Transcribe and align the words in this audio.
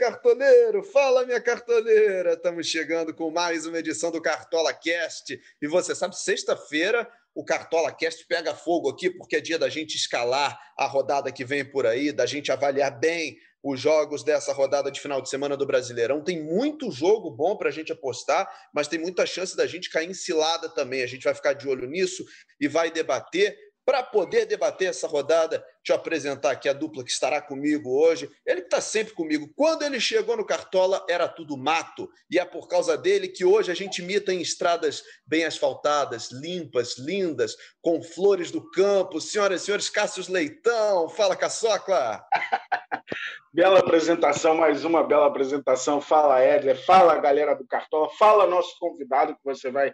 Cartoleiro! 0.00 0.82
Fala, 0.82 1.26
minha 1.26 1.42
cartoleira! 1.42 2.32
Estamos 2.32 2.66
chegando 2.66 3.12
com 3.12 3.30
mais 3.30 3.66
uma 3.66 3.78
edição 3.78 4.10
do 4.10 4.18
Cartola 4.18 4.72
Cast. 4.72 5.38
E 5.60 5.68
você 5.68 5.94
sabe, 5.94 6.18
sexta-feira 6.18 7.06
o 7.34 7.44
Cartola 7.44 7.92
Cast 7.92 8.26
pega 8.26 8.54
fogo 8.54 8.88
aqui, 8.88 9.10
porque 9.10 9.36
é 9.36 9.40
dia 9.42 9.58
da 9.58 9.68
gente 9.68 9.96
escalar 9.96 10.58
a 10.74 10.86
rodada 10.86 11.30
que 11.30 11.44
vem 11.44 11.66
por 11.66 11.86
aí, 11.86 12.12
da 12.12 12.24
gente 12.24 12.50
avaliar 12.50 12.98
bem 12.98 13.36
os 13.62 13.78
jogos 13.78 14.24
dessa 14.24 14.54
rodada 14.54 14.90
de 14.90 14.98
final 14.98 15.20
de 15.20 15.28
semana 15.28 15.54
do 15.54 15.66
Brasileirão. 15.66 16.24
Tem 16.24 16.42
muito 16.42 16.90
jogo 16.90 17.30
bom 17.30 17.54
para 17.58 17.68
a 17.68 17.72
gente 17.72 17.92
apostar, 17.92 18.48
mas 18.72 18.88
tem 18.88 18.98
muita 18.98 19.26
chance 19.26 19.54
da 19.54 19.66
gente 19.66 19.90
cair 19.90 20.08
em 20.08 20.14
cilada 20.14 20.70
também. 20.70 21.02
A 21.02 21.06
gente 21.06 21.24
vai 21.24 21.34
ficar 21.34 21.52
de 21.52 21.68
olho 21.68 21.86
nisso 21.86 22.24
e 22.58 22.66
vai 22.66 22.90
debater. 22.90 23.54
Para 23.90 24.04
poder 24.04 24.46
debater 24.46 24.90
essa 24.90 25.08
rodada, 25.08 25.58
deixa 25.58 25.88
eu 25.88 25.96
apresentar 25.96 26.52
aqui 26.52 26.68
a 26.68 26.72
dupla 26.72 27.02
que 27.02 27.10
estará 27.10 27.42
comigo 27.42 27.90
hoje. 27.90 28.30
Ele 28.46 28.60
está 28.60 28.80
sempre 28.80 29.14
comigo. 29.14 29.50
Quando 29.56 29.82
ele 29.82 29.98
chegou 29.98 30.36
no 30.36 30.46
Cartola, 30.46 31.04
era 31.08 31.26
tudo 31.26 31.56
mato. 31.56 32.08
E 32.30 32.38
é 32.38 32.44
por 32.44 32.68
causa 32.68 32.96
dele 32.96 33.26
que 33.26 33.44
hoje 33.44 33.72
a 33.72 33.74
gente 33.74 34.00
imita 34.00 34.32
em 34.32 34.40
estradas 34.40 35.02
bem 35.26 35.44
asfaltadas, 35.44 36.30
limpas, 36.30 36.98
lindas, 36.98 37.56
com 37.82 38.00
flores 38.00 38.52
do 38.52 38.70
campo. 38.70 39.20
Senhoras 39.20 39.62
e 39.62 39.64
senhores, 39.64 39.90
Cássio 39.90 40.22
Leitão. 40.32 41.08
Fala, 41.08 41.34
Caçocla! 41.34 42.24
bela 43.52 43.80
apresentação, 43.80 44.54
mais 44.54 44.84
uma 44.84 45.02
bela 45.02 45.26
apresentação. 45.26 46.00
Fala, 46.00 46.44
Edler. 46.44 46.80
Fala, 46.86 47.18
galera 47.18 47.54
do 47.54 47.66
Cartola. 47.66 48.08
Fala, 48.16 48.46
nosso 48.46 48.78
convidado, 48.78 49.34
que 49.34 49.44
você 49.44 49.68
vai 49.68 49.92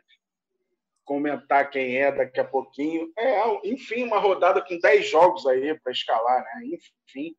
comentar 1.07 1.71
quem 1.71 1.97
é 1.97 2.13
daqui 2.13 2.39
a 2.39 2.45
pouquinho. 2.45 3.11
É, 3.17 3.69
enfim, 3.69 4.03
uma 4.03 4.19
rodada 4.19 4.61
com 4.61 4.79
10 4.79 5.09
jogos 5.09 5.47
aí 5.47 5.79
para 5.79 5.93
escalar, 5.93 6.43
né? 6.43 6.67
Enfim, 6.75 7.35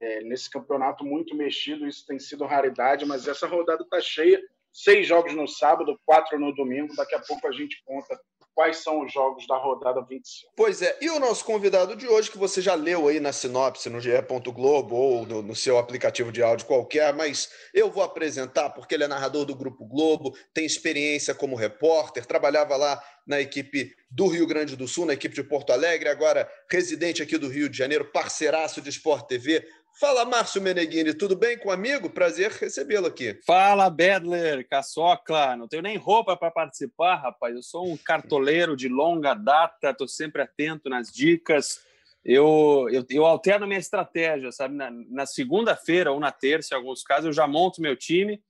é, 0.00 0.22
nesse 0.22 0.48
campeonato 0.48 1.04
muito 1.04 1.36
mexido, 1.36 1.86
isso 1.86 2.06
tem 2.06 2.18
sido 2.18 2.46
raridade, 2.46 3.04
mas 3.04 3.28
essa 3.28 3.46
rodada 3.46 3.82
está 3.82 4.00
cheia. 4.00 4.40
Seis 4.72 5.06
jogos 5.06 5.34
no 5.34 5.46
sábado, 5.46 6.00
quatro 6.04 6.38
no 6.38 6.54
domingo. 6.54 6.96
Daqui 6.96 7.14
a 7.14 7.20
pouco 7.20 7.46
a 7.46 7.52
gente 7.52 7.82
conta 7.84 8.18
quais 8.54 8.78
são 8.78 9.04
os 9.04 9.12
jogos 9.12 9.46
da 9.46 9.56
rodada 9.56 10.00
25. 10.00 10.52
Pois 10.56 10.80
é, 10.80 10.96
e 11.00 11.10
o 11.10 11.18
nosso 11.18 11.44
convidado 11.44 11.96
de 11.96 12.06
hoje, 12.06 12.30
que 12.30 12.38
você 12.38 12.62
já 12.62 12.74
leu 12.74 13.08
aí 13.08 13.18
na 13.18 13.32
sinopse 13.32 13.90
no 13.90 14.00
GE. 14.00 14.12
Globo 14.54 14.94
ou 14.94 15.26
no, 15.26 15.42
no, 15.42 15.56
seu 15.56 15.78
aplicativo 15.78 16.30
de 16.30 16.42
áudio 16.42 16.66
qualquer, 16.66 17.12
mas 17.14 17.50
eu 17.72 17.90
vou 17.90 18.02
apresentar 18.02 18.70
porque 18.70 18.94
ele 18.94 19.04
é 19.04 19.08
narrador 19.08 19.44
do 19.44 19.54
Grupo 19.54 19.84
Globo, 19.84 20.36
tem 20.52 20.64
experiência 20.64 21.34
como 21.34 21.56
repórter, 21.56 22.24
trabalhava 22.24 22.76
lá 22.76 23.02
na 23.26 23.40
equipe 23.40 23.94
do 24.10 24.28
Rio 24.28 24.46
Grande 24.46 24.76
do 24.76 24.86
Sul, 24.86 25.06
na 25.06 25.14
equipe 25.14 25.34
de 25.34 25.42
Porto 25.42 25.72
Alegre, 25.72 26.08
agora 26.08 26.48
residente 26.70 27.22
aqui 27.22 27.36
do 27.38 27.48
Rio 27.48 27.68
de 27.68 27.76
Janeiro, 27.76 28.04
parceiraço 28.04 28.80
de 28.80 28.90
Sport 28.90 29.26
TV. 29.26 29.66
Fala, 29.96 30.24
Márcio 30.24 30.60
Meneghini, 30.60 31.14
tudo 31.14 31.36
bem 31.36 31.56
com 31.56 31.68
o 31.68 31.72
amigo? 31.72 32.10
Prazer 32.10 32.50
recebê-lo 32.50 33.06
aqui. 33.06 33.38
Fala, 33.46 33.88
Bedler, 33.88 34.66
Caçocla. 34.68 35.56
Não 35.56 35.68
tenho 35.68 35.84
nem 35.84 35.96
roupa 35.96 36.36
para 36.36 36.50
participar, 36.50 37.14
rapaz. 37.14 37.54
Eu 37.54 37.62
sou 37.62 37.86
um 37.86 37.96
cartoleiro 37.96 38.76
de 38.76 38.88
longa 38.88 39.34
data, 39.34 39.90
estou 39.90 40.08
sempre 40.08 40.42
atento 40.42 40.88
nas 40.88 41.12
dicas. 41.12 41.80
Eu, 42.24 42.88
eu, 42.90 43.06
eu 43.08 43.24
alterno 43.24 43.68
minha 43.68 43.78
estratégia, 43.78 44.50
sabe? 44.50 44.74
Na, 44.74 44.90
na 44.90 45.26
segunda-feira 45.26 46.10
ou 46.10 46.18
na 46.18 46.32
terça, 46.32 46.74
em 46.74 46.76
alguns 46.76 47.04
casos, 47.04 47.26
eu 47.26 47.32
já 47.32 47.46
monto 47.46 47.80
meu 47.80 47.94
time 47.94 48.42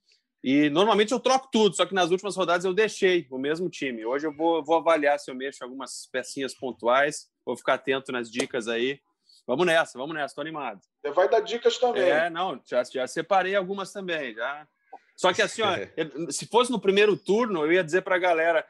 e 0.42 0.70
normalmente 0.70 1.12
eu 1.12 1.20
troco 1.20 1.48
tudo, 1.52 1.76
só 1.76 1.84
que 1.84 1.94
nas 1.94 2.10
últimas 2.10 2.36
rodadas 2.36 2.64
eu 2.64 2.72
deixei 2.72 3.26
o 3.30 3.38
mesmo 3.38 3.68
time. 3.68 4.04
Hoje 4.06 4.26
eu 4.26 4.34
vou, 4.34 4.64
vou 4.64 4.76
avaliar 4.76 5.18
se 5.18 5.30
eu 5.30 5.34
mexo 5.34 5.62
algumas 5.62 6.08
pecinhas 6.10 6.54
pontuais, 6.54 7.28
vou 7.44 7.54
ficar 7.54 7.74
atento 7.74 8.12
nas 8.12 8.30
dicas 8.30 8.66
aí 8.66 8.98
Vamos 9.46 9.66
nessa, 9.66 9.98
vamos 9.98 10.14
nessa, 10.14 10.34
tô 10.34 10.40
animado. 10.40 10.80
Você 11.02 11.10
vai 11.10 11.28
dar 11.28 11.40
dicas 11.40 11.76
também. 11.76 12.02
É, 12.02 12.30
não, 12.30 12.60
já, 12.64 12.82
já 12.84 13.06
separei 13.06 13.54
algumas 13.54 13.92
também, 13.92 14.34
já. 14.34 14.66
Só 15.16 15.32
que 15.32 15.42
assim, 15.42 15.62
ó, 15.62 15.74
se 16.32 16.46
fosse 16.46 16.70
no 16.70 16.80
primeiro 16.80 17.16
turno, 17.16 17.64
eu 17.64 17.72
ia 17.72 17.84
dizer 17.84 18.02
para 18.02 18.16
a 18.16 18.18
galera, 18.18 18.66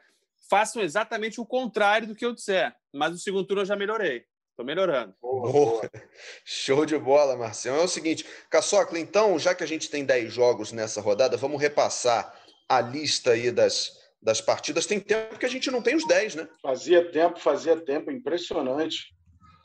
façam 0.49 0.81
exatamente 0.81 1.39
o 1.39 1.45
contrário 1.45 2.07
do 2.07 2.15
que 2.15 2.25
eu 2.25 2.33
disser. 2.33 2.75
Mas 2.93 3.11
no 3.11 3.17
segundo 3.17 3.47
turno 3.47 3.61
eu 3.61 3.65
já 3.65 3.75
melhorei. 3.75 4.25
Estou 4.49 4.65
melhorando. 4.65 5.13
Boa, 5.21 5.51
boa. 5.51 5.91
Show 6.43 6.85
de 6.85 6.97
bola, 6.97 7.37
Marcelo. 7.37 7.79
É 7.79 7.83
o 7.83 7.87
seguinte, 7.87 8.25
Caçocla, 8.49 8.99
então, 8.99 9.39
já 9.39 9.55
que 9.55 9.63
a 9.63 9.67
gente 9.67 9.89
tem 9.89 10.05
10 10.05 10.31
jogos 10.31 10.71
nessa 10.71 11.01
rodada, 11.01 11.37
vamos 11.37 11.59
repassar 11.61 12.33
a 12.67 12.81
lista 12.81 13.31
aí 13.31 13.51
das, 13.51 13.97
das 14.21 14.41
partidas. 14.41 14.85
Tem 14.85 14.99
tempo 14.99 15.37
que 15.37 15.45
a 15.45 15.49
gente 15.49 15.71
não 15.71 15.81
tem 15.81 15.95
os 15.95 16.07
10, 16.07 16.35
né? 16.35 16.49
Fazia 16.61 17.09
tempo, 17.11 17.39
fazia 17.39 17.77
tempo. 17.77 18.11
Impressionante 18.11 19.14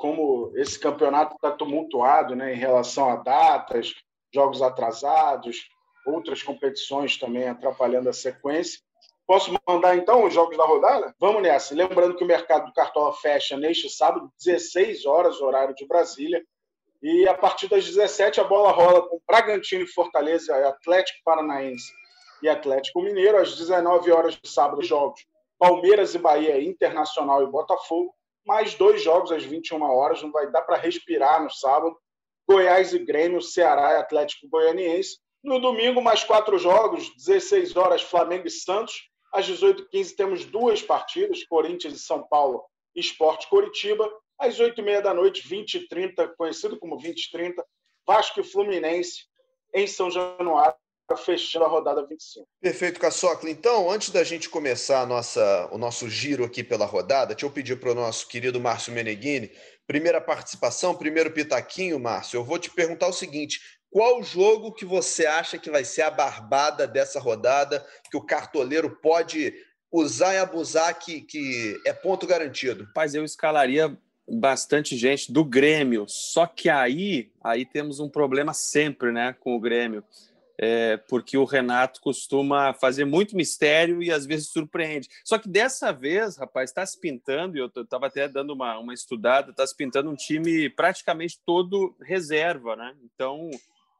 como 0.00 0.50
esse 0.54 0.80
campeonato 0.80 1.34
está 1.34 1.50
tumultuado 1.50 2.34
né, 2.34 2.54
em 2.54 2.56
relação 2.56 3.10
a 3.10 3.16
datas, 3.16 3.94
jogos 4.32 4.62
atrasados, 4.62 5.68
outras 6.06 6.42
competições 6.42 7.18
também 7.18 7.46
atrapalhando 7.46 8.08
a 8.08 8.12
sequência. 8.14 8.80
Posso 9.26 9.54
mandar 9.68 9.94
então 9.96 10.24
os 10.24 10.32
jogos 10.32 10.56
da 10.56 10.64
rodada? 10.64 11.14
Vamos 11.20 11.42
nessa. 11.42 11.74
Lembrando 11.74 12.16
que 12.16 12.24
o 12.24 12.26
mercado 12.26 12.64
do 12.64 12.72
Cartola 12.72 13.12
fecha 13.12 13.58
neste 13.58 13.90
sábado, 13.90 14.32
16 14.42 15.04
horas, 15.04 15.38
horário 15.42 15.74
de 15.74 15.86
Brasília. 15.86 16.42
E 17.02 17.28
a 17.28 17.34
partir 17.34 17.68
das 17.68 17.84
17 17.84 18.40
a 18.40 18.44
bola 18.44 18.72
rola 18.72 19.06
com 19.06 19.20
Bragantino 19.28 19.84
e 19.84 19.86
Fortaleza, 19.86 20.66
Atlético 20.66 21.18
Paranaense 21.22 21.92
e 22.42 22.48
Atlético 22.48 23.02
Mineiro. 23.02 23.36
Às 23.36 23.54
19 23.54 24.10
horas 24.10 24.34
de 24.34 24.48
sábado, 24.48 24.82
jogos 24.82 25.26
Palmeiras 25.58 26.14
e 26.14 26.18
Bahia, 26.18 26.58
Internacional 26.62 27.42
e 27.42 27.50
Botafogo 27.50 28.14
mais 28.46 28.74
dois 28.74 29.02
jogos 29.02 29.32
às 29.32 29.44
21 29.44 29.82
horas, 29.82 30.22
não 30.22 30.30
vai 30.30 30.50
dar 30.50 30.62
para 30.62 30.76
respirar 30.76 31.42
no 31.42 31.50
sábado. 31.50 31.96
Goiás 32.48 32.92
e 32.92 32.98
Grêmio, 32.98 33.40
Ceará 33.40 33.92
e 33.92 33.96
Atlético 33.96 34.48
Goianiense. 34.48 35.18
No 35.42 35.60
domingo, 35.60 36.02
mais 36.02 36.24
quatro 36.24 36.58
jogos, 36.58 37.14
16 37.16 37.76
horas, 37.76 38.02
Flamengo 38.02 38.46
e 38.46 38.50
Santos. 38.50 39.08
Às 39.32 39.46
18h15 39.46 40.16
temos 40.16 40.44
duas 40.44 40.82
partidas, 40.82 41.44
Corinthians 41.44 41.94
e 41.94 41.98
São 41.98 42.26
Paulo, 42.26 42.64
Esporte 42.94 43.48
Coritiba. 43.48 44.10
Às 44.38 44.58
8h30 44.58 45.00
da 45.02 45.14
noite, 45.14 45.46
20 45.46 45.74
e 45.74 45.88
30, 45.88 46.28
conhecido 46.36 46.78
como 46.78 46.98
20 46.98 47.24
e 47.24 47.30
30, 47.30 47.64
Vasco 48.06 48.40
e 48.40 48.44
Fluminense 48.44 49.26
em 49.72 49.86
São 49.86 50.10
Januário 50.10 50.74
fechando 51.16 51.64
a 51.64 51.68
rodada 51.68 52.04
25. 52.06 52.46
Perfeito, 52.60 53.00
Caçocla. 53.00 53.50
Então, 53.50 53.90
antes 53.90 54.10
da 54.10 54.22
gente 54.24 54.48
começar 54.48 55.06
nossa, 55.06 55.68
o 55.72 55.78
nosso 55.78 56.08
giro 56.08 56.44
aqui 56.44 56.62
pela 56.62 56.86
rodada, 56.86 57.34
deixa 57.34 57.46
eu 57.46 57.50
pedir 57.50 57.78
para 57.78 57.92
o 57.92 57.94
nosso 57.94 58.26
querido 58.28 58.60
Márcio 58.60 58.92
Meneghini, 58.92 59.50
primeira 59.86 60.20
participação, 60.20 60.94
primeiro 60.94 61.30
pitaquinho, 61.30 61.98
Márcio. 61.98 62.38
Eu 62.38 62.44
vou 62.44 62.58
te 62.58 62.70
perguntar 62.70 63.08
o 63.08 63.12
seguinte: 63.12 63.60
qual 63.90 64.22
jogo 64.22 64.72
que 64.72 64.84
você 64.84 65.26
acha 65.26 65.58
que 65.58 65.70
vai 65.70 65.84
ser 65.84 66.02
a 66.02 66.10
barbada 66.10 66.86
dessa 66.86 67.18
rodada, 67.18 67.84
que 68.10 68.16
o 68.16 68.24
cartoleiro 68.24 68.98
pode 69.02 69.52
usar 69.90 70.34
e 70.34 70.38
abusar, 70.38 70.96
que, 70.98 71.20
que 71.22 71.80
é 71.84 71.92
ponto 71.92 72.26
garantido? 72.26 72.88
Mas 72.94 73.14
eu 73.14 73.24
escalaria 73.24 73.96
bastante 74.28 74.96
gente 74.96 75.32
do 75.32 75.44
Grêmio, 75.44 76.04
só 76.08 76.46
que 76.46 76.68
aí, 76.68 77.32
aí 77.42 77.66
temos 77.66 77.98
um 77.98 78.08
problema 78.08 78.54
sempre 78.54 79.10
né, 79.10 79.34
com 79.40 79.56
o 79.56 79.60
Grêmio 79.60 80.04
é, 80.62 80.98
porque 80.98 81.38
o 81.38 81.46
Renato 81.46 82.02
costuma 82.02 82.74
fazer 82.74 83.06
muito 83.06 83.34
mistério 83.34 84.02
e 84.02 84.12
às 84.12 84.26
vezes 84.26 84.50
surpreende. 84.50 85.08
Só 85.24 85.38
que 85.38 85.48
dessa 85.48 85.90
vez, 85.90 86.36
rapaz, 86.36 86.68
está 86.68 86.84
se 86.84 87.00
pintando, 87.00 87.56
e 87.56 87.60
eu 87.60 87.70
estava 87.74 88.08
até 88.08 88.28
dando 88.28 88.52
uma, 88.52 88.78
uma 88.78 88.92
estudada, 88.92 89.52
está 89.52 89.66
se 89.66 89.74
pintando 89.74 90.10
um 90.10 90.14
time 90.14 90.68
praticamente 90.68 91.40
todo 91.46 91.96
reserva, 92.02 92.76
né? 92.76 92.94
Então, 93.02 93.48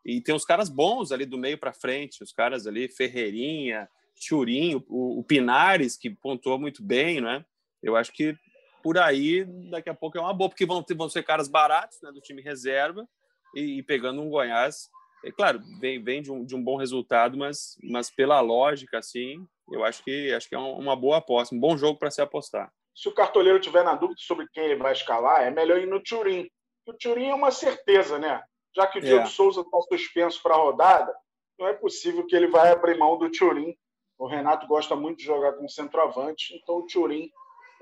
e 0.05 0.21
tem 0.21 0.35
os 0.35 0.45
caras 0.45 0.69
bons 0.69 1.13
ali 1.13 1.25
do 1.25 1.39
meio 1.39 1.57
para 1.57 1.73
frente, 1.73 2.23
os 2.23 2.31
caras 2.31 2.67
ali, 2.67 2.89
Ferreirinha, 2.89 3.89
Churinho, 4.15 4.85
o, 4.87 5.19
o 5.19 5.25
Pinares, 5.25 5.97
que 5.97 6.11
pontuou 6.11 6.59
muito 6.59 6.83
bem, 6.83 7.23
né? 7.23 7.43
Eu 7.83 7.97
acho 7.97 8.13
que 8.13 8.37
por 8.83 8.99
aí, 8.99 9.47
daqui 9.71 9.89
a 9.89 9.95
pouco 9.95 10.19
é 10.19 10.21
uma 10.21 10.35
boa, 10.35 10.51
porque 10.51 10.67
vão, 10.67 10.83
ter, 10.83 10.93
vão 10.93 11.09
ser 11.09 11.23
caras 11.23 11.49
baratos 11.49 12.03
né, 12.03 12.13
do 12.13 12.21
time 12.21 12.43
reserva 12.43 13.09
e, 13.55 13.79
e 13.79 13.83
pegando 13.83 14.21
um 14.21 14.29
Goiás 14.29 14.91
é 15.25 15.31
claro, 15.31 15.61
vem, 15.79 16.03
vem 16.03 16.23
de, 16.23 16.33
um, 16.33 16.45
de 16.45 16.55
um 16.55 16.63
bom 16.63 16.77
resultado, 16.77 17.37
mas, 17.37 17.77
mas 17.83 18.11
pela 18.11 18.41
lógica, 18.41 18.99
assim, 18.99 19.47
eu 19.71 19.85
acho 19.85 20.03
que 20.03 20.33
acho 20.33 20.49
que 20.49 20.55
é 20.55 20.59
uma 20.59 20.97
boa 20.97 21.19
aposta, 21.19 21.55
um 21.55 21.61
bom 21.61 21.77
jogo 21.77 21.99
para 21.99 22.11
se 22.11 22.23
apostar. 22.23 22.73
Se 22.95 23.09
o 23.09 23.15
cartoleiro 23.15 23.61
tiver 23.61 23.85
na 23.85 23.95
dúvida 23.95 24.21
sobre 24.21 24.47
quem 24.53 24.77
vai 24.77 24.93
escalar, 24.93 25.43
é 25.43 25.51
melhor 25.51 25.79
ir 25.79 25.87
no 25.87 26.03
Turim. 26.03 26.51
O 26.87 26.93
Turim 26.93 27.29
é 27.29 27.35
uma 27.35 27.51
certeza, 27.51 28.19
né? 28.19 28.43
Já 28.75 28.87
que 28.87 28.99
o 28.99 29.03
Diego 29.03 29.25
é. 29.25 29.27
Souza 29.27 29.61
está 29.61 29.81
suspenso 29.83 30.43
para 30.43 30.55
a 30.55 30.59
rodada, 30.59 31.15
não 31.59 31.67
é 31.69 31.75
possível 31.75 32.27
que 32.27 32.35
ele 32.35 32.47
vai 32.47 32.71
abrir 32.71 32.97
mão 32.99 33.19
do 33.19 33.31
Turim. 33.31 33.77
O 34.19 34.27
Renato 34.27 34.67
gosta 34.67 34.97
muito 34.97 35.19
de 35.19 35.25
jogar 35.25 35.55
com 35.55 35.69
centroavante, 35.69 36.55
então 36.55 36.77
o 36.77 36.87
Turim 36.87 37.31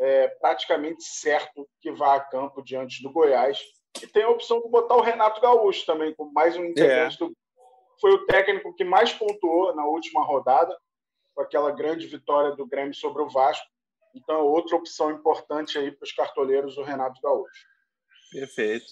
é 0.01 0.29
praticamente 0.41 1.03
certo 1.03 1.69
que 1.81 1.91
vá 1.91 2.17
a 2.17 2.21
campo 2.21 2.63
diante 2.63 3.03
do 3.03 3.11
Goiás 3.11 3.59
e 4.03 4.07
tem 4.07 4.23
a 4.23 4.29
opção 4.29 4.61
de 4.61 4.69
botar 4.69 4.97
o 4.97 5.03
Renato 5.03 5.41
Gaúcho 5.41 5.85
também, 5.87 6.15
como 6.15 6.33
mais 6.33 6.57
um 6.57 6.65
integrante 6.65 7.17
é. 7.17 7.27
do. 7.27 7.37
Foi 8.01 8.13
o 8.13 8.27
técnico 8.27 8.75
que 8.75 8.85
mais 8.85 9.13
pontuou 9.13 9.75
na 9.75 9.85
última 9.85 10.23
rodada, 10.23 10.77
com 11.35 11.43
aquela 11.43 11.73
grande 11.73 12.07
vitória 12.07 12.55
do 12.55 12.67
Grêmio 12.67 12.95
sobre 12.95 13.23
o 13.23 13.29
Vasco. 13.29 13.67
Então, 14.15 14.37
é 14.37 14.43
outra 14.43 14.77
opção 14.77 15.11
importante 15.11 15.79
aí 15.79 15.91
para 15.91 16.05
os 16.05 16.13
cartoleiros, 16.13 16.79
o 16.79 16.83
Renato 16.83 17.21
Gaúcho. 17.21 17.67
Perfeito. 18.31 18.87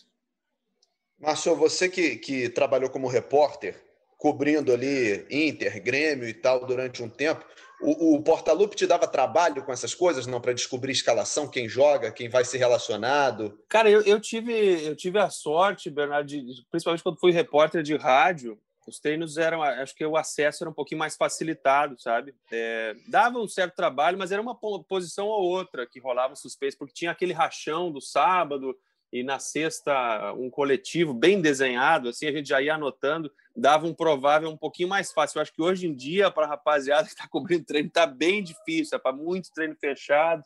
Márcio, 1.19 1.55
você 1.57 1.89
que, 1.89 2.17
que 2.17 2.49
trabalhou 2.49 2.91
como 2.91 3.09
repórter 3.09 3.86
cobrindo 4.17 4.73
ali 4.73 5.27
Inter, 5.31 5.83
Grêmio 5.83 6.29
e 6.29 6.35
tal 6.35 6.67
durante 6.67 7.03
um 7.03 7.09
tempo. 7.09 7.45
O, 7.81 8.15
o 8.15 8.23
Portalupe 8.23 8.75
te 8.75 8.87
dava 8.87 9.07
trabalho 9.07 9.63
com 9.63 9.73
essas 9.73 9.95
coisas, 9.95 10.27
não, 10.27 10.41
para 10.41 10.55
descobrir 10.55 10.93
escalação, 10.93 11.49
quem 11.49 11.69
joga, 11.69 12.11
quem 12.11 12.29
vai 12.29 12.45
ser 12.45 12.57
relacionado? 12.57 13.59
Cara, 13.69 13.91
eu, 13.91 14.01
eu, 14.03 14.19
tive, 14.19 14.87
eu 14.87 14.97
tive 14.97 15.19
a 15.19 15.29
sorte, 15.29 15.91
Bernardo, 15.91 16.27
de, 16.27 16.43
principalmente 16.71 17.03
quando 17.03 17.21
fui 17.21 17.33
repórter 17.33 17.83
de 17.83 17.95
rádio, 17.95 18.59
os 18.87 19.01
treinos 19.01 19.37
eram, 19.37 19.63
acho 19.63 19.95
que 19.95 20.07
o 20.07 20.17
acesso 20.17 20.63
era 20.63 20.71
um 20.71 20.75
pouquinho 20.75 21.01
mais 21.01 21.17
facilitado, 21.17 22.01
sabe? 22.01 22.35
É, 22.51 22.95
dava 23.09 23.39
um 23.39 23.49
certo 23.49 23.75
trabalho, 23.75 24.17
mas 24.17 24.31
era 24.31 24.41
uma 24.41 24.55
posição 24.55 25.27
ou 25.27 25.43
outra 25.43 25.87
que 25.87 26.01
rolava 26.01 26.37
suspense, 26.37 26.79
porque 26.79 26.95
tinha 26.95 27.11
aquele 27.11 27.33
rachão 27.33 27.91
do 27.91 28.01
sábado 28.01 28.77
e 29.13 29.23
na 29.23 29.39
sexta 29.39 30.33
um 30.35 30.51
coletivo 30.51 31.15
bem 31.15 31.41
desenhado, 31.41 32.09
assim 32.09 32.27
a 32.27 32.33
gente 32.33 32.49
já 32.49 32.61
ia 32.61 32.75
anotando, 32.75 33.31
dava 33.57 33.87
um 33.87 33.95
provável 33.95 34.51
um 34.51 34.57
pouquinho 34.57 34.89
mais 34.89 35.13
fácil. 35.13 35.39
Eu 35.39 35.43
acho 35.43 35.53
que 35.53 35.63
hoje 35.63 35.87
em 35.87 35.95
dia, 35.95 36.31
para 36.31 36.47
a 36.47 36.51
rapaziada 36.51 37.05
que 37.09 37.11
está 37.11 37.27
cobrindo 37.29 37.65
treino, 37.65 37.89
está 37.89 38.07
bem 38.07 38.43
difícil, 38.43 38.97
é 38.97 39.01
para 39.01 39.17
muito 39.17 39.53
treino 39.53 39.77
fechado. 39.77 40.43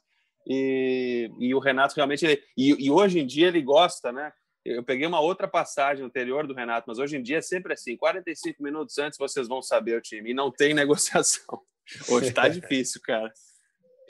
E, 0.46 1.30
e 1.38 1.54
o 1.54 1.58
Renato 1.58 1.94
realmente. 1.94 2.26
e, 2.56 2.86
e 2.86 2.90
hoje 2.90 3.20
em 3.20 3.26
dia 3.26 3.48
ele 3.48 3.60
gosta, 3.60 4.10
né? 4.10 4.32
Eu 4.64 4.84
peguei 4.84 5.06
uma 5.06 5.20
outra 5.20 5.48
passagem 5.48 6.04
anterior 6.04 6.46
do 6.46 6.54
Renato, 6.54 6.86
mas 6.86 6.98
hoje 6.98 7.16
em 7.16 7.22
dia 7.22 7.38
é 7.38 7.42
sempre 7.42 7.72
assim: 7.72 7.96
45 7.96 8.62
minutos 8.62 8.98
antes 8.98 9.18
vocês 9.18 9.48
vão 9.48 9.62
saber 9.62 9.96
o 9.96 10.00
time. 10.02 10.30
E 10.30 10.34
não 10.34 10.50
tem 10.50 10.72
negociação. 10.74 11.62
Hoje 12.08 12.28
está 12.28 12.46
difícil, 12.48 13.00
cara. 13.02 13.32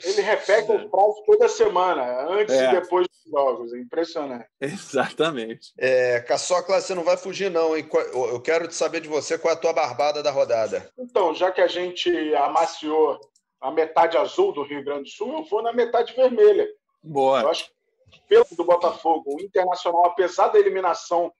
Ele 0.03 0.21
repete 0.21 0.71
os 0.71 0.83
prazos 0.89 1.21
toda 1.25 1.47
semana, 1.47 2.27
antes 2.29 2.55
é. 2.55 2.69
e 2.69 2.81
depois 2.81 3.07
dos 3.07 3.31
jogos. 3.31 3.73
É 3.73 3.79
impressionante. 3.79 4.47
Exatamente. 4.59 5.71
É, 5.77 6.19
Caçocla, 6.21 6.79
você 6.79 6.93
não 6.93 7.03
vai 7.03 7.17
fugir, 7.17 7.49
não, 7.49 7.75
hein? 7.75 7.87
Eu 8.13 8.41
quero 8.41 8.67
te 8.67 8.75
saber 8.75 9.01
de 9.01 9.07
você 9.07 9.37
qual 9.37 9.53
é 9.53 9.57
a 9.57 9.59
tua 9.59 9.73
barbada 9.73 10.23
da 10.23 10.31
rodada. 10.31 10.91
Então, 10.97 11.33
já 11.33 11.51
que 11.51 11.61
a 11.61 11.67
gente 11.67 12.09
amaciou 12.35 13.19
a 13.59 13.71
metade 13.71 14.17
azul 14.17 14.51
do 14.51 14.63
Rio 14.63 14.83
Grande 14.83 15.03
do 15.03 15.09
Sul, 15.09 15.33
eu 15.33 15.43
vou 15.43 15.61
na 15.61 15.71
metade 15.71 16.13
vermelha. 16.13 16.67
Boa. 17.03 17.41
Eu 17.41 17.49
acho 17.49 17.65
que 17.65 18.19
pelo 18.27 18.45
do 18.51 18.63
Botafogo, 18.63 19.35
o 19.35 19.41
Internacional, 19.41 20.05
apesar 20.05 20.49
da 20.49 20.59
eliminação 20.59 21.31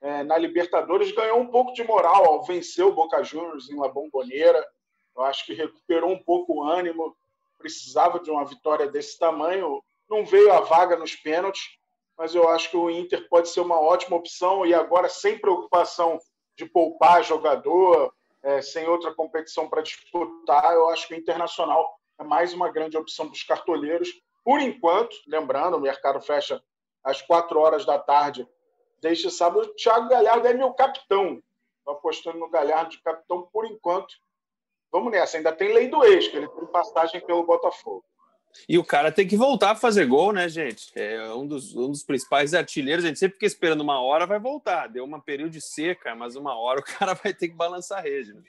é, 0.00 0.22
na 0.22 0.36
Libertadores, 0.36 1.12
ganhou 1.12 1.38
um 1.38 1.46
pouco 1.46 1.72
de 1.72 1.84
moral 1.84 2.24
ao 2.24 2.44
vencer 2.44 2.84
o 2.84 2.92
Boca 2.92 3.22
Juniors 3.22 3.70
em 3.70 3.78
La 3.78 3.88
Bombonera. 3.88 4.64
Eu 5.16 5.24
acho 5.24 5.46
que 5.46 5.54
recuperou 5.54 6.10
um 6.10 6.22
pouco 6.22 6.54
o 6.54 6.62
ânimo 6.64 7.16
precisava 7.58 8.20
de 8.20 8.30
uma 8.30 8.44
vitória 8.44 8.88
desse 8.88 9.18
tamanho. 9.18 9.82
Não 10.08 10.24
veio 10.24 10.52
a 10.52 10.60
vaga 10.60 10.96
nos 10.96 11.14
pênaltis, 11.14 11.62
mas 12.16 12.34
eu 12.34 12.48
acho 12.48 12.70
que 12.70 12.76
o 12.76 12.88
Inter 12.88 13.28
pode 13.28 13.48
ser 13.48 13.60
uma 13.60 13.80
ótima 13.80 14.16
opção 14.16 14.64
e 14.64 14.72
agora 14.72 15.08
sem 15.08 15.38
preocupação 15.38 16.18
de 16.56 16.64
poupar 16.66 17.22
jogador, 17.22 18.12
é, 18.42 18.62
sem 18.62 18.88
outra 18.88 19.14
competição 19.14 19.68
para 19.68 19.82
disputar, 19.82 20.72
eu 20.72 20.88
acho 20.88 21.06
que 21.06 21.14
o 21.14 21.18
Internacional 21.18 21.98
é 22.18 22.24
mais 22.24 22.52
uma 22.52 22.70
grande 22.70 22.96
opção 22.96 23.26
para 23.26 23.34
os 23.34 23.42
cartoleiros. 23.42 24.08
Por 24.44 24.60
enquanto, 24.60 25.14
lembrando, 25.26 25.76
o 25.76 25.80
mercado 25.80 26.20
fecha 26.20 26.62
às 27.04 27.22
quatro 27.22 27.60
horas 27.60 27.84
da 27.84 27.98
tarde 27.98 28.48
deste 29.00 29.30
sábado. 29.30 29.66
O 29.66 29.74
Thiago 29.74 30.08
Galhardo 30.08 30.46
é 30.48 30.54
meu 30.54 30.72
capitão. 30.72 31.42
Estou 31.78 31.94
apostando 31.94 32.38
no 32.38 32.50
Galhardo 32.50 32.90
de 32.90 33.02
capitão 33.02 33.48
por 33.52 33.66
enquanto 33.66 34.14
vamos 34.90 35.12
nessa. 35.12 35.36
Ainda 35.36 35.52
tem 35.52 35.72
lei 35.72 35.88
do 35.88 36.04
ex, 36.04 36.28
que 36.28 36.36
ele 36.36 36.48
tem 36.48 36.66
passagem 36.66 37.20
pelo 37.20 37.44
Botafogo. 37.44 38.04
E 38.68 38.78
o 38.78 38.84
cara 38.84 39.12
tem 39.12 39.26
que 39.26 39.36
voltar 39.36 39.72
a 39.72 39.76
fazer 39.76 40.06
gol, 40.06 40.32
né, 40.32 40.48
gente? 40.48 40.90
É 40.94 41.32
um 41.32 41.46
dos, 41.46 41.76
um 41.76 41.90
dos 41.90 42.02
principais 42.02 42.54
artilheiros. 42.54 43.04
A 43.04 43.08
gente 43.08 43.18
sempre 43.18 43.34
fica 43.34 43.46
esperando 43.46 43.82
uma 43.82 44.00
hora, 44.00 44.26
vai 44.26 44.38
voltar. 44.38 44.88
Deu 44.88 45.04
uma 45.04 45.20
período 45.20 45.50
de 45.50 45.60
seca, 45.60 46.14
mas 46.14 46.36
uma 46.36 46.58
hora 46.58 46.80
o 46.80 46.84
cara 46.98 47.14
vai 47.14 47.32
ter 47.32 47.48
que 47.48 47.54
balançar 47.54 47.98
a 47.98 48.02
rede. 48.02 48.32
Né? 48.32 48.42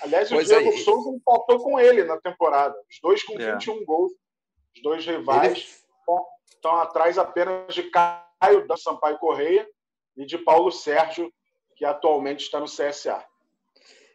Aliás, 0.00 0.28
pois 0.28 0.50
o 0.50 0.54
Diego 0.54 0.68
é, 0.70 0.78
Souza 0.78 1.10
empatou 1.10 1.58
com 1.60 1.78
ele 1.78 2.04
na 2.04 2.18
temporada. 2.18 2.74
Os 2.90 2.98
dois 3.00 3.22
com 3.22 3.38
é. 3.38 3.52
21 3.52 3.84
gols. 3.84 4.12
Os 4.74 4.82
dois 4.82 5.04
rivais 5.04 5.52
ele... 5.52 5.66
estão 6.48 6.76
atrás 6.76 7.18
apenas 7.18 7.74
de 7.74 7.84
Caio 7.84 8.66
da 8.66 8.76
Sampaio 8.76 9.18
Correia 9.18 9.68
e 10.16 10.24
de 10.24 10.38
Paulo 10.38 10.70
Sérgio, 10.70 11.32
que 11.76 11.84
atualmente 11.84 12.40
está 12.40 12.58
no 12.58 12.66
CSA. 12.66 13.24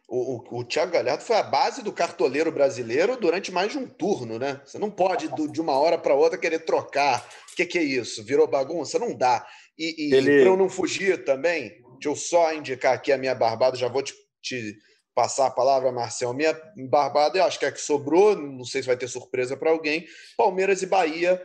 O, 0.08 0.36
o, 0.36 0.60
o 0.60 0.64
Thiago 0.64 0.92
Galhardo 0.92 1.22
foi 1.22 1.36
a 1.36 1.42
base 1.42 1.82
do 1.82 1.92
cartoleiro 1.92 2.52
brasileiro 2.52 3.16
durante 3.16 3.50
mais 3.50 3.72
de 3.72 3.78
um 3.78 3.86
turno, 3.86 4.38
né? 4.38 4.60
Você 4.64 4.78
não 4.78 4.90
pode, 4.90 5.28
do, 5.28 5.50
de 5.50 5.60
uma 5.60 5.78
hora 5.78 5.96
para 5.96 6.14
outra, 6.14 6.38
querer 6.38 6.60
trocar. 6.60 7.26
O 7.52 7.56
que, 7.56 7.64
que, 7.64 7.78
é 7.78 7.82
isso? 7.82 8.22
Virou 8.22 8.46
bagunça? 8.46 8.98
Não 8.98 9.14
dá. 9.16 9.46
E, 9.78 10.08
e 10.08 10.14
Ele... 10.14 10.40
para 10.40 10.50
eu 10.50 10.56
não 10.56 10.68
fugir 10.68 11.24
também, 11.24 11.70
deixa 11.94 12.08
eu 12.08 12.16
só 12.16 12.52
indicar 12.52 12.94
aqui 12.94 13.12
a 13.12 13.18
minha 13.18 13.34
barbada, 13.34 13.76
já 13.76 13.88
vou 13.88 14.02
te, 14.02 14.14
te 14.42 14.76
passar 15.14 15.46
a 15.46 15.50
palavra, 15.50 15.90
Marcel. 15.90 16.34
Minha 16.34 16.60
barbada, 16.88 17.38
eu 17.38 17.44
acho 17.44 17.58
que 17.58 17.64
é 17.64 17.68
a 17.68 17.72
que 17.72 17.80
sobrou, 17.80 18.36
não 18.36 18.64
sei 18.64 18.82
se 18.82 18.86
vai 18.86 18.96
ter 18.96 19.08
surpresa 19.08 19.56
para 19.56 19.70
alguém. 19.70 20.06
Palmeiras 20.36 20.82
e 20.82 20.86
Bahia 20.86 21.42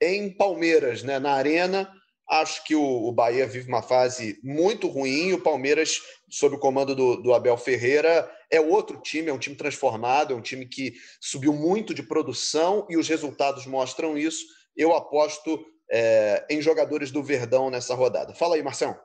em 0.00 0.30
Palmeiras, 0.30 1.02
né? 1.02 1.18
Na 1.18 1.32
Arena 1.32 1.90
Acho 2.28 2.64
que 2.64 2.74
o, 2.74 3.12
Bahia 3.12 3.46
vive 3.46 3.68
uma 3.68 3.82
fase 3.82 4.40
muito 4.42 4.88
ruim. 4.88 5.32
O 5.32 5.40
Palmeiras, 5.40 6.00
sob 6.28 6.56
o 6.56 6.58
comando 6.58 6.94
do, 6.94 7.22
do, 7.22 7.32
Abel 7.32 7.56
Ferreira, 7.56 8.28
é 8.50 8.60
outro 8.60 9.00
time, 9.00 9.28
é 9.28 9.32
um 9.32 9.38
time 9.38 9.54
transformado, 9.54 10.32
é 10.32 10.36
um 10.36 10.42
time 10.42 10.66
que 10.66 10.94
subiu 11.20 11.52
muito 11.52 11.94
de 11.94 12.02
produção 12.02 12.84
e 12.90 12.96
os 12.96 13.08
resultados 13.08 13.64
mostram 13.64 14.18
isso. 14.18 14.44
Eu 14.76 14.92
aposto 14.92 15.64
é, 15.88 16.44
em 16.50 16.60
jogadores 16.60 17.12
do 17.12 17.22
Verdão 17.22 17.70
nessa 17.70 17.94
rodada. 17.94 18.34
Fala 18.34 18.56
aí, 18.56 18.62
Marcelo. 18.62 18.96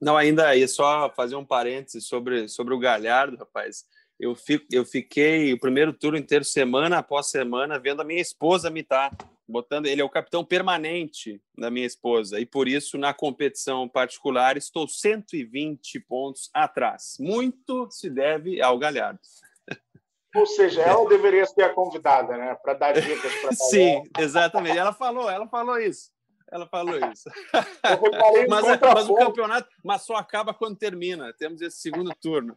Não, 0.00 0.16
ainda 0.16 0.48
aí, 0.48 0.66
só 0.66 1.12
fazer 1.14 1.36
um 1.36 1.44
parênteses 1.44 2.06
sobre, 2.06 2.48
sobre 2.48 2.72
o 2.72 2.78
Galhardo, 2.78 3.36
rapaz. 3.36 3.84
Eu, 4.18 4.34
fico, 4.34 4.64
eu 4.72 4.86
fiquei 4.86 5.52
o 5.52 5.60
primeiro 5.60 5.92
turno 5.92 6.16
inteiro, 6.16 6.44
semana 6.44 6.98
após 6.98 7.30
semana, 7.30 7.78
vendo 7.78 8.00
a 8.00 8.04
minha 8.04 8.22
esposa 8.22 8.70
mitar 8.70 9.10
botando 9.48 9.86
ele 9.86 10.00
é 10.00 10.04
o 10.04 10.10
capitão 10.10 10.44
permanente 10.44 11.40
da 11.56 11.70
minha 11.70 11.86
esposa 11.86 12.40
e 12.40 12.46
por 12.46 12.68
isso 12.68 12.98
na 12.98 13.14
competição 13.14 13.88
particular 13.88 14.56
estou 14.56 14.88
120 14.88 16.00
pontos 16.00 16.50
atrás. 16.52 17.16
Muito 17.18 17.88
se 17.90 18.10
deve 18.10 18.60
ao 18.60 18.78
Galhardo. 18.78 19.20
Ou 20.34 20.44
seja, 20.44 20.82
ela 20.82 21.08
deveria 21.08 21.46
ser 21.46 21.62
a 21.62 21.72
convidada, 21.72 22.36
né, 22.36 22.54
para 22.56 22.74
dar 22.74 22.92
dicas 22.92 23.34
para 23.36 23.52
Sim, 23.70 24.02
exatamente. 24.18 24.76
Ela 24.76 24.92
falou, 24.92 25.30
ela 25.30 25.48
falou 25.48 25.78
isso. 25.78 26.10
Ela 26.50 26.66
falou 26.66 26.96
isso. 27.10 27.28
mas, 28.48 28.64
mas 28.94 29.08
o 29.08 29.14
campeonato, 29.14 29.68
mas 29.82 30.02
só 30.02 30.16
acaba 30.16 30.52
quando 30.52 30.76
termina. 30.76 31.32
Temos 31.32 31.60
esse 31.62 31.78
segundo 31.78 32.14
turno. 32.20 32.56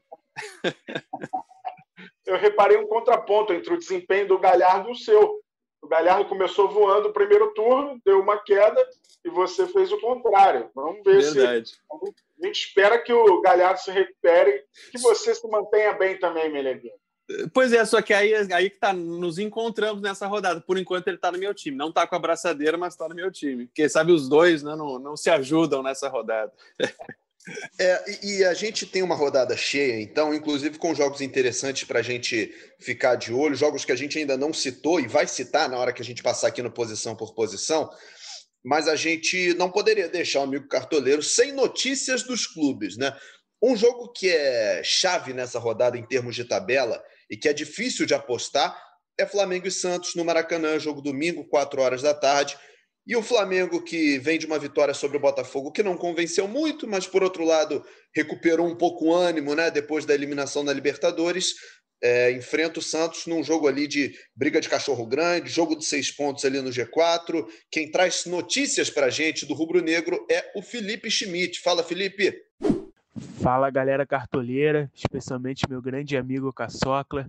Eu 2.26 2.38
reparei 2.38 2.78
um 2.78 2.88
contraponto 2.88 3.54
entre 3.54 3.74
o 3.74 3.80
desempenho 3.80 4.28
do 4.28 4.38
Galhardo 4.38 4.90
e 4.90 4.92
o 4.92 4.96
seu 4.96 5.42
o 5.82 5.88
Galhardo 5.88 6.26
começou 6.26 6.70
voando 6.70 7.10
o 7.10 7.14
primeiro 7.14 7.54
turno, 7.54 8.00
deu 8.06 8.20
uma 8.20 8.38
queda 8.38 8.86
e 9.24 9.30
você 9.30 9.68
fez 9.68 9.92
o 9.92 10.00
contrário. 10.00 10.70
Vamos 10.76 11.04
ver 11.04 11.22
Verdade. 11.22 11.70
se. 11.70 11.78
A 12.42 12.46
gente 12.46 12.68
espera 12.68 12.98
que 13.00 13.12
o 13.12 13.42
Galhardo 13.42 13.80
se 13.80 13.92
recupere, 13.92 14.64
que 14.92 15.00
você 15.00 15.36
se 15.36 15.48
mantenha 15.48 15.94
bem 15.94 16.18
também, 16.20 16.50
Meleguinho. 16.50 16.94
Pois 17.54 17.72
é, 17.74 17.86
só 17.86 18.02
que 18.02 18.12
aí, 18.12 18.34
aí 18.52 18.70
que 18.72 18.80
tá, 18.80 18.92
nos 18.92 19.38
encontramos 19.38 20.02
nessa 20.02 20.26
rodada. 20.26 20.62
Por 20.62 20.78
enquanto 20.80 21.08
ele 21.08 21.18
está 21.18 21.32
no 21.32 21.38
meu 21.38 21.54
time. 21.54 21.78
Não 21.78 21.90
está 21.90 22.08
com 22.08 22.16
a 22.16 22.20
braçadeira, 22.20 22.76
mas 22.78 22.94
está 22.94 23.08
no 23.08 23.14
meu 23.14 23.32
time. 23.32 23.68
Porque 23.68 23.88
sabe, 23.88 24.12
os 24.12 24.28
dois 24.28 24.64
né, 24.64 24.76
não, 24.76 24.98
não 24.98 25.16
se 25.16 25.30
ajudam 25.30 25.84
nessa 25.84 26.10
rodada. 26.10 26.52
É, 27.80 28.04
e, 28.24 28.44
a 28.44 28.54
gente 28.54 28.86
tem 28.86 29.02
uma 29.02 29.16
rodada 29.16 29.56
cheia, 29.56 30.02
então, 30.02 30.34
inclusive 30.34 30.78
com 30.78 30.94
jogos 30.94 31.22
interessantes 31.22 31.86
para 31.86 32.00
a 32.00 32.04
gente 32.04 32.54
ficar 32.80 33.16
de 33.16 33.34
olho, 33.34 33.56
jogos 33.56 33.86
que 33.86 33.92
a 33.92 33.96
gente 33.96 34.20
ainda 34.20 34.38
não 34.38 34.54
citou 34.54 35.00
e 35.00 35.08
vai 35.08 35.26
citar 35.26 35.70
na 35.70 35.78
hora 35.78 35.94
que 35.94 36.02
a 36.02 36.06
gente 36.06 36.22
passar 36.22 36.48
aqui 36.48 36.62
no 36.62 36.72
posição 36.72 37.16
por 37.16 37.34
posição, 37.34 37.90
mas 38.64 38.88
a 38.88 38.96
gente 38.96 39.54
não 39.56 39.72
poderia 39.72 40.10
deixar 40.10 40.42
o 40.42 40.44
amigo 40.44 40.68
cartoleiro 40.68 41.24
sem 41.24 41.52
notícias 41.52 42.24
dos 42.24 42.46
clubes, 42.46 42.98
né? 42.98 43.16
Um 43.62 43.76
jogo 43.76 44.12
que 44.12 44.30
é 44.30 44.82
chave 44.84 45.34
nessa 45.34 45.60
rodada 45.60 45.98
em 45.98 46.06
termos 46.06 46.36
de 46.36 46.46
tabela 46.46 47.02
e 47.30 47.38
que 47.38 47.50
é 47.50 47.54
difícil 47.54 48.06
de 48.06 48.14
apostar 48.14 48.78
é 49.18 49.26
Flamengo 49.26 49.68
e 49.68 49.72
Santos 49.72 50.16
no 50.16 50.24
Maracanã, 50.24 50.80
jogo 50.80 51.02
domingo, 51.02 51.44
4 51.44 51.82
horas 51.82 52.02
da 52.02 52.14
tarde. 52.14 52.58
E 53.10 53.16
o 53.16 53.24
Flamengo, 53.24 53.82
que 53.82 54.20
vem 54.20 54.38
de 54.38 54.46
uma 54.46 54.60
vitória 54.60 54.94
sobre 54.94 55.18
o 55.18 55.20
Botafogo, 55.20 55.72
que 55.72 55.82
não 55.82 55.98
convenceu 55.98 56.48
muito, 56.48 56.88
mas 56.88 57.08
por 57.08 57.24
outro 57.24 57.44
lado 57.44 57.84
recuperou 58.16 58.68
um 58.68 58.76
pouco 58.76 59.06
o 59.06 59.16
ânimo 59.16 59.56
né, 59.56 59.72
depois 59.72 60.06
da 60.06 60.14
eliminação 60.14 60.64
na 60.64 60.72
Libertadores, 60.72 61.56
é, 62.04 62.32
enfrenta 62.32 62.78
o 62.78 62.84
Santos 62.84 63.26
num 63.26 63.44
jogo 63.44 63.68
ali 63.68 63.88
de 63.88 64.14
briga 64.36 64.62
de 64.62 64.70
cachorro 64.70 65.08
grande, 65.08 65.50
jogo 65.50 65.76
de 65.76 65.86
seis 65.86 66.12
pontos 66.12 66.46
ali 66.46 66.62
no 66.62 66.70
G4. 66.70 67.48
Quem 67.72 67.90
traz 67.90 68.28
notícias 68.28 68.92
para 68.92 69.10
gente 69.10 69.44
do 69.44 69.56
Rubro 69.56 69.82
Negro 69.82 70.24
é 70.30 70.52
o 70.56 70.62
Felipe 70.62 71.10
Schmidt. 71.10 71.62
Fala, 71.62 71.84
Felipe. 71.84 72.32
Fala, 73.42 73.72
galera 73.72 74.06
cartoleira, 74.06 74.88
especialmente 74.94 75.68
meu 75.68 75.82
grande 75.82 76.16
amigo 76.16 76.54
Caçocla. 76.54 77.26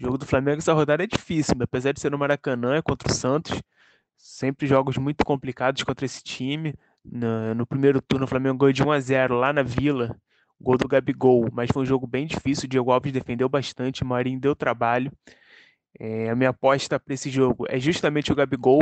O 0.00 0.04
jogo 0.04 0.16
do 0.16 0.24
Flamengo 0.24 0.60
essa 0.60 0.72
rodada 0.72 1.04
é 1.04 1.06
difícil, 1.06 1.54
apesar 1.60 1.92
de 1.92 2.00
ser 2.00 2.10
no 2.10 2.16
Maracanã, 2.16 2.76
é 2.76 2.82
contra 2.82 3.12
o 3.12 3.14
Santos. 3.14 3.60
Sempre 4.18 4.66
jogos 4.66 4.98
muito 4.98 5.24
complicados 5.24 5.82
contra 5.84 6.04
esse 6.04 6.22
time. 6.22 6.74
No, 7.04 7.54
no 7.54 7.66
primeiro 7.66 8.02
turno, 8.02 8.24
o 8.24 8.28
Flamengo 8.28 8.58
ganhou 8.58 8.72
de 8.72 8.82
1 8.82 8.92
a 8.92 9.00
0 9.00 9.34
lá 9.38 9.52
na 9.52 9.62
Vila. 9.62 10.16
gol 10.60 10.76
do 10.76 10.88
Gabigol, 10.88 11.48
mas 11.52 11.70
foi 11.72 11.82
um 11.82 11.86
jogo 11.86 12.06
bem 12.06 12.26
difícil. 12.26 12.66
O 12.66 12.68
Diego 12.68 12.90
Alves 12.90 13.12
defendeu 13.12 13.48
bastante, 13.48 14.02
o 14.02 14.06
Marinho 14.06 14.40
deu 14.40 14.56
trabalho. 14.56 15.12
É, 15.98 16.30
a 16.30 16.36
minha 16.36 16.50
aposta 16.50 16.98
para 16.98 17.14
esse 17.14 17.30
jogo 17.30 17.64
é 17.68 17.78
justamente 17.78 18.32
o 18.32 18.34
Gabigol, 18.34 18.80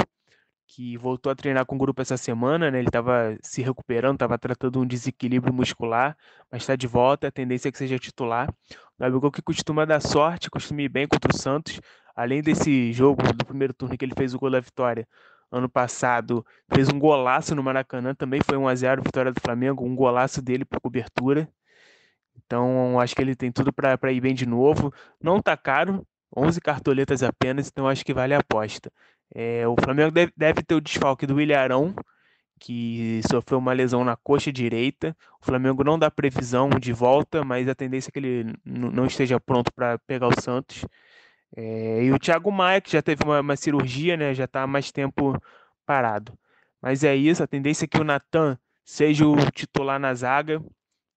que 0.66 0.96
voltou 0.96 1.30
a 1.30 1.34
treinar 1.36 1.66
com 1.66 1.76
o 1.76 1.78
grupo 1.78 2.02
essa 2.02 2.16
semana, 2.16 2.70
né? 2.70 2.78
Ele 2.78 2.88
estava 2.88 3.36
se 3.42 3.62
recuperando, 3.62 4.16
estava 4.16 4.38
tratando 4.38 4.80
um 4.80 4.86
desequilíbrio 4.86 5.52
muscular, 5.52 6.16
mas 6.50 6.62
está 6.62 6.76
de 6.76 6.86
volta, 6.86 7.28
a 7.28 7.30
tendência 7.30 7.68
é 7.68 7.72
que 7.72 7.78
seja 7.78 7.98
titular. 7.98 8.48
O 8.98 9.02
Gabigol 9.02 9.30
que 9.30 9.42
costuma 9.42 9.84
dar 9.84 10.00
sorte, 10.00 10.50
costuma 10.50 10.82
ir 10.82 10.88
bem 10.88 11.06
contra 11.06 11.32
o 11.32 11.36
Santos, 11.36 11.80
além 12.16 12.42
desse 12.42 12.92
jogo 12.92 13.22
do 13.34 13.44
primeiro 13.44 13.74
turno 13.74 13.96
que 13.96 14.04
ele 14.04 14.14
fez 14.16 14.34
o 14.34 14.38
gol 14.38 14.50
da 14.50 14.60
vitória, 14.60 15.06
ano 15.52 15.68
passado 15.68 16.44
fez 16.74 16.88
um 16.88 16.98
golaço 16.98 17.54
no 17.54 17.62
Maracanã, 17.62 18.14
também 18.14 18.40
foi 18.44 18.56
1 18.56 18.68
a 18.68 18.74
0 18.74 19.02
vitória 19.02 19.32
do 19.32 19.40
Flamengo, 19.40 19.84
um 19.84 19.94
golaço 19.94 20.42
dele 20.42 20.64
por 20.64 20.80
cobertura. 20.80 21.48
Então, 22.44 22.98
acho 23.00 23.14
que 23.14 23.22
ele 23.22 23.34
tem 23.34 23.50
tudo 23.52 23.72
para 23.72 24.12
ir 24.12 24.20
bem 24.20 24.34
de 24.34 24.46
novo. 24.46 24.92
Não 25.22 25.40
tá 25.40 25.56
caro, 25.56 26.06
11 26.36 26.60
cartoletas 26.60 27.22
apenas, 27.22 27.68
então 27.68 27.88
acho 27.88 28.04
que 28.04 28.14
vale 28.14 28.34
a 28.34 28.38
aposta. 28.38 28.90
É, 29.34 29.66
o 29.66 29.76
Flamengo 29.82 30.10
deve, 30.10 30.32
deve, 30.36 30.62
ter 30.62 30.74
o 30.74 30.80
desfalque 30.80 31.26
do 31.26 31.40
Ilharão, 31.40 31.94
que 32.60 33.20
sofreu 33.30 33.58
uma 33.58 33.72
lesão 33.72 34.04
na 34.04 34.16
coxa 34.16 34.52
direita. 34.52 35.16
O 35.40 35.44
Flamengo 35.44 35.84
não 35.84 35.98
dá 35.98 36.10
previsão 36.10 36.70
de 36.70 36.92
volta, 36.92 37.44
mas 37.44 37.68
a 37.68 37.74
tendência 37.74 38.10
é 38.10 38.12
que 38.12 38.18
ele 38.18 38.54
não 38.64 39.06
esteja 39.06 39.40
pronto 39.40 39.72
para 39.72 39.98
pegar 40.00 40.28
o 40.28 40.40
Santos. 40.40 40.84
É, 41.56 42.04
e 42.04 42.12
o 42.12 42.18
Thiago 42.18 42.52
Maia, 42.52 42.82
que 42.82 42.92
já 42.92 43.00
teve 43.00 43.24
uma, 43.24 43.40
uma 43.40 43.56
cirurgia, 43.56 44.16
né, 44.16 44.34
já 44.34 44.44
está 44.44 44.62
há 44.62 44.66
mais 44.66 44.92
tempo 44.92 45.40
parado. 45.86 46.38
Mas 46.82 47.02
é 47.02 47.16
isso, 47.16 47.42
a 47.42 47.46
tendência 47.46 47.86
é 47.86 47.88
que 47.88 47.98
o 47.98 48.04
Natan 48.04 48.58
seja 48.84 49.26
o 49.26 49.50
titular 49.50 49.98
na 49.98 50.12
zaga, 50.14 50.62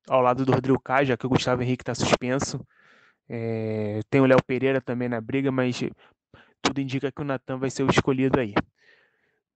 ao 0.08 0.22
lado 0.22 0.46
do 0.46 0.54
Rodrigo 0.54 0.80
Caio, 0.80 1.08
já 1.08 1.18
que 1.18 1.26
o 1.26 1.30
Gustavo 1.30 1.62
Henrique 1.62 1.84
está 1.84 1.94
suspenso. 1.94 2.66
É, 3.28 4.00
tem 4.10 4.22
o 4.22 4.26
Léo 4.26 4.42
Pereira 4.42 4.82
também 4.82 5.10
na 5.10 5.22
briga, 5.22 5.52
mas 5.52 5.84
tudo 6.62 6.82
indica 6.82 7.12
que 7.12 7.22
o 7.22 7.26
Natan 7.26 7.58
vai 7.58 7.70
ser 7.70 7.84
o 7.84 7.90
escolhido 7.92 8.40
aí. 8.40 8.54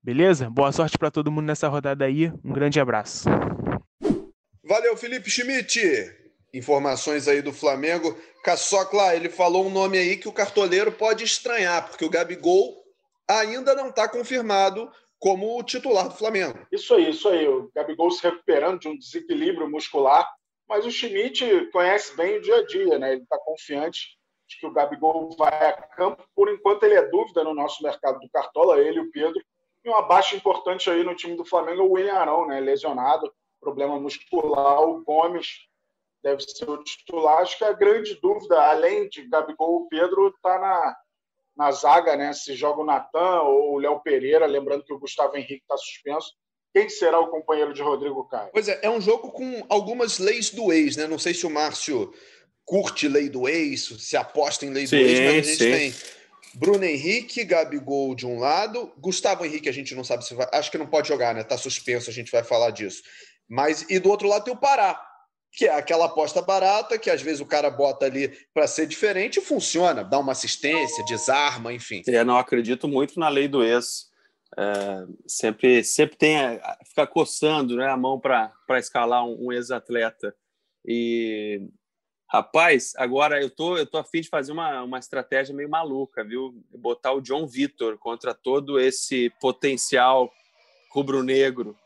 Beleza? 0.03 0.49
Boa 0.49 0.71
sorte 0.71 0.97
para 0.97 1.09
todo 1.09 1.31
mundo 1.31 1.45
nessa 1.45 1.69
rodada 1.69 2.03
aí. 2.05 2.31
Um 2.43 2.51
grande 2.51 2.79
abraço. 2.79 3.29
Valeu, 4.63 4.95
Felipe 4.97 5.29
Schmidt. 5.29 6.22
Informações 6.53 7.27
aí 7.27 7.41
do 7.41 7.51
Flamengo. 7.51 8.15
Caçocla, 8.43 9.15
ele 9.15 9.29
falou 9.29 9.65
um 9.65 9.71
nome 9.71 9.97
aí 9.97 10.17
que 10.17 10.27
o 10.27 10.33
cartoleiro 10.33 10.91
pode 10.91 11.23
estranhar, 11.23 11.89
porque 11.89 12.05
o 12.05 12.09
Gabigol 12.09 12.83
ainda 13.27 13.73
não 13.73 13.89
está 13.89 14.07
confirmado 14.07 14.91
como 15.17 15.57
o 15.57 15.63
titular 15.63 16.09
do 16.09 16.15
Flamengo. 16.15 16.59
Isso 16.71 16.93
aí, 16.93 17.09
isso 17.09 17.29
aí. 17.29 17.47
O 17.47 17.71
Gabigol 17.73 18.11
se 18.11 18.21
recuperando 18.21 18.81
de 18.81 18.89
um 18.89 18.97
desequilíbrio 18.97 19.69
muscular, 19.69 20.29
mas 20.67 20.85
o 20.85 20.91
Schmidt 20.91 21.69
conhece 21.71 22.15
bem 22.15 22.37
o 22.37 22.41
dia 22.41 22.57
a 22.57 22.65
dia, 22.65 22.99
né? 22.99 23.13
Ele 23.13 23.23
está 23.23 23.37
confiante 23.39 24.17
de 24.49 24.59
que 24.59 24.67
o 24.67 24.73
Gabigol 24.73 25.33
vai 25.37 25.69
a 25.69 25.73
campo. 25.73 26.23
Por 26.35 26.51
enquanto, 26.51 26.83
ele 26.83 26.95
é 26.95 27.09
dúvida 27.09 27.43
no 27.43 27.55
nosso 27.55 27.81
mercado 27.81 28.19
do 28.19 28.29
Cartola, 28.29 28.79
ele 28.79 28.97
e 28.97 29.01
o 29.01 29.11
Pedro. 29.11 29.41
E 29.83 29.89
uma 29.89 30.01
baixa 30.01 30.35
importante 30.35 30.89
aí 30.89 31.03
no 31.03 31.15
time 31.15 31.35
do 31.35 31.45
Flamengo 31.45 31.81
é 31.81 31.85
o 31.85 31.91
William 31.91 32.15
Arão, 32.15 32.45
né? 32.45 32.59
Lesionado, 32.59 33.33
problema 33.59 33.99
muscular. 33.99 34.81
O 34.81 35.03
Gomes 35.03 35.47
deve 36.23 36.41
ser 36.41 36.69
o 36.69 36.81
titular. 36.83 37.39
Acho 37.39 37.57
que 37.57 37.63
a 37.65 37.73
grande 37.73 38.17
dúvida, 38.21 38.59
além 38.59 39.09
de 39.09 39.27
Gabigol, 39.27 39.81
o 39.81 39.87
Pedro 39.87 40.29
está 40.29 40.57
na, 40.57 40.95
na 41.55 41.71
zaga, 41.71 42.15
né? 42.15 42.33
Se 42.33 42.55
joga 42.55 42.81
o 42.81 42.85
Natan 42.85 43.41
ou 43.41 43.73
o 43.73 43.77
Léo 43.77 43.99
Pereira, 43.99 44.45
lembrando 44.45 44.83
que 44.83 44.93
o 44.93 44.99
Gustavo 44.99 45.35
Henrique 45.35 45.61
está 45.61 45.77
suspenso. 45.77 46.31
Quem 46.73 46.89
será 46.89 47.19
o 47.19 47.27
companheiro 47.27 47.73
de 47.73 47.83
Rodrigo 47.83 48.27
Caio? 48.27 48.49
Pois 48.51 48.67
é, 48.67 48.79
é 48.81 48.89
um 48.89 48.99
jogo 48.99 49.31
com 49.31 49.63
algumas 49.69 50.17
leis 50.17 50.49
do 50.49 50.73
ex, 50.73 50.95
né? 50.95 51.05
Não 51.05 51.19
sei 51.19 51.33
se 51.33 51.45
o 51.45 51.49
Márcio 51.49 52.11
curte 52.65 53.07
lei 53.07 53.29
do 53.29 53.47
ex, 53.47 53.93
se 53.99 54.17
aposta 54.17 54.65
em 54.65 54.71
lei 54.71 54.87
sim, 54.87 54.97
do 54.97 55.01
ex, 55.03 55.19
mas 55.19 55.29
a 55.29 55.33
gente 55.33 55.57
sim. 55.57 55.71
tem 55.71 55.93
Bruno 56.55 56.83
Henrique, 56.85 57.43
Gabigol 57.43 58.15
de 58.15 58.25
um 58.25 58.39
lado, 58.39 58.91
Gustavo 58.97 59.45
Henrique 59.45 59.69
a 59.69 59.73
gente 59.73 59.93
não 59.93 60.03
sabe 60.03 60.25
se 60.25 60.33
vai, 60.33 60.47
acho 60.53 60.71
que 60.71 60.77
não 60.77 60.87
pode 60.87 61.07
jogar, 61.07 61.35
né? 61.35 61.43
Tá 61.43 61.57
suspenso, 61.57 62.09
a 62.09 62.13
gente 62.13 62.31
vai 62.31 62.43
falar 62.43 62.71
disso. 62.71 63.03
Mas 63.47 63.85
e 63.89 63.99
do 63.99 64.09
outro 64.09 64.27
lado 64.27 64.45
tem 64.45 64.53
o 64.53 64.57
Pará, 64.57 64.99
que 65.53 65.65
é 65.65 65.75
aquela 65.75 66.05
aposta 66.05 66.41
barata 66.41 66.97
que 66.97 67.11
às 67.11 67.21
vezes 67.21 67.39
o 67.39 67.45
cara 67.45 67.69
bota 67.69 68.07
ali 68.07 68.29
para 68.53 68.65
ser 68.65 68.87
diferente 68.87 69.37
e 69.37 69.41
funciona, 69.41 70.03
dá 70.03 70.17
uma 70.17 70.31
assistência, 70.31 71.05
desarma, 71.05 71.71
enfim. 71.71 72.01
Eu 72.07 72.25
não 72.25 72.37
acredito 72.37 72.87
muito 72.87 73.19
na 73.19 73.29
lei 73.29 73.47
do 73.47 73.63
ex. 73.63 74.11
É, 74.57 75.05
sempre, 75.27 75.83
sempre 75.83 76.15
tem 76.15 76.37
ficar 76.85 77.07
coçando 77.07 77.75
né, 77.75 77.87
a 77.87 77.97
mão 77.97 78.19
para 78.19 78.51
escalar 78.71 79.23
um, 79.23 79.47
um 79.47 79.51
ex-atleta. 79.51 80.35
E 80.85 81.67
rapaz, 82.27 82.93
agora 82.97 83.39
eu 83.39 83.49
tô 83.49 83.77
eu 83.77 83.85
tô 83.85 83.99
afim 83.99 84.21
de 84.21 84.29
fazer 84.29 84.51
uma, 84.51 84.81
uma 84.81 84.97
estratégia 84.97 85.55
meio 85.55 85.69
maluca, 85.69 86.23
viu? 86.23 86.63
Botar 86.71 87.13
o 87.13 87.21
John 87.21 87.47
Vitor 87.47 87.97
contra 87.99 88.33
todo 88.33 88.79
esse 88.79 89.31
potencial 89.39 90.31
rubro-negro 90.91 91.77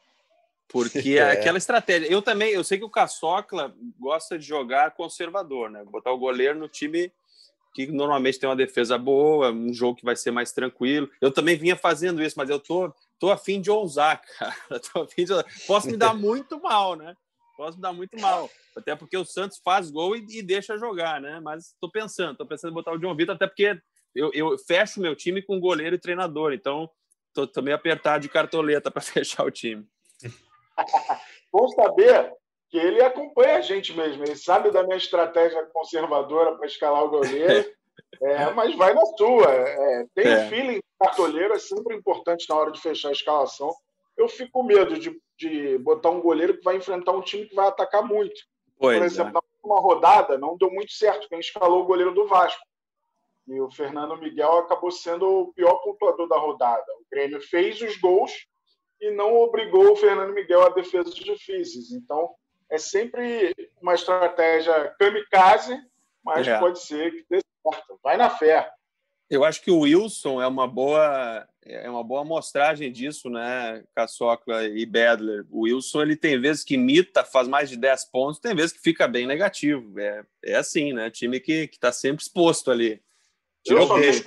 porque 0.68 1.18
é. 1.18 1.32
aquela 1.32 1.58
estratégia. 1.58 2.12
Eu 2.12 2.22
também, 2.22 2.52
eu 2.52 2.64
sei 2.64 2.78
que 2.78 2.86
o 2.86 2.90
Caçocla 2.90 3.76
gosta 4.00 4.38
de 4.38 4.46
jogar 4.46 4.92
conservador, 4.92 5.70
né? 5.70 5.84
Botar 5.86 6.12
o 6.12 6.18
goleiro 6.18 6.58
no 6.58 6.68
time 6.68 7.12
que 7.74 7.86
normalmente 7.86 8.40
tem 8.40 8.50
uma 8.50 8.56
defesa 8.56 8.98
boa, 8.98 9.52
um 9.52 9.72
jogo 9.72 9.98
que 9.98 10.06
vai 10.06 10.16
ser 10.16 10.32
mais 10.32 10.52
tranquilo. 10.52 11.08
Eu 11.22 11.32
também 11.32 11.56
vinha 11.56 11.76
fazendo 11.76 12.24
isso, 12.24 12.34
mas 12.36 12.50
eu 12.50 12.60
tô, 12.60 12.92
tô 13.20 13.30
afim 13.30 13.62
de 13.62 13.70
ousar, 13.70 14.20
cara. 14.40 14.80
Tô 14.80 15.02
afim 15.02 15.26
de... 15.26 15.34
Posso 15.68 15.88
me 15.88 15.96
dar 15.96 16.14
muito 16.18 16.60
mal, 16.60 16.96
né? 16.96 17.16
Posso 17.56 17.78
me 17.78 17.84
dar 17.84 17.94
muito 17.94 18.20
mal. 18.20 18.50
Até 18.76 18.96
porque 18.96 19.16
o 19.16 19.24
Santos 19.24 19.60
faz 19.64 19.92
gol 19.92 20.16
e, 20.16 20.26
e 20.28 20.42
deixa 20.42 20.76
jogar, 20.76 21.22
né? 21.22 21.40
Mas 21.40 21.76
tô 21.80 21.88
pensando, 21.88 22.36
tô 22.36 22.48
pensando 22.48 22.72
em 22.72 22.74
botar 22.74 22.94
o 22.94 22.98
John 22.98 23.16
Vitor, 23.16 23.36
até 23.36 23.46
porque 23.46 23.80
eu, 24.16 24.32
eu 24.34 24.58
fecho 24.58 25.00
meu 25.00 25.16
time 25.16 25.44
com 25.44 25.60
goleiro 25.60 25.96
e 25.96 26.00
treinador. 26.00 26.54
Então, 26.54 26.90
tô, 27.32 27.46
tô 27.46 27.62
meio 27.62 27.76
apertado 27.76 28.24
de 28.24 28.30
cartoleta 28.30 28.90
para 28.90 29.02
fechar 29.04 29.46
o 29.46 29.52
time. 29.52 29.88
Bom 31.52 31.68
saber 31.70 32.32
que 32.70 32.78
ele 32.78 33.02
acompanha 33.02 33.58
a 33.58 33.62
gente 33.62 33.96
mesmo. 33.96 34.24
Ele 34.24 34.36
sabe 34.36 34.72
da 34.72 34.84
minha 34.84 34.98
estratégia 34.98 35.66
conservadora 35.74 36.56
para 36.56 36.66
escalar 36.66 37.04
o 37.04 37.10
goleiro, 37.10 37.70
é, 38.22 38.50
mas 38.52 38.76
vai 38.76 38.94
na 38.94 39.06
sua. 39.06 39.52
É, 39.52 40.06
tem 40.14 40.28
é. 40.28 40.50
feeling 40.50 40.80
cartoleiro, 41.00 41.54
é 41.54 41.60
sempre 41.60 41.96
importante 41.96 42.46
na 42.50 42.56
hora 42.56 42.72
de 42.72 42.82
fechar 42.82 43.10
a 43.10 43.14
escalação. 43.14 43.74
Eu 44.18 44.28
fico 44.28 44.52
com 44.52 44.64
medo 44.64 44.98
de, 45.00 45.20
de 45.38 45.78
botar 45.78 46.10
um 46.10 46.22
goleiro 46.22 46.58
que 46.58 46.64
vai 46.64 46.76
enfrentar 46.76 47.12
um 47.12 47.22
time 47.22 47.46
que 47.46 47.56
vai 47.56 47.68
atacar 47.68 48.04
muito. 48.04 48.40
Pois 48.80 48.98
Por 48.98 49.06
exemplo, 49.06 49.38
é. 49.38 49.68
na 49.68 49.80
rodada 49.80 50.38
não 50.38 50.58
deu 50.58 50.72
muito 50.72 50.92
certo 50.92 51.28
quem 51.30 51.40
escalou 51.40 51.84
o 51.84 51.86
goleiro 51.86 52.14
do 52.14 52.28
Vasco. 52.28 52.62
E 53.48 53.62
o 53.62 53.70
Fernando 53.70 54.18
Miguel 54.18 54.58
acabou 54.58 54.92
sendo 54.92 55.26
o 55.26 55.54
pior 55.54 55.76
pontuador 55.78 56.28
da 56.28 56.38
rodada. 56.38 56.86
O 57.00 57.06
Grêmio 57.10 57.40
fez 57.40 57.82
os 57.82 57.98
gols, 57.98 58.46
e 59.00 59.12
não 59.12 59.36
obrigou 59.36 59.92
o 59.92 59.96
Fernando 59.96 60.34
Miguel 60.34 60.63
a 60.63 60.70
defesas 60.70 61.13
difíceis. 61.13 61.92
Então, 61.92 62.34
é 62.70 62.77
sempre 62.77 63.54
uma 63.82 63.94
estratégia 63.94 64.94
kamikaze, 65.00 65.80
mas 66.24 66.48
é. 66.48 66.60
pode 66.60 66.82
ser 66.82 67.12
que 67.12 67.25
dê 67.30 67.39
certo. 67.63 68.00
Vai 68.04 68.18
na 68.18 68.30
fé. 68.30 68.70
Eu 69.30 69.44
acho 69.44 69.62
que 69.62 69.70
o 69.70 69.80
Wilson 69.80 70.42
é 70.42 70.48
uma 70.48 70.68
boa 70.68 71.46
é 71.66 71.89
uma 71.89 72.01
boa 72.01 72.22
amostragem 72.22 72.89
disso, 72.89 73.30
né, 73.30 73.84
Caçocla 73.94 74.63
e 74.66 74.86
Bedler. 74.86 75.46
O 75.51 75.63
Wilson 75.63 76.01
ele 76.01 76.16
tem 76.16 76.39
vezes 76.39 76.63
que 76.63 76.75
imita, 76.75 77.25
faz 77.25 77.46
mais 77.46 77.70
de 77.70 77.75
10 77.75 78.06
pontos, 78.06 78.39
tem 78.39 78.56
vezes 78.56 78.72
que 78.72 78.82
fica 78.82 79.06
bem 79.06 79.27
negativo. 79.27 80.00
É, 80.00 80.24
é 80.46 80.56
assim, 80.56 80.94
né? 80.94 81.12
Time 81.12 81.42
que 81.42 81.70
está 81.70 81.92
sempre 81.92 82.24
exposto 82.24 82.72
ali. 82.72 83.01
Eu 83.66 83.82
só, 83.82 83.88
coragem, 83.88 84.24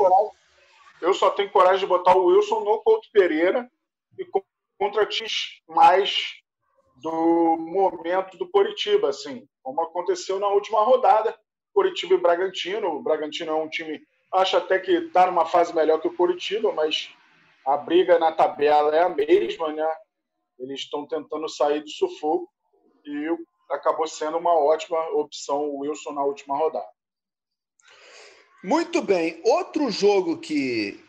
eu 1.01 1.15
só, 1.15 1.31
tenho 1.31 1.51
coragem, 1.51 1.81
de 1.81 1.87
botar 1.87 2.15
o 2.15 2.27
Wilson 2.27 2.61
no 2.61 2.79
Couto 2.83 3.09
Pereira 3.11 3.71
e 4.19 4.25
contra 4.81 5.05
times 5.05 5.61
mais 5.69 6.41
do 7.03 7.59
momento 7.59 8.39
do 8.39 8.49
Coritiba, 8.49 9.11
assim, 9.11 9.47
como 9.63 9.83
aconteceu 9.83 10.41
na 10.41 10.49
última 10.49 10.81
rodada, 10.81 11.39
Coritiba 11.75 12.15
e 12.15 12.19
Bragantino. 12.19 12.89
O 12.89 13.03
Bragantino 13.03 13.53
é 13.53 13.55
um 13.55 13.69
time, 13.69 14.01
acho 14.33 14.57
até 14.57 14.79
que 14.79 14.91
está 14.91 15.27
numa 15.27 15.45
fase 15.45 15.75
melhor 15.75 16.01
que 16.01 16.09
o 16.09 16.17
Coritiba, 16.17 16.73
mas 16.73 17.15
a 17.67 17.77
briga 17.77 18.19
na 18.19 18.33
tabela 18.33 18.97
é 18.97 19.03
a 19.03 19.09
mesma, 19.11 19.71
né? 19.71 19.87
Eles 20.59 20.81
estão 20.81 21.07
tentando 21.07 21.47
sair 21.47 21.83
do 21.83 21.91
sufoco 21.91 22.49
e 23.05 23.37
acabou 23.71 24.07
sendo 24.07 24.39
uma 24.39 24.55
ótima 24.55 24.99
opção 25.11 25.61
o 25.69 25.81
Wilson 25.81 26.13
na 26.13 26.25
última 26.25 26.57
rodada. 26.57 26.89
Muito 28.65 29.03
bem. 29.03 29.43
Outro 29.45 29.91
jogo 29.91 30.39
que 30.39 31.03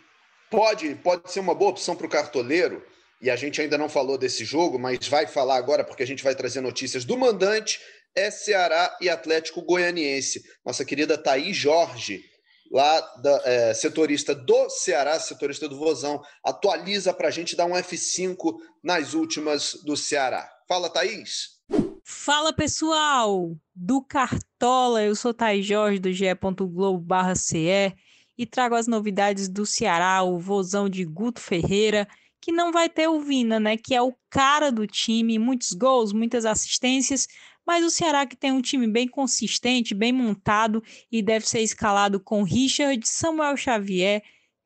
pode, 0.49 0.93
pode 0.95 1.31
ser 1.31 1.39
uma 1.39 1.55
boa 1.55 1.71
opção 1.71 1.95
para 1.95 2.07
o 2.07 2.09
cartoleiro 2.09 2.90
e 3.21 3.29
a 3.29 3.35
gente 3.35 3.61
ainda 3.61 3.77
não 3.77 3.87
falou 3.87 4.17
desse 4.17 4.43
jogo, 4.43 4.79
mas 4.79 5.07
vai 5.07 5.27
falar 5.27 5.57
agora 5.57 5.83
porque 5.83 6.03
a 6.03 6.07
gente 6.07 6.23
vai 6.23 6.33
trazer 6.33 6.59
notícias 6.59 7.05
do 7.05 7.17
mandante, 7.17 7.79
é 8.15 8.31
Ceará 8.31 8.97
e 8.99 9.09
Atlético 9.09 9.61
Goianiense. 9.61 10.43
Nossa 10.65 10.83
querida 10.83 11.17
Thaís 11.17 11.55
Jorge, 11.55 12.23
lá 12.71 12.99
da 13.21 13.41
é, 13.45 13.73
setorista 13.73 14.33
do 14.33 14.69
Ceará, 14.69 15.19
setorista 15.19 15.69
do 15.69 15.77
Vozão, 15.77 16.21
atualiza 16.43 17.13
para 17.13 17.27
a 17.27 17.31
gente 17.31 17.55
dar 17.55 17.65
um 17.65 17.73
F5 17.73 18.55
nas 18.83 19.13
últimas 19.13 19.75
do 19.85 19.95
Ceará. 19.95 20.49
Fala, 20.67 20.89
Thaís. 20.89 21.61
Fala 22.03 22.51
pessoal 22.51 23.55
do 23.75 24.01
Cartola, 24.01 25.03
eu 25.03 25.15
sou 25.15 25.33
Thay 25.33 25.61
Jorge 25.61 25.99
do 25.99 26.11
ge.globo.ce 26.11 27.93
e 28.37 28.45
trago 28.45 28.75
as 28.75 28.87
novidades 28.87 29.47
do 29.47 29.65
Ceará, 29.65 30.23
o 30.23 30.39
vozão 30.39 30.89
de 30.89 31.05
Guto 31.05 31.39
Ferreira, 31.39 32.07
que 32.41 32.51
não 32.51 32.71
vai 32.71 32.89
ter 32.89 33.07
o 33.07 33.19
Vina, 33.19 33.59
né, 33.59 33.77
que 33.77 33.93
é 33.93 34.01
o 34.01 34.15
cara 34.29 34.71
do 34.71 34.87
time, 34.87 35.37
muitos 35.37 35.73
gols, 35.73 36.11
muitas 36.11 36.45
assistências, 36.45 37.27
mas 37.65 37.85
o 37.85 37.91
Ceará 37.91 38.25
que 38.25 38.35
tem 38.35 38.51
um 38.51 38.61
time 38.61 38.87
bem 38.87 39.07
consistente, 39.07 39.93
bem 39.93 40.11
montado 40.11 40.83
e 41.11 41.21
deve 41.21 41.47
ser 41.47 41.61
escalado 41.61 42.19
com 42.19 42.43
Richard, 42.43 43.07
Samuel 43.07 43.55
Xavier, 43.55 44.23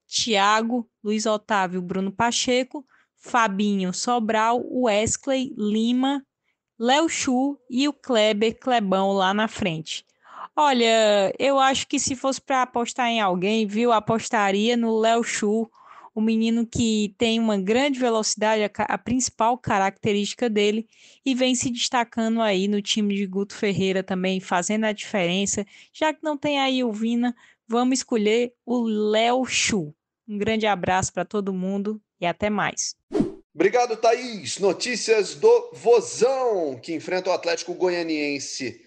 Thiago, 0.07 0.89
Luiz 1.03 1.25
Otávio, 1.25 1.81
Bruno 1.81 2.11
Pacheco, 2.11 2.85
Fabinho, 3.17 3.93
Sobral, 3.93 4.63
Wesley, 4.71 5.53
Lima, 5.57 6.25
Léo 6.79 7.09
Chu 7.09 7.57
e 7.69 7.87
o 7.87 7.93
Kleber 7.93 8.57
Clebão 8.59 9.11
lá 9.11 9.33
na 9.33 9.47
frente. 9.47 10.05
Olha, 10.55 11.33
eu 11.37 11.59
acho 11.59 11.87
que 11.87 11.99
se 11.99 12.15
fosse 12.15 12.39
para 12.39 12.61
apostar 12.61 13.07
em 13.07 13.19
alguém, 13.19 13.67
viu, 13.67 13.91
apostaria 13.91 14.77
no 14.77 14.97
Léo 14.97 15.23
Chu, 15.23 15.69
o 16.15 16.21
menino 16.21 16.65
que 16.65 17.13
tem 17.17 17.39
uma 17.39 17.57
grande 17.57 17.99
velocidade, 17.99 18.63
a, 18.63 18.83
a, 18.85 18.97
principal 18.97 19.57
característica 19.57 20.49
dele, 20.49 20.87
e 21.25 21.35
vem 21.35 21.53
se 21.53 21.69
destacando 21.69 22.41
aí 22.41 22.69
no 22.69 22.81
time 22.81 23.13
de 23.13 23.27
Guto 23.27 23.53
Ferreira 23.53 24.01
também, 24.01 24.39
fazendo 24.39 24.85
a 24.85 24.93
diferença. 24.93 25.65
Já 25.91 26.13
que 26.13 26.23
não 26.23 26.37
tem 26.37 26.57
aí 26.57 26.81
o 26.85 26.91
Vina, 26.93 27.35
vamos 27.67 27.99
escolher 27.99 28.53
o 28.65 28.81
Léo 28.83 29.45
Chu. 29.45 29.93
Um 30.25 30.37
grande 30.37 30.65
abraço 30.65 31.11
para 31.11 31.25
todo 31.25 31.53
mundo 31.53 32.01
e 32.19 32.25
até 32.25 32.49
mais. 32.49 32.95
Obrigado, 33.53 33.97
Thaís. 33.97 34.57
Notícias 34.57 35.35
do 35.35 35.71
Vozão, 35.73 36.79
que 36.81 36.93
enfrenta 36.93 37.29
o 37.29 37.33
Atlético 37.33 37.73
Goianiense. 37.73 38.81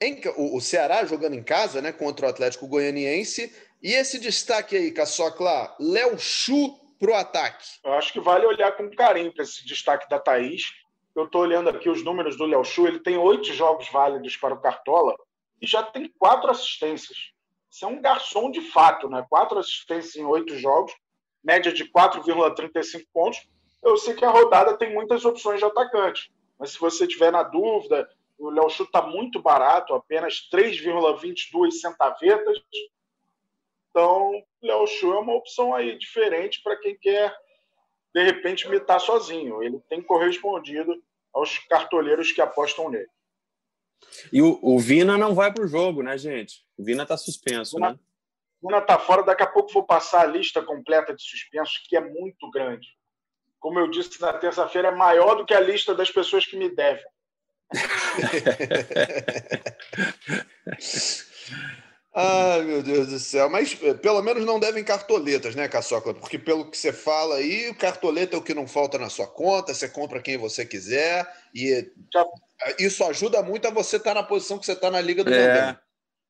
Em, 0.00 0.20
o, 0.36 0.56
o 0.56 0.60
Ceará 0.60 1.04
jogando 1.06 1.34
em 1.34 1.42
casa, 1.42 1.80
né, 1.80 1.92
contra 1.92 2.26
o 2.26 2.28
Atlético 2.28 2.66
Goianiense. 2.66 3.50
E 3.84 3.92
esse 3.92 4.18
destaque 4.18 4.74
aí, 4.74 4.90
Caçocla, 4.90 5.76
Léo 5.78 6.18
Chu 6.18 6.74
para 6.98 7.10
o 7.10 7.14
ataque. 7.14 7.66
Eu 7.84 7.92
acho 7.92 8.14
que 8.14 8.18
vale 8.18 8.46
olhar 8.46 8.72
com 8.72 8.88
carinho 8.88 9.30
para 9.30 9.42
esse 9.42 9.62
destaque 9.66 10.08
da 10.08 10.18
Thaís. 10.18 10.72
Eu 11.14 11.26
estou 11.26 11.42
olhando 11.42 11.68
aqui 11.68 11.90
os 11.90 12.02
números 12.02 12.34
do 12.38 12.46
Léo 12.46 12.64
Chu, 12.64 12.86
ele 12.86 13.00
tem 13.00 13.18
oito 13.18 13.52
jogos 13.52 13.86
válidos 13.90 14.38
para 14.38 14.54
o 14.54 14.60
Cartola 14.62 15.14
e 15.60 15.66
já 15.66 15.82
tem 15.82 16.10
quatro 16.18 16.50
assistências. 16.50 17.34
Isso 17.70 17.84
é 17.84 17.88
um 17.88 18.00
garçom 18.00 18.50
de 18.50 18.62
fato, 18.62 19.06
né? 19.10 19.22
Quatro 19.28 19.58
assistências 19.58 20.16
em 20.16 20.24
oito 20.24 20.56
jogos, 20.56 20.94
média 21.44 21.70
de 21.70 21.84
4,35 21.84 23.02
pontos. 23.12 23.46
Eu 23.82 23.98
sei 23.98 24.14
que 24.14 24.24
a 24.24 24.30
rodada 24.30 24.78
tem 24.78 24.94
muitas 24.94 25.26
opções 25.26 25.58
de 25.58 25.66
atacante, 25.66 26.32
mas 26.58 26.70
se 26.70 26.78
você 26.78 27.06
tiver 27.06 27.30
na 27.30 27.42
dúvida, 27.42 28.08
o 28.38 28.48
Léo 28.48 28.70
Chu 28.70 28.84
está 28.84 29.02
muito 29.02 29.42
barato, 29.42 29.92
apenas 29.92 30.48
3,22 30.50 31.72
centavetas. 31.72 32.58
Então, 33.94 34.42
Léo 34.60 34.88
Chu 34.88 35.12
é 35.12 35.20
uma 35.20 35.36
opção 35.36 35.72
aí 35.72 35.96
diferente 35.96 36.60
para 36.64 36.76
quem 36.76 36.98
quer, 36.98 37.32
de 38.12 38.24
repente, 38.24 38.66
imitar 38.66 39.00
sozinho. 39.00 39.62
Ele 39.62 39.78
tem 39.88 40.02
correspondido 40.02 41.00
aos 41.32 41.58
cartoleiros 41.58 42.32
que 42.32 42.40
apostam 42.40 42.90
nele. 42.90 43.06
E 44.32 44.42
o, 44.42 44.58
o 44.60 44.80
Vina 44.80 45.16
não 45.16 45.32
vai 45.32 45.54
para 45.54 45.62
o 45.62 45.68
jogo, 45.68 46.02
né, 46.02 46.18
gente? 46.18 46.66
O 46.76 46.82
Vina 46.82 47.04
está 47.04 47.16
suspenso, 47.16 47.76
Vina, 47.76 47.92
né? 47.92 47.98
Vina 48.60 48.78
está 48.78 48.98
fora. 48.98 49.22
Daqui 49.22 49.44
a 49.44 49.46
pouco 49.46 49.72
vou 49.72 49.86
passar 49.86 50.22
a 50.22 50.26
lista 50.26 50.60
completa 50.60 51.14
de 51.14 51.22
suspensos, 51.22 51.78
que 51.88 51.96
é 51.96 52.00
muito 52.00 52.50
grande. 52.50 52.88
Como 53.60 53.78
eu 53.78 53.88
disse 53.88 54.20
na 54.20 54.32
terça-feira, 54.32 54.88
é 54.88 54.94
maior 54.94 55.36
do 55.36 55.46
que 55.46 55.54
a 55.54 55.60
lista 55.60 55.94
das 55.94 56.10
pessoas 56.10 56.44
que 56.44 56.56
me 56.56 56.68
devem. 56.68 57.04
Ai, 62.14 62.62
meu 62.62 62.80
Deus 62.80 63.08
do 63.08 63.18
céu. 63.18 63.50
Mas 63.50 63.76
eh, 63.82 63.92
pelo 63.94 64.22
menos 64.22 64.44
não 64.44 64.60
devem 64.60 64.84
cartoletas, 64.84 65.56
né, 65.56 65.66
Caçocla? 65.66 66.14
Porque 66.14 66.38
pelo 66.38 66.70
que 66.70 66.78
você 66.78 66.92
fala 66.92 67.36
aí, 67.36 67.68
o 67.68 67.74
cartoleta 67.74 68.36
é 68.36 68.38
o 68.38 68.42
que 68.42 68.54
não 68.54 68.68
falta 68.68 68.96
na 68.96 69.10
sua 69.10 69.26
conta, 69.26 69.74
você 69.74 69.88
compra 69.88 70.22
quem 70.22 70.38
você 70.38 70.64
quiser. 70.64 71.26
E 71.52 71.90
Já... 72.12 72.24
isso 72.78 73.02
ajuda 73.04 73.42
muito 73.42 73.66
a 73.66 73.72
você 73.72 73.96
estar 73.96 74.14
tá 74.14 74.20
na 74.20 74.26
posição 74.26 74.58
que 74.58 74.64
você 74.64 74.72
está 74.72 74.92
na 74.92 75.00
Liga 75.00 75.24
do 75.24 75.34
é. 75.34 75.76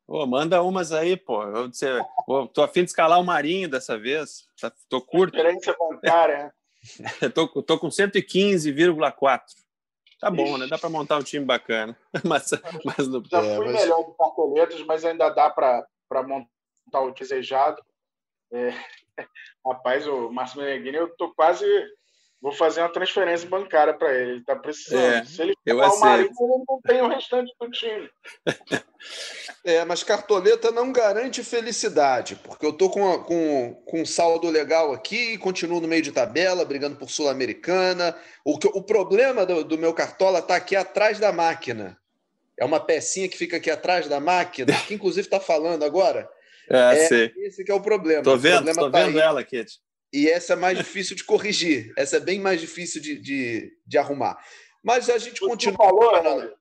Pô, 0.07 0.27
manda 0.27 0.63
umas 0.63 0.91
aí, 0.91 1.19
pô. 1.19 1.43
Eu, 1.43 1.69
você, 1.69 1.87
pô, 2.27 2.47
tô 2.47 2.63
afim 2.63 2.85
de 2.85 2.91
escalar 2.91 3.21
o 3.21 3.25
Marinho 3.25 3.69
dessa 3.69 3.99
vez. 3.99 4.47
Tá, 4.59 4.73
tô 4.89 5.03
curto. 5.03 5.37
Referência 5.37 5.77
bancária. 5.79 6.53
tô, 7.35 7.47
tô 7.63 7.79
com 7.79 7.89
115,4. 7.89 9.41
Tá 10.21 10.31
bom, 10.31 10.57
né? 10.57 10.67
Dá 10.67 10.79
para 10.79 10.89
montar 10.89 11.19
um 11.19 11.23
time 11.23 11.45
bacana. 11.45 11.97
mas, 12.25 12.51
mas 12.85 13.09
no... 13.09 13.23
Já 13.25 13.41
fui 13.41 13.51
é, 13.51 13.59
mas... 13.59 13.73
melhor 13.73 14.05
do 14.05 14.15
Cartoletas, 14.15 14.83
mas 14.83 15.05
ainda 15.05 15.29
dá 15.31 15.51
para 15.51 15.87
montar 16.23 17.01
o 17.01 17.11
desejado. 17.13 17.83
É... 18.53 18.71
Rapaz, 19.67 20.07
o 20.07 20.31
Márcio 20.31 20.61
Meneghini, 20.61 20.97
eu 20.97 21.09
tô 21.17 21.33
quase. 21.35 21.65
Vou 22.45 22.53
fazer 22.53 22.83
uma 22.83 22.91
transferência 22.91 23.49
bancária 23.49 23.95
para 23.95 24.13
ele. 24.13 24.33
Ele 24.33 24.45
tá 24.45 24.55
precisando. 24.55 25.03
É, 25.03 25.25
Se 25.25 25.41
ele 25.41 25.55
for 25.67 25.95
o 25.95 26.01
Marinho, 26.01 26.29
ele 26.29 26.65
não 26.69 26.81
tem 26.83 27.01
o 27.01 27.09
restante 27.09 27.55
do 27.59 27.71
time. 27.71 28.11
É, 29.63 29.85
mas 29.85 30.03
cartoleta 30.03 30.71
não 30.71 30.91
garante 30.93 31.45
felicidade, 31.45 32.37
porque 32.37 32.65
eu 32.65 32.73
tô 32.73 32.89
com, 32.89 33.19
com, 33.19 33.75
com 33.87 34.01
um 34.01 34.07
saldo 34.07 34.49
legal 34.49 34.93
aqui, 34.93 35.37
continuo 35.39 35.81
no 35.81 35.89
meio 35.89 36.01
de 36.01 36.13
tabela, 36.13 36.65
brigando 36.65 36.97
por 36.97 37.11
Sul-Americana. 37.11 38.17
O, 38.45 38.53
o 38.53 38.83
problema 38.83 39.45
do, 39.45 39.63
do 39.63 39.79
meu 39.79 39.93
cartola 39.93 40.41
tá 40.41 40.57
aqui 40.57 40.75
atrás 40.75 41.19
da 41.19 41.33
máquina. 41.33 41.99
É 42.59 42.65
uma 42.65 42.81
pecinha 42.81 43.29
que 43.29 43.37
fica 43.37 43.59
aqui 43.59 43.71
atrás 43.71 44.07
da 44.09 44.21
máquina, 44.21 44.73
que 44.87 44.95
inclusive 44.95 45.27
está 45.27 45.41
falando 45.41 45.83
agora. 45.83 46.29
É, 46.71 46.77
é 46.77 47.09
sei. 47.09 47.33
esse 47.39 47.65
que 47.65 47.71
é 47.71 47.75
o 47.75 47.81
problema. 47.81 48.23
Tô 48.23 48.37
vendo, 48.37 48.73
tô 48.75 48.91
tá 48.91 49.05
vendo 49.05 49.19
aí. 49.19 49.25
ela, 49.25 49.45
Kit. 49.45 49.81
E 50.15 50.31
essa 50.31 50.53
é 50.53 50.57
mais 50.57 50.79
difícil 50.79 51.17
de 51.17 51.25
corrigir. 51.25 51.93
Essa 51.99 52.19
é 52.19 52.21
bem 52.21 52.39
mais 52.39 52.61
difícil 52.61 53.03
de, 53.03 53.19
de, 53.19 53.77
de 53.85 53.99
arrumar. 53.99 54.39
Mas 54.81 55.11
a 55.11 55.19
gente 55.19 55.41
continua. 55.41 55.77
Falou, 55.77 56.11
falando... 56.13 56.55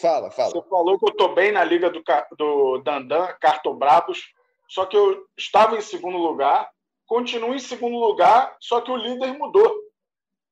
Fala, 0.00 0.30
fala. 0.30 0.50
Você 0.50 0.68
falou 0.70 0.98
que 0.98 1.04
eu 1.04 1.10
estou 1.10 1.34
bem 1.34 1.52
na 1.52 1.62
liga 1.62 1.90
do, 1.90 2.02
do 2.38 2.78
Dandan, 2.78 3.26
Cartobrabos, 3.38 4.24
só 4.66 4.86
que 4.86 4.96
eu 4.96 5.26
estava 5.36 5.76
em 5.76 5.82
segundo 5.82 6.16
lugar, 6.16 6.70
continuo 7.06 7.54
em 7.54 7.58
segundo 7.58 7.98
lugar, 7.98 8.56
só 8.60 8.80
que 8.80 8.90
o 8.90 8.96
líder 8.96 9.32
mudou. 9.34 9.74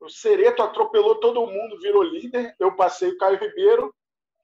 O 0.01 0.11
Sereto 0.11 0.63
atropelou 0.63 1.21
todo 1.21 1.47
mundo, 1.47 1.81
virou 1.81 2.03
líder, 2.03 2.55
eu 2.61 2.77
passei 2.77 3.09
o 3.09 3.17
Caio 3.17 3.39
Ribeiro, 3.39 3.95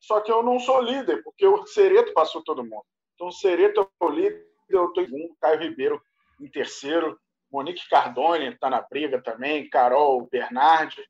só 0.00 0.20
que 0.20 0.32
eu 0.32 0.42
não 0.42 0.58
sou 0.58 0.80
líder, 0.80 1.22
porque 1.22 1.46
o 1.46 1.66
Sereto 1.66 2.14
passou 2.14 2.42
todo 2.42 2.64
mundo. 2.64 2.84
Então 3.14 3.28
o 3.28 3.32
Sereto 3.32 3.80
é 3.80 4.04
o 4.04 4.08
líder, 4.08 4.46
eu 4.70 4.86
estou 4.86 5.02
em 5.02 5.06
segundo, 5.06 5.36
Caio 5.38 5.60
Ribeiro 5.60 6.02
em 6.40 6.50
terceiro, 6.50 7.18
Monique 7.50 7.88
Cardone 7.88 8.52
está 8.52 8.70
na 8.70 8.80
briga 8.80 9.20
também, 9.20 9.68
Carol 9.68 10.28
Bernardi 10.30 11.02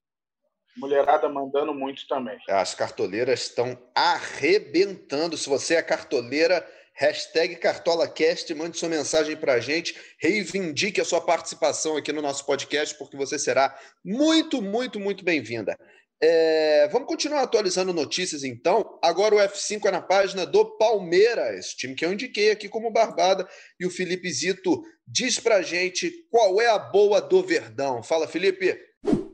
mulherada 0.77 1.29
mandando 1.29 1.75
muito 1.75 2.07
também. 2.07 2.39
As 2.49 2.75
cartoleiras 2.75 3.43
estão 3.43 3.79
arrebentando. 3.95 5.37
Se 5.37 5.49
você 5.49 5.75
é 5.75 5.83
cartoleira, 5.83 6.67
hashtag 6.95 7.57
CartolaCast, 7.57 8.55
mande 8.55 8.79
sua 8.79 8.89
mensagem 8.89 9.37
para 9.37 9.55
a 9.55 9.61
gente, 9.61 9.95
reivindique 10.19 11.01
a 11.01 11.05
sua 11.05 11.21
participação 11.21 11.97
aqui 11.97 12.13
no 12.13 12.23
nosso 12.23 12.45
podcast, 12.47 12.97
porque 12.97 13.17
você 13.17 13.39
será 13.39 13.79
muito, 14.05 14.61
muito, 14.63 14.99
muito 14.99 15.25
bem-vinda. 15.25 15.79
É, 16.23 16.87
vamos 16.93 17.09
continuar 17.09 17.43
atualizando 17.43 17.95
notícias 17.95 18.45
então. 18.45 18.99
Agora 19.03 19.35
o 19.35 19.39
F5 19.39 19.87
é 19.87 19.91
na 19.91 20.03
página 20.03 20.45
do 20.45 20.77
Palmeiras, 20.77 21.69
time 21.69 21.95
que 21.95 22.05
eu 22.05 22.13
indiquei 22.13 22.51
aqui 22.51 22.69
como 22.69 22.93
Barbada, 22.93 23.49
e 23.79 23.87
o 23.87 23.91
Felipe 23.91 24.31
Zito 24.31 24.83
diz 25.09 25.41
pra 25.41 25.63
gente 25.63 26.27
qual 26.31 26.61
é 26.61 26.69
a 26.69 26.79
boa 26.79 27.23
do 27.23 27.43
Verdão. 27.43 28.03
Fala, 28.03 28.29
Felipe. 28.29 28.79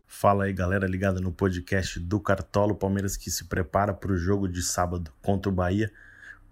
Fala 0.06 0.44
aí, 0.44 0.52
galera 0.52 0.86
ligada 0.86 1.20
no 1.20 1.32
podcast 1.32 1.98
do 1.98 2.20
Cartola, 2.20 2.72
Palmeiras 2.72 3.16
que 3.16 3.30
se 3.32 3.46
prepara 3.46 3.92
para 3.92 4.12
o 4.12 4.16
jogo 4.16 4.46
de 4.46 4.62
sábado 4.62 5.12
contra 5.20 5.50
o 5.50 5.54
Bahia, 5.54 5.92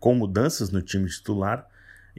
com 0.00 0.16
mudanças 0.16 0.70
no 0.70 0.82
time 0.82 1.08
titular. 1.08 1.66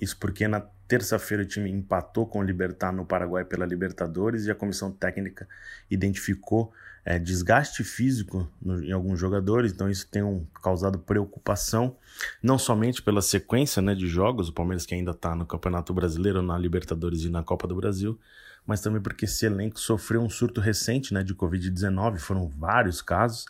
Isso 0.01 0.17
porque 0.17 0.47
na 0.47 0.62
terça-feira 0.88 1.43
o 1.43 1.45
time 1.45 1.69
empatou 1.69 2.26
com 2.26 2.39
o 2.39 2.43
Libertar 2.43 2.91
no 2.91 3.06
Paraguai 3.06 3.43
pela 3.43 3.65
Libertadores 3.65 4.45
e 4.45 4.52
a 4.52 4.56
comissão 4.56 4.91
técnica 4.91 5.48
identificou 5.89 6.74
é, 7.06 7.19
desgaste 7.19 7.84
físico 7.84 8.52
no, 8.60 8.84
em 8.84 8.91
alguns 8.91 9.19
jogadores, 9.19 9.71
então 9.71 9.88
isso 9.89 10.08
tem 10.10 10.24
um, 10.24 10.43
causado 10.63 10.98
preocupação, 10.98 11.95
não 12.41 12.58
somente 12.58 13.02
pela 13.02 13.21
sequência 13.21 13.80
né, 13.82 13.93
de 13.93 14.08
jogos, 14.08 14.50
o 14.50 14.54
Palmeiras 14.54 14.86
que 14.86 14.95
ainda 14.95 15.12
está 15.12 15.36
no 15.36 15.45
Campeonato 15.45 15.93
Brasileiro, 15.93 16.41
na 16.41 16.58
Libertadores 16.58 17.21
e 17.21 17.30
na 17.30 17.43
Copa 17.43 17.67
do 17.67 17.76
Brasil, 17.76 18.19
mas 18.65 18.82
também 18.82 19.00
porque 19.00 19.26
esse 19.26 19.45
elenco 19.45 19.80
sofreu 19.80 20.21
um 20.21 20.30
surto 20.30 20.60
recente 20.60 21.13
né, 21.13 21.24
de 21.24 21.36
Covid-19, 21.36 22.17
foram 22.17 22.48
vários 22.48 23.02
casos. 23.02 23.45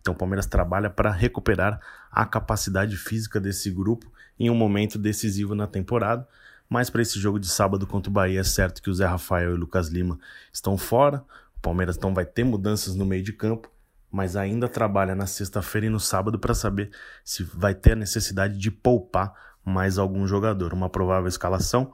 Então 0.00 0.12
o 0.12 0.16
Palmeiras 0.16 0.46
trabalha 0.46 0.90
para 0.90 1.10
recuperar 1.10 1.80
a 2.10 2.24
capacidade 2.26 2.96
física 2.96 3.40
desse 3.40 3.70
grupo 3.70 4.10
em 4.38 4.50
um 4.50 4.54
momento 4.54 4.98
decisivo 4.98 5.54
na 5.54 5.66
temporada. 5.66 6.26
Mas 6.68 6.90
para 6.90 7.02
esse 7.02 7.18
jogo 7.18 7.38
de 7.38 7.48
sábado 7.48 7.86
contra 7.86 8.10
o 8.10 8.12
Bahia 8.12 8.40
é 8.40 8.44
certo 8.44 8.82
que 8.82 8.90
o 8.90 8.94
Zé 8.94 9.06
Rafael 9.06 9.50
e 9.50 9.54
o 9.54 9.56
Lucas 9.56 9.88
Lima 9.88 10.18
estão 10.52 10.76
fora. 10.76 11.24
O 11.56 11.60
Palmeiras 11.60 11.96
então 11.96 12.12
vai 12.12 12.24
ter 12.24 12.44
mudanças 12.44 12.94
no 12.94 13.06
meio 13.06 13.22
de 13.22 13.32
campo, 13.32 13.70
mas 14.10 14.36
ainda 14.36 14.68
trabalha 14.68 15.14
na 15.14 15.26
sexta-feira 15.26 15.86
e 15.86 15.90
no 15.90 16.00
sábado 16.00 16.38
para 16.38 16.54
saber 16.54 16.90
se 17.24 17.44
vai 17.44 17.74
ter 17.74 17.92
a 17.92 17.96
necessidade 17.96 18.58
de 18.58 18.70
poupar 18.70 19.32
mais 19.64 19.98
algum 19.98 20.26
jogador. 20.26 20.72
Uma 20.72 20.90
provável 20.90 21.28
escalação: 21.28 21.92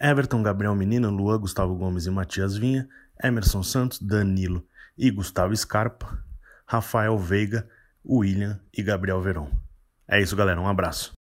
Everton, 0.00 0.42
Gabriel 0.42 0.74
Menino, 0.74 1.10
Luan, 1.10 1.38
Gustavo 1.38 1.74
Gomes 1.74 2.06
e 2.06 2.10
Matias 2.10 2.56
Vinha, 2.56 2.88
Emerson 3.22 3.62
Santos, 3.62 3.98
Danilo 4.00 4.66
e 4.96 5.10
Gustavo 5.10 5.56
Scarpa, 5.56 6.22
Rafael 6.66 7.18
Veiga, 7.18 7.68
William 8.04 8.60
e 8.76 8.82
Gabriel 8.82 9.20
Verón. 9.20 9.50
É 10.08 10.20
isso, 10.20 10.34
galera. 10.34 10.60
Um 10.60 10.68
abraço. 10.68 11.12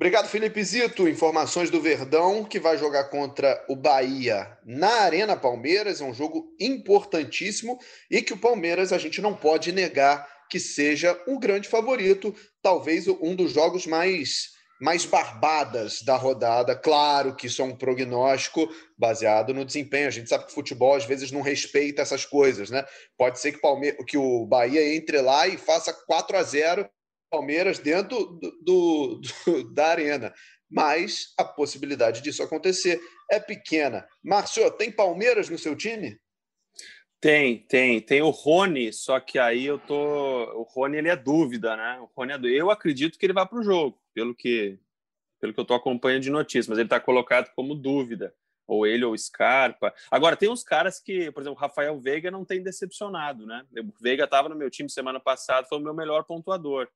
Obrigado, 0.00 0.28
Felipe 0.28 0.64
Zito. 0.64 1.06
Informações 1.06 1.68
do 1.68 1.78
Verdão, 1.78 2.42
que 2.42 2.58
vai 2.58 2.78
jogar 2.78 3.10
contra 3.10 3.62
o 3.68 3.76
Bahia 3.76 4.56
na 4.64 5.02
Arena 5.02 5.36
Palmeiras. 5.36 6.00
É 6.00 6.04
um 6.04 6.14
jogo 6.14 6.56
importantíssimo 6.58 7.78
e 8.10 8.22
que 8.22 8.32
o 8.32 8.38
Palmeiras 8.38 8.94
a 8.94 8.98
gente 8.98 9.20
não 9.20 9.34
pode 9.34 9.72
negar 9.72 10.26
que 10.48 10.58
seja 10.58 11.22
um 11.28 11.38
grande 11.38 11.68
favorito, 11.68 12.34
talvez 12.62 13.08
um 13.08 13.36
dos 13.36 13.52
jogos 13.52 13.86
mais 13.86 14.58
mais 14.80 15.04
barbadas 15.04 16.00
da 16.00 16.16
rodada. 16.16 16.74
Claro 16.74 17.36
que 17.36 17.46
isso 17.46 17.60
é 17.60 17.64
um 17.66 17.76
prognóstico 17.76 18.66
baseado 18.96 19.52
no 19.52 19.66
desempenho. 19.66 20.08
A 20.08 20.10
gente 20.10 20.30
sabe 20.30 20.46
que 20.46 20.50
o 20.50 20.54
futebol 20.54 20.94
às 20.94 21.04
vezes 21.04 21.30
não 21.30 21.42
respeita 21.42 22.00
essas 22.00 22.24
coisas, 22.24 22.70
né? 22.70 22.86
Pode 23.18 23.38
ser 23.38 23.52
que, 23.52 23.60
Palme 23.60 23.92
que 24.06 24.16
o 24.16 24.46
Bahia 24.46 24.96
entre 24.96 25.20
lá 25.20 25.46
e 25.46 25.58
faça 25.58 25.92
4 25.92 26.38
a 26.38 26.42
0 26.42 26.90
Palmeiras 27.30 27.78
dentro 27.78 28.26
do, 28.26 28.50
do, 28.62 29.20
do, 29.20 29.64
da 29.72 29.88
arena. 29.88 30.34
Mas 30.68 31.32
a 31.38 31.44
possibilidade 31.44 32.22
disso 32.22 32.42
acontecer 32.42 33.00
é 33.30 33.40
pequena. 33.40 34.06
Márcio, 34.22 34.70
tem 34.72 34.90
Palmeiras 34.90 35.48
no 35.48 35.58
seu 35.58 35.76
time? 35.76 36.18
Tem, 37.20 37.58
tem. 37.66 38.00
Tem 38.00 38.22
o 38.22 38.30
Rony, 38.30 38.92
só 38.92 39.20
que 39.20 39.38
aí 39.38 39.66
eu 39.66 39.78
tô. 39.78 39.94
O 39.94 40.62
Rony 40.62 40.96
ele 40.96 41.08
é 41.08 41.16
dúvida, 41.16 41.76
né? 41.76 42.00
O 42.00 42.10
Rony 42.16 42.32
é 42.32 42.38
dúvida. 42.38 42.56
Eu 42.56 42.70
acredito 42.70 43.18
que 43.18 43.26
ele 43.26 43.34
vai 43.34 43.46
para 43.46 43.58
o 43.58 43.62
jogo, 43.62 44.00
pelo 44.14 44.34
que, 44.34 44.78
pelo 45.38 45.52
que 45.52 45.60
eu 45.60 45.62
estou 45.62 45.76
acompanhando 45.76 46.22
de 46.22 46.30
notícias, 46.30 46.68
mas 46.68 46.78
ele 46.78 46.86
está 46.86 46.98
colocado 46.98 47.52
como 47.54 47.74
dúvida. 47.74 48.34
Ou 48.66 48.86
ele 48.86 49.04
ou 49.04 49.18
Scarpa. 49.18 49.92
Agora, 50.10 50.36
tem 50.36 50.48
uns 50.48 50.62
caras 50.62 51.00
que, 51.00 51.30
por 51.32 51.40
exemplo, 51.40 51.58
Rafael 51.58 52.00
Veiga 52.00 52.30
não 52.30 52.44
tem 52.44 52.62
decepcionado, 52.62 53.44
né? 53.44 53.66
O 53.76 54.00
Veiga 54.00 54.24
estava 54.24 54.48
no 54.48 54.54
meu 54.54 54.70
time 54.70 54.88
semana 54.88 55.18
passada, 55.18 55.66
foi 55.66 55.78
o 55.78 55.82
meu 55.82 55.92
melhor 55.92 56.24
pontuador. 56.24 56.88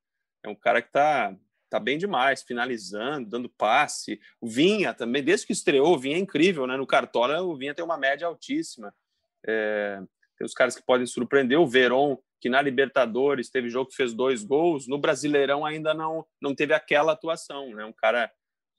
É 0.45 0.49
um 0.49 0.55
cara 0.55 0.81
que 0.81 0.89
está 0.89 1.35
tá 1.69 1.79
bem 1.79 1.97
demais, 1.97 2.43
finalizando, 2.43 3.29
dando 3.29 3.49
passe. 3.49 4.19
O 4.39 4.47
Vinha 4.47 4.93
também, 4.93 5.23
desde 5.23 5.47
que 5.47 5.53
estreou, 5.53 5.95
o 5.95 5.99
Vinha 5.99 6.15
é 6.15 6.19
incrível, 6.19 6.67
né? 6.67 6.77
No 6.77 6.85
Cartola, 6.85 7.41
o 7.41 7.55
Vinha 7.57 7.73
tem 7.73 7.83
uma 7.83 7.97
média 7.97 8.27
altíssima. 8.27 8.93
É, 9.45 9.99
tem 10.37 10.45
os 10.45 10.53
caras 10.53 10.75
que 10.75 10.85
podem 10.85 11.07
surpreender. 11.07 11.59
O 11.59 11.67
Veron, 11.67 12.17
que 12.39 12.47
na 12.47 12.61
Libertadores 12.61 13.49
teve 13.49 13.69
jogo 13.69 13.89
que 13.89 13.95
fez 13.95 14.13
dois 14.13 14.43
gols, 14.43 14.87
no 14.87 14.99
Brasileirão 14.99 15.65
ainda 15.65 15.93
não, 15.93 16.25
não 16.39 16.53
teve 16.53 16.73
aquela 16.73 17.13
atuação. 17.13 17.73
Né? 17.73 17.83
Um 17.83 17.93
cara 17.93 18.31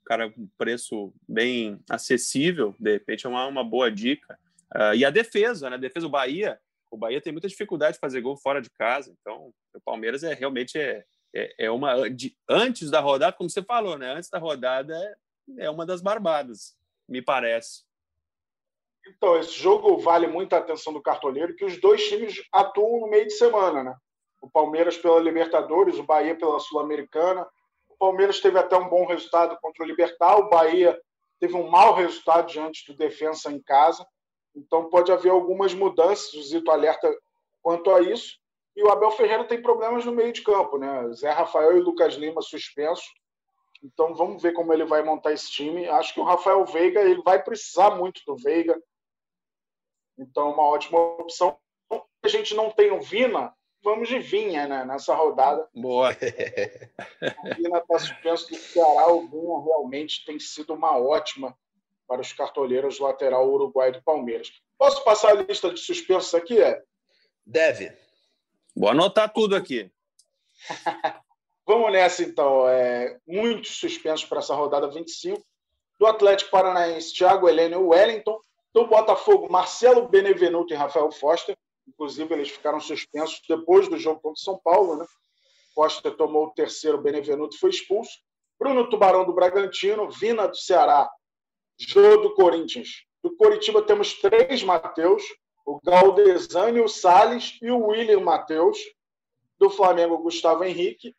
cara 0.07 0.31
com 0.31 0.49
preço 0.57 1.13
bem 1.29 1.81
acessível, 1.91 2.77
de 2.79 2.93
repente 2.93 3.27
é 3.27 3.29
uma, 3.29 3.45
uma 3.47 3.65
boa 3.65 3.91
dica. 3.91 4.39
Uh, 4.73 4.95
e 4.95 5.05
a 5.05 5.11
defesa, 5.11 5.69
né? 5.69 5.77
Defesa 5.77 6.07
do 6.07 6.11
Bahia, 6.11 6.61
o 6.91 6.97
Bahia 6.97 7.21
tem 7.21 7.33
muita 7.33 7.49
dificuldade 7.49 7.95
de 7.95 8.01
fazer 8.01 8.21
gol 8.21 8.37
fora 8.37 8.63
de 8.63 8.71
casa, 8.71 9.13
então 9.21 9.53
o 9.75 9.81
Palmeiras 9.81 10.23
é 10.23 10.33
realmente 10.33 10.79
é, 10.79 11.05
é, 11.37 11.66
é 11.66 11.70
uma 11.70 12.09
de, 12.09 12.37
antes 12.49 12.90
da 12.90 13.01
rodada, 13.01 13.37
como 13.37 13.51
você 13.51 13.62
falou, 13.62 13.99
né? 13.99 14.12
Antes 14.12 14.31
da 14.31 14.38
rodada 14.38 14.96
é, 15.59 15.66
é 15.66 15.70
uma 15.70 15.85
das 15.85 16.01
barbadas, 16.01 16.77
me 17.09 17.20
parece. 17.20 17.85
Então, 19.07 19.38
esse 19.38 19.53
jogo 19.53 19.99
vale 19.99 20.27
muita 20.27 20.57
atenção 20.57 20.92
do 20.92 21.03
cartoleiro, 21.03 21.55
que 21.55 21.64
os 21.64 21.81
dois 21.81 22.09
times 22.09 22.42
atuam 22.53 23.01
no 23.01 23.09
meio 23.09 23.27
de 23.27 23.35
semana, 23.35 23.85
né? 23.85 23.94
O 24.40 24.51
Palmeiras 24.51 24.96
pela 24.96 25.20
Libertadores, 25.20 25.99
o 25.99 26.03
Bahia 26.03 26.37
pela 26.37 26.59
Sul-Americana. 26.59 27.46
O 27.88 27.96
Palmeiras 27.96 28.40
teve 28.40 28.59
até 28.59 28.77
um 28.77 28.88
bom 28.88 29.07
resultado 29.07 29.57
contra 29.61 29.85
o 29.85 29.87
Libertar, 29.87 30.38
o 30.38 30.49
Bahia 30.49 30.99
teve 31.38 31.55
um 31.55 31.70
mau 31.70 31.94
resultado 31.94 32.49
diante 32.49 32.85
do 32.87 32.96
Defensa 32.96 33.51
em 33.51 33.61
casa. 33.61 34.07
Então 34.55 34.88
pode 34.88 35.12
haver 35.12 35.31
algumas 35.31 35.75
mudanças, 35.75 36.33
o 36.35 36.42
Zito 36.42 36.70
alerta 36.70 37.14
quanto 37.62 37.90
a 37.90 38.01
isso. 38.01 38.38
E 38.77 38.83
o 38.83 38.91
Abel 38.91 39.11
Ferreira 39.11 39.45
tem 39.45 39.62
problemas 39.62 40.05
no 40.05 40.12
meio 40.12 40.33
de 40.33 40.43
campo, 40.43 40.77
né? 40.77 41.11
Zé 41.15 41.31
Rafael 41.31 41.77
e 41.79 41.81
Lucas 41.81 42.15
Lima 42.15 42.43
suspensos. 42.43 43.07
Então 43.83 44.15
vamos 44.15 44.43
ver 44.43 44.53
como 44.53 44.73
ele 44.73 44.85
vai 44.85 45.03
montar 45.03 45.33
esse 45.33 45.51
time. 45.51 45.89
Acho 45.89 46.12
que 46.12 46.21
o 46.21 46.25
Rafael 46.25 46.65
Veiga 46.67 47.01
ele 47.01 47.23
vai 47.23 47.43
precisar 47.43 47.91
muito 47.91 48.21
do 48.27 48.37
Veiga. 48.37 48.79
Então, 50.19 50.53
uma 50.53 50.62
ótima 50.62 50.99
opção. 50.99 51.59
A 52.23 52.29
gente 52.29 52.55
não 52.55 52.71
tem 52.71 52.91
o 52.91 53.01
Vina, 53.01 53.55
vamos 53.83 54.09
de 54.09 54.19
Vinha 54.19 54.67
né, 54.67 54.85
nessa 54.85 55.15
rodada. 55.15 55.69
Boa. 55.75 56.11
o 56.11 57.55
Vina 57.55 57.79
está 57.79 57.99
suspenso 57.99 58.51
do 58.51 58.57
Ceará. 58.57 59.09
O 59.09 59.29
Vinha 59.29 59.65
realmente 59.65 60.25
tem 60.25 60.39
sido 60.39 60.75
uma 60.75 60.99
ótima 60.99 61.57
para 62.07 62.21
os 62.21 62.33
cartoleiros 62.33 62.99
lateral 62.99 63.49
uruguai 63.49 63.93
do 63.93 64.03
Palmeiras. 64.03 64.51
Posso 64.79 65.03
passar 65.05 65.31
a 65.31 65.43
lista 65.43 65.73
de 65.73 65.81
suspensos 65.81 66.35
aqui? 66.35 66.61
É? 66.61 66.83
Deve. 67.45 68.06
Vou 68.77 68.91
anotar 68.91 69.33
tudo 69.33 69.57
aqui. 69.57 69.91
Vamos 71.67 71.91
nessa, 71.93 72.23
então. 72.23 72.69
É, 72.69 73.19
muitos 73.27 73.79
suspensos 73.79 74.29
para 74.29 74.41
essa 74.41 74.55
rodada 74.55 74.89
25. 74.89 75.43
Do 75.99 76.07
Atlético 76.07 76.51
Paranaense, 76.51 77.15
Thiago 77.15 77.49
Heleno 77.49 77.77
e 77.77 77.85
Wellington. 77.85 78.39
Do 78.75 78.87
Botafogo, 78.87 79.51
Marcelo 79.51 80.07
Benevenuto 80.07 80.75
e 80.75 80.77
Rafael 80.77 81.11
Foster. 81.11 81.57
Inclusive, 81.89 82.35
eles 82.35 82.51
ficaram 82.51 82.79
suspensos 82.79 83.41
depois 83.49 83.89
do 83.89 83.97
jogo 83.97 84.21
contra 84.21 84.43
São 84.43 84.61
Paulo. 84.62 84.97
Né? 84.97 85.07
Foster 85.75 86.15
tomou 86.15 86.47
o 86.47 86.51
terceiro, 86.51 87.01
Benevenuto 87.01 87.59
foi 87.59 87.71
expulso. 87.71 88.11
Bruno 88.59 88.89
Tubarão 88.91 89.25
do 89.25 89.33
Bragantino, 89.33 90.11
Vina 90.11 90.47
do 90.47 90.57
Ceará, 90.57 91.09
Jô 91.79 92.19
do 92.19 92.35
Corinthians. 92.35 93.05
Do 93.23 93.35
Coritiba 93.37 93.83
temos 93.83 94.15
três 94.15 94.62
Mateus, 94.62 95.23
o 95.67 95.81
Galdesani, 95.85 96.81
o 96.81 96.89
Salles 96.89 97.59
e 97.61 97.71
o 97.71 97.89
William 97.89 98.21
Mateus. 98.21 98.79
Do 99.59 99.69
Flamengo, 99.69 100.19
Gustavo 100.19 100.65
Henrique. 100.65 101.15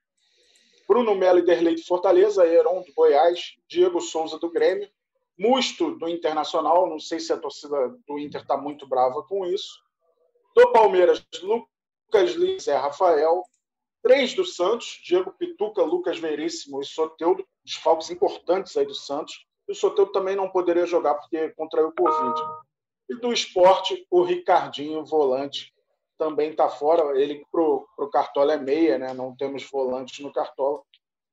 Bruno 0.88 1.14
Melo 1.14 1.40
e 1.40 1.46
Derlei 1.46 1.76
de 1.76 1.84
Fortaleza, 1.84 2.48
Heron 2.48 2.82
do 2.82 2.94
Goiás, 2.94 3.58
Diego 3.68 4.00
Souza 4.00 4.40
do 4.40 4.50
Grêmio, 4.50 4.90
Musto, 5.38 5.92
do 5.96 6.08
Internacional, 6.08 6.88
não 6.88 6.98
sei 6.98 7.20
se 7.20 7.34
a 7.34 7.38
torcida 7.38 7.90
do 8.08 8.18
Inter 8.18 8.42
está 8.42 8.56
muito 8.56 8.88
brava 8.88 9.22
com 9.24 9.46
isso. 9.46 9.84
Do 10.56 10.72
Palmeiras, 10.72 11.24
Lucas 11.44 12.32
Lins, 12.32 12.64
Zé 12.64 12.78
Rafael. 12.78 13.44
Três 14.02 14.34
do 14.34 14.46
Santos, 14.46 15.02
Diego 15.04 15.34
Pituca, 15.38 15.84
Lucas 15.84 16.18
Veríssimo 16.18 16.82
e 16.82 16.86
Soteudo, 16.86 17.46
desfalques 17.66 18.10
importantes 18.10 18.78
aí 18.78 18.86
do 18.86 18.96
Santos. 18.96 19.46
E 19.68 19.74
o 19.74 19.76
Soteudo 19.76 20.14
também 20.14 20.36
não 20.36 20.50
poderia 20.50 20.86
jogar 20.86 21.16
porque 21.16 21.50
contraiu 21.50 21.90
o 21.90 21.94
Covid. 21.94 22.42
E 23.10 23.16
do 23.16 23.32
esporte, 23.32 24.06
o 24.12 24.24
Ricardinho, 24.24 25.06
volante, 25.06 25.74
também 26.18 26.52
está 26.52 26.70
fora. 26.70 27.20
Ele 27.20 27.46
para 27.52 27.62
o 27.62 28.10
Cartola 28.12 28.54
é 28.54 28.58
meia, 28.58 28.98
né? 28.98 29.14
não 29.14 29.36
temos 29.36 29.64
volantes 29.64 30.20
no 30.20 30.34
Cartola 30.34 30.82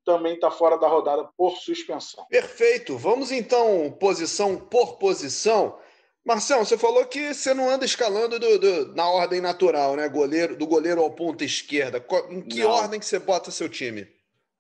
também 0.05 0.35
está 0.35 0.51
fora 0.51 0.77
da 0.77 0.87
rodada 0.87 1.29
por 1.37 1.57
suspensão. 1.57 2.25
Perfeito. 2.29 2.97
Vamos 2.97 3.33
então 3.33 3.91
posição 3.99 4.57
por 4.57 4.99
posição. 4.99 5.79
Marcelo, 6.25 6.65
você 6.65 6.79
falou 6.79 7.05
que 7.07 7.35
você 7.35 7.53
não 7.53 7.69
anda 7.69 7.85
escalando 7.85 8.39
do, 8.39 8.59
do, 8.59 8.95
na 8.95 9.09
ordem 9.09 9.41
natural, 9.41 9.97
né? 9.97 10.09
Goleiro, 10.09 10.57
do 10.57 10.67
goleiro 10.67 11.01
ao 11.01 11.11
ponta 11.11 11.45
esquerda. 11.45 12.05
Em 12.31 12.43
que 12.43 12.63
não. 12.63 12.71
ordem 12.71 13.01
que 13.01 13.07
você 13.07 13.19
bota 13.19 13.51
seu 13.51 13.69
time? 13.69 14.07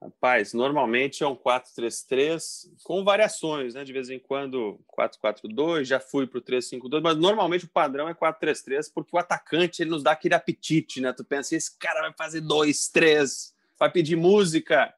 Rapaz, 0.05 0.53
normalmente 0.53 1.25
é 1.25 1.27
um 1.27 1.35
4-3-3 1.35 2.71
com 2.83 3.03
variações, 3.03 3.73
né? 3.73 3.85
De 3.85 3.91
vez 3.91 4.11
em 4.11 4.19
quando 4.19 4.79
4-4-2, 4.99 5.85
já 5.85 5.99
fui 5.99 6.27
para 6.27 6.39
o 6.39 6.43
3-5-2, 6.43 7.01
mas 7.03 7.17
normalmente 7.17 7.65
o 7.65 7.71
padrão 7.71 8.07
é 8.07 8.13
4-3-3 8.13 8.93
porque 8.95 9.17
o 9.17 9.19
atacante 9.19 9.81
ele 9.81 9.89
nos 9.89 10.03
dá 10.03 10.13
aquele 10.13 10.35
apetite, 10.35 11.01
né? 11.01 11.11
Tu 11.15 11.25
pensa, 11.25 11.57
esse 11.57 11.79
cara 11.79 12.03
vai 12.03 12.13
fazer 12.13 12.43
2, 12.43 12.89
3, 12.89 13.55
vai 13.79 13.91
pedir 13.91 14.15
música. 14.15 14.95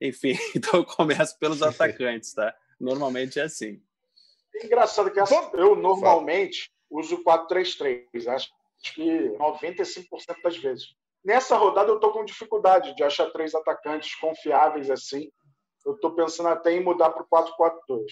Enfim, 0.00 0.34
então 0.56 0.80
eu 0.80 0.84
começo 0.84 1.38
pelos 1.38 1.62
atacantes, 1.62 2.34
tá? 2.34 2.52
Normalmente 2.80 3.38
é 3.38 3.44
assim. 3.44 3.80
É 4.56 4.66
engraçado 4.66 5.12
que 5.12 5.20
eu 5.20 5.76
normalmente 5.76 6.72
uso 6.90 7.22
4-3-3, 7.22 8.26
acho 8.26 8.50
que 8.94 9.28
95% 9.38 10.42
das 10.42 10.56
vezes. 10.56 10.99
Nessa 11.24 11.56
rodada 11.56 11.90
eu 11.90 11.96
estou 11.96 12.12
com 12.12 12.24
dificuldade 12.24 12.94
de 12.94 13.02
achar 13.02 13.30
três 13.30 13.54
atacantes 13.54 14.14
confiáveis 14.14 14.90
assim. 14.90 15.30
Eu 15.84 15.94
estou 15.94 16.14
pensando 16.14 16.48
até 16.48 16.72
em 16.72 16.82
mudar 16.82 17.10
para 17.10 17.22
o 17.22 17.26
4-4-2. 17.26 18.04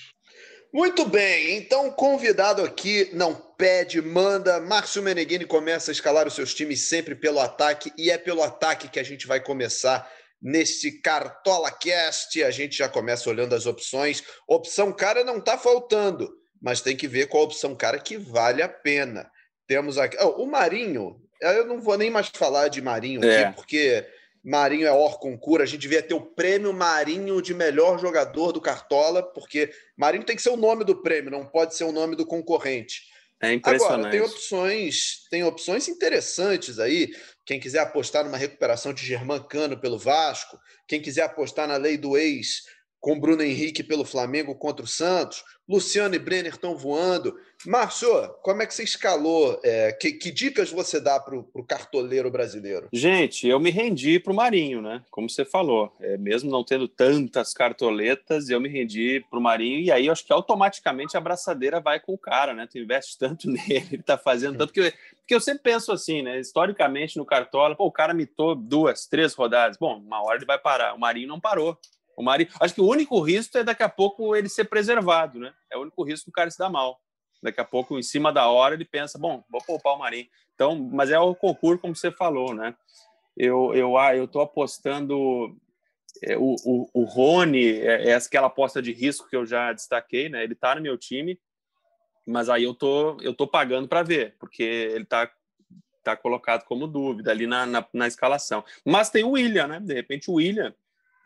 Muito 0.73 1.07
bem, 1.07 1.57
então 1.57 1.91
convidado 1.91 2.63
aqui 2.63 3.11
não 3.15 3.35
pede, 3.35 4.03
manda. 4.03 4.61
Márcio 4.61 5.03
Meneghini 5.03 5.47
começa 5.47 5.91
a 5.91 5.93
escalar 5.93 6.27
os 6.27 6.35
seus 6.35 6.55
times 6.55 6.89
sempre 6.89 7.15
pelo 7.15 7.41
ataque 7.41 7.93
e 7.97 8.11
é 8.11 8.19
pelo 8.19 8.43
ataque 8.43 8.89
que 8.89 9.01
a 9.01 9.03
gente 9.03 9.27
vai 9.27 9.41
começar 9.41 10.11
neste 10.41 11.01
Cartola 11.01 11.71
Cast. 11.71 12.43
A 12.43 12.51
gente 12.51 12.77
já 12.77 12.89
começa 12.89 13.31
olhando 13.31 13.55
as 13.55 13.65
opções. 13.65 14.23
Opção 14.47 14.93
cara 14.93 15.25
não 15.25 15.39
está 15.39 15.57
faltando, 15.57 16.31
mas 16.61 16.83
tem 16.83 16.97
que 16.97 17.09
ver 17.09 17.29
qual 17.29 17.43
a 17.43 17.47
opção 17.47 17.75
cara 17.75 17.99
que 17.99 18.19
vale 18.19 18.63
a 18.63 18.69
pena. 18.69 19.31
Temos 19.67 19.97
aqui. 19.97 20.17
Oh, 20.21 20.43
o 20.43 20.47
Marinho 20.47 21.19
eu 21.41 21.67
não 21.67 21.81
vou 21.81 21.97
nem 21.97 22.11
mais 22.11 22.29
falar 22.29 22.69
de 22.69 22.81
Marinho 22.81 23.21
aqui, 23.21 23.29
é. 23.29 23.53
porque 23.53 24.07
Marinho 24.45 24.87
é 24.87 24.93
or 24.93 25.19
concura. 25.19 25.65
A 25.65 25.67
gente 25.67 25.81
devia 25.81 26.03
ter 26.03 26.15
o 26.15 26.21
prêmio 26.21 26.73
Marinho 26.73 27.41
de 27.43 27.55
melhor 27.55 27.99
jogador 27.99 28.53
do 28.53 28.61
Cartola, 28.61 29.23
porque 29.23 29.71
Marinho 29.97 30.25
tem 30.25 30.37
que 30.37 30.43
ser 30.43 30.51
o 30.51 30.57
nome 30.57 30.85
do 30.85 31.03
prêmio, 31.03 31.31
não 31.31 31.47
pode 31.47 31.75
ser 31.75 31.85
o 31.85 31.93
nome 31.93 32.17
do 32.17 32.27
concorrente. 32.27 33.03
É 33.41 33.53
impressionante. 33.53 33.95
Agora, 33.95 34.11
tem 34.11 34.21
opções, 34.21 35.29
tem 35.31 35.45
opções 35.45 35.89
interessantes 35.89 36.79
aí. 36.79 37.15
Quem 37.47 37.61
quiser 37.61 37.79
apostar 37.81 38.25
numa 38.25 38.37
recuperação 38.37 38.93
de 38.93 39.07
Germán 39.07 39.41
Cano 39.43 39.79
pelo 39.79 39.99
Vasco, 39.99 40.59
quem 40.89 41.01
quiser 41.01 41.23
apostar 41.23 41.69
na 41.69 41.77
lei 41.77 41.97
do 41.97 42.17
ex 42.17 42.63
com 43.01 43.19
Bruno 43.19 43.43
Henrique 43.43 43.83
pelo 43.83 44.05
Flamengo 44.05 44.55
contra 44.55 44.85
o 44.85 44.89
Santos, 44.89 45.45
Luciano 45.69 46.15
e 46.15 46.19
Brenner 46.19 46.53
estão 46.53 46.77
voando. 46.77 47.37
Márcio, 47.67 48.09
como 48.43 48.63
é 48.63 48.67
que 48.67 48.75
você 48.75 48.83
escalou? 48.83 49.61
É, 49.63 49.93
que, 49.93 50.13
que, 50.13 50.31
dicas 50.31 50.71
você 50.71 51.01
dá 51.01 51.21
para 51.21 51.37
o 51.37 51.65
cartoleiro 51.65 52.31
brasileiro? 52.31 52.89
Gente, 52.93 53.47
eu 53.47 53.61
me 53.61 53.71
rendi 53.71 54.19
para 54.19 54.33
o 54.33 54.37
Marinho, 54.37 54.81
né? 54.81 55.03
Como 55.11 55.29
você 55.29 55.45
falou, 55.45 55.95
é, 56.01 56.17
mesmo 56.17 56.51
não 56.51 56.65
tendo 56.65 56.89
tantas 56.89 57.53
cartoletas, 57.53 58.49
eu 58.49 58.61
me 58.61 58.69
rendi 58.69 59.25
para 59.29 59.39
o 59.39 59.43
Marinho 59.43 59.81
e 59.81 59.93
aí 59.93 60.09
acho 60.09 60.25
que 60.25 60.33
automaticamente 60.33 61.17
a 61.17 61.21
braçadeira 61.21 61.81
vai 61.81 62.01
com 62.01 62.15
o 62.15 62.19
cara, 62.19 62.55
né? 62.55 62.67
Tu 62.71 62.79
investe 62.79 63.19
tanto 63.19 63.49
nele, 63.49 63.87
ele 63.93 63.97
está 63.97 64.17
fazendo 64.17 64.57
tanto 64.59 64.73
que 64.73 64.93
porque 65.29 65.35
eu 65.35 65.41
sempre 65.41 65.63
penso 65.63 65.93
assim, 65.93 66.23
né? 66.23 66.41
Historicamente 66.41 67.19
no 67.19 67.27
Cartola, 67.27 67.77
pô, 67.77 67.85
o 67.85 67.93
cara 67.93 68.15
mitou 68.15 68.55
duas, 68.55 69.07
três 69.07 69.35
rodadas. 69.35 69.77
Bom, 69.77 69.99
uma 69.99 70.23
hora 70.23 70.39
ele 70.39 70.47
vai 70.47 70.59
parar. 70.59 70.95
O 70.95 70.99
Marinho 70.99 71.29
não 71.29 71.39
parou. 71.39 71.79
O 72.19 72.23
Marinho, 72.23 72.51
acho 72.61 72.75
que 72.75 72.81
o 72.81 72.89
único 72.89 73.21
risco 73.21 73.57
é 73.59 73.63
daqui 73.63 73.85
a 73.85 73.89
pouco 73.89 74.35
ele 74.35 74.49
ser 74.49 74.65
preservado, 74.65 75.39
né? 75.39 75.55
É 75.71 75.77
o 75.77 75.83
único 75.83 76.03
risco 76.03 76.29
do 76.29 76.33
cara 76.33 76.51
se 76.51 76.59
dar 76.59 76.69
mal. 76.69 77.01
Daqui 77.41 77.61
a 77.61 77.65
pouco, 77.65 77.97
em 77.97 78.03
cima 78.03 78.33
da 78.33 78.49
hora, 78.49 78.75
ele 78.75 78.85
pensa, 78.85 79.17
bom, 79.17 79.45
vou 79.49 79.63
poupar 79.65 79.95
o 79.95 79.99
Marinho. 80.01 80.27
Então, 80.53 80.77
mas 80.77 81.11
é 81.11 81.19
o 81.21 81.33
concurso, 81.33 81.81
como 81.81 81.95
você 81.95 82.11
falou, 82.11 82.53
né? 82.53 82.75
Eu 83.37 83.73
eu 83.73 83.97
ah, 83.97 84.17
eu 84.17 84.27
tô 84.27 84.41
apostando 84.41 85.57
é, 86.21 86.37
o, 86.37 86.57
o, 86.65 86.91
o 86.93 87.05
Rony 87.05 87.79
é, 87.79 88.09
é 88.09 88.15
aquela 88.17 88.49
aposta 88.49 88.83
de 88.83 88.93
risco 88.93 89.29
que 89.29 89.37
eu 89.37 89.47
já 89.47 89.73
destaquei, 89.73 90.29
né? 90.29 90.43
Ele 90.43 90.57
tá 90.57 90.75
no 90.75 90.81
meu 90.81 90.99
time, 90.99 91.39
mas 92.27 92.49
aí 92.49 92.65
eu 92.65 92.75
tô 92.75 93.17
eu 93.21 93.33
tô 93.33 93.47
pagando 93.47 93.87
para 93.87 94.03
ver, 94.03 94.35
porque 94.41 94.65
ele 94.65 95.05
tá 95.05 95.31
tá 96.03 96.17
colocado 96.17 96.65
como 96.65 96.89
dúvida 96.89 97.31
ali 97.31 97.47
na, 97.47 97.65
na, 97.65 97.87
na 97.93 98.09
escalação. 98.09 98.65
Mas 98.85 99.09
tem 99.09 99.23
o 99.23 99.31
William, 99.31 99.69
né? 99.69 99.79
De 99.79 99.95
repente 99.95 100.29
o 100.29 100.35
William 100.35 100.75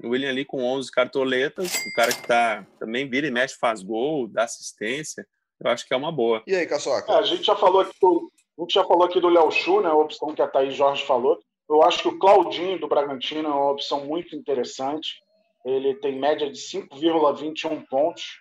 o 0.02 0.10
William 0.10 0.30
ali 0.30 0.44
com 0.44 0.64
11 0.64 0.90
cartoletas, 0.90 1.74
o 1.86 1.92
cara 1.94 2.12
que 2.12 2.26
tá 2.26 2.66
também 2.78 3.08
vira 3.08 3.26
e 3.26 3.30
mexe, 3.30 3.56
faz 3.58 3.82
gol, 3.82 4.26
dá 4.26 4.44
assistência. 4.44 5.26
Eu 5.60 5.70
acho 5.70 5.86
que 5.86 5.94
é 5.94 5.96
uma 5.96 6.10
boa. 6.10 6.42
E 6.46 6.54
aí, 6.54 6.66
Caçoca? 6.66 7.12
É, 7.12 7.16
a 7.16 7.22
gente 7.22 7.44
já 7.44 7.54
falou 7.54 7.80
aqui 7.80 7.94
do, 8.00 8.32
a 8.58 8.62
gente 8.62 8.74
já 8.74 8.84
falou 8.84 9.04
aqui 9.04 9.20
do 9.20 9.28
Léo 9.28 9.50
Chu, 9.50 9.80
né, 9.80 9.88
a 9.88 9.94
opção 9.94 10.34
que 10.34 10.42
a 10.42 10.48
Thaís 10.48 10.74
Jorge 10.74 11.04
falou. 11.04 11.38
Eu 11.68 11.82
acho 11.82 12.02
que 12.02 12.08
o 12.08 12.18
Claudinho 12.18 12.78
do 12.78 12.88
Bragantino 12.88 13.48
é 13.48 13.52
uma 13.52 13.70
opção 13.70 14.04
muito 14.04 14.36
interessante. 14.36 15.22
Ele 15.64 15.94
tem 15.94 16.18
média 16.18 16.50
de 16.50 16.58
5,21 16.58 17.86
pontos. 17.88 18.40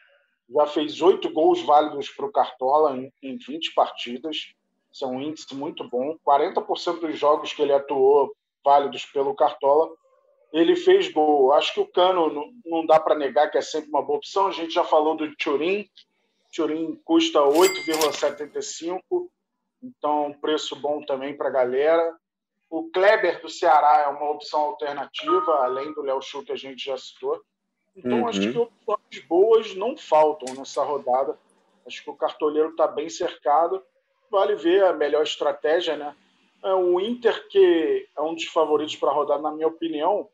Já 0.54 0.66
fez 0.66 1.02
oito 1.02 1.32
gols 1.32 1.62
válidos 1.62 2.10
para 2.10 2.26
o 2.26 2.32
Cartola 2.32 2.98
em, 2.98 3.14
em 3.22 3.38
20 3.38 3.74
partidas. 3.74 4.38
Isso 4.92 5.06
é 5.06 5.08
um 5.08 5.22
índice 5.22 5.56
muito 5.56 5.88
bom. 5.88 6.18
40% 6.28 7.00
dos 7.00 7.18
jogos 7.18 7.54
que 7.54 7.62
ele 7.62 7.72
atuou 7.72 8.36
válidos 8.66 9.06
pelo 9.06 9.34
Cartola 9.34 9.90
ele 10.52 10.76
fez 10.76 11.12
gol. 11.12 11.54
Acho 11.54 11.74
que 11.74 11.80
o 11.80 11.88
Cano 11.88 12.54
não, 12.66 12.86
dá 12.86 13.00
para 13.00 13.16
negar 13.16 13.50
que 13.50 13.58
é 13.58 13.62
sempre 13.62 13.90
uma 13.90 14.02
boa 14.02 14.18
opção. 14.18 14.48
A 14.48 14.52
gente 14.52 14.74
já 14.74 14.84
falou 14.84 15.16
do 15.16 15.34
Turin. 15.36 15.90
Turin 16.54 17.00
custa 17.06 17.40
8,75, 17.40 19.02
então 19.82 20.36
preço 20.42 20.76
bom 20.76 21.02
também 21.02 21.36
para 21.36 21.48
a 21.48 21.52
galera. 21.52 22.16
O 22.70 22.90
Kleber 22.90 23.42
do 23.42 23.50
Ceará 23.50 24.04
é 24.06 24.08
uma 24.08 24.32
opção 24.32 24.60
alternativa, 24.62 25.64
além 25.64 25.94
do 25.94 26.02
Léo 26.02 26.22
Chu 26.22 26.44
que 26.44 26.52
a 26.52 26.58
gente 26.58 26.86
já 26.86 26.98
citou. 26.98 27.42
Então 27.96 28.22
uhum. 28.22 28.28
acho 28.28 28.40
que 28.40 28.58
opções 28.58 29.26
boas 29.28 29.76
não 29.76 29.96
faltam 29.98 30.54
nessa 30.56 30.84
rodada. 30.84 31.38
Acho 31.86 32.04
que 32.04 32.10
o 32.10 32.16
cartoleiro 32.16 32.70
está 32.70 32.88
bem 32.88 33.10
cercado. 33.10 33.82
Vale 34.30 34.56
ver 34.56 34.84
a 34.84 34.94
melhor 34.94 35.24
estratégia, 35.24 35.98
né? 35.98 36.16
É, 36.64 36.74
o 36.74 37.00
Inter, 37.00 37.48
que 37.48 38.08
é 38.16 38.22
um 38.22 38.36
dos 38.36 38.46
favoritos 38.46 38.96
para 38.96 39.10
a 39.10 39.14
rodada, 39.14 39.42
na 39.42 39.52
minha 39.52 39.68
opinião, 39.68 40.30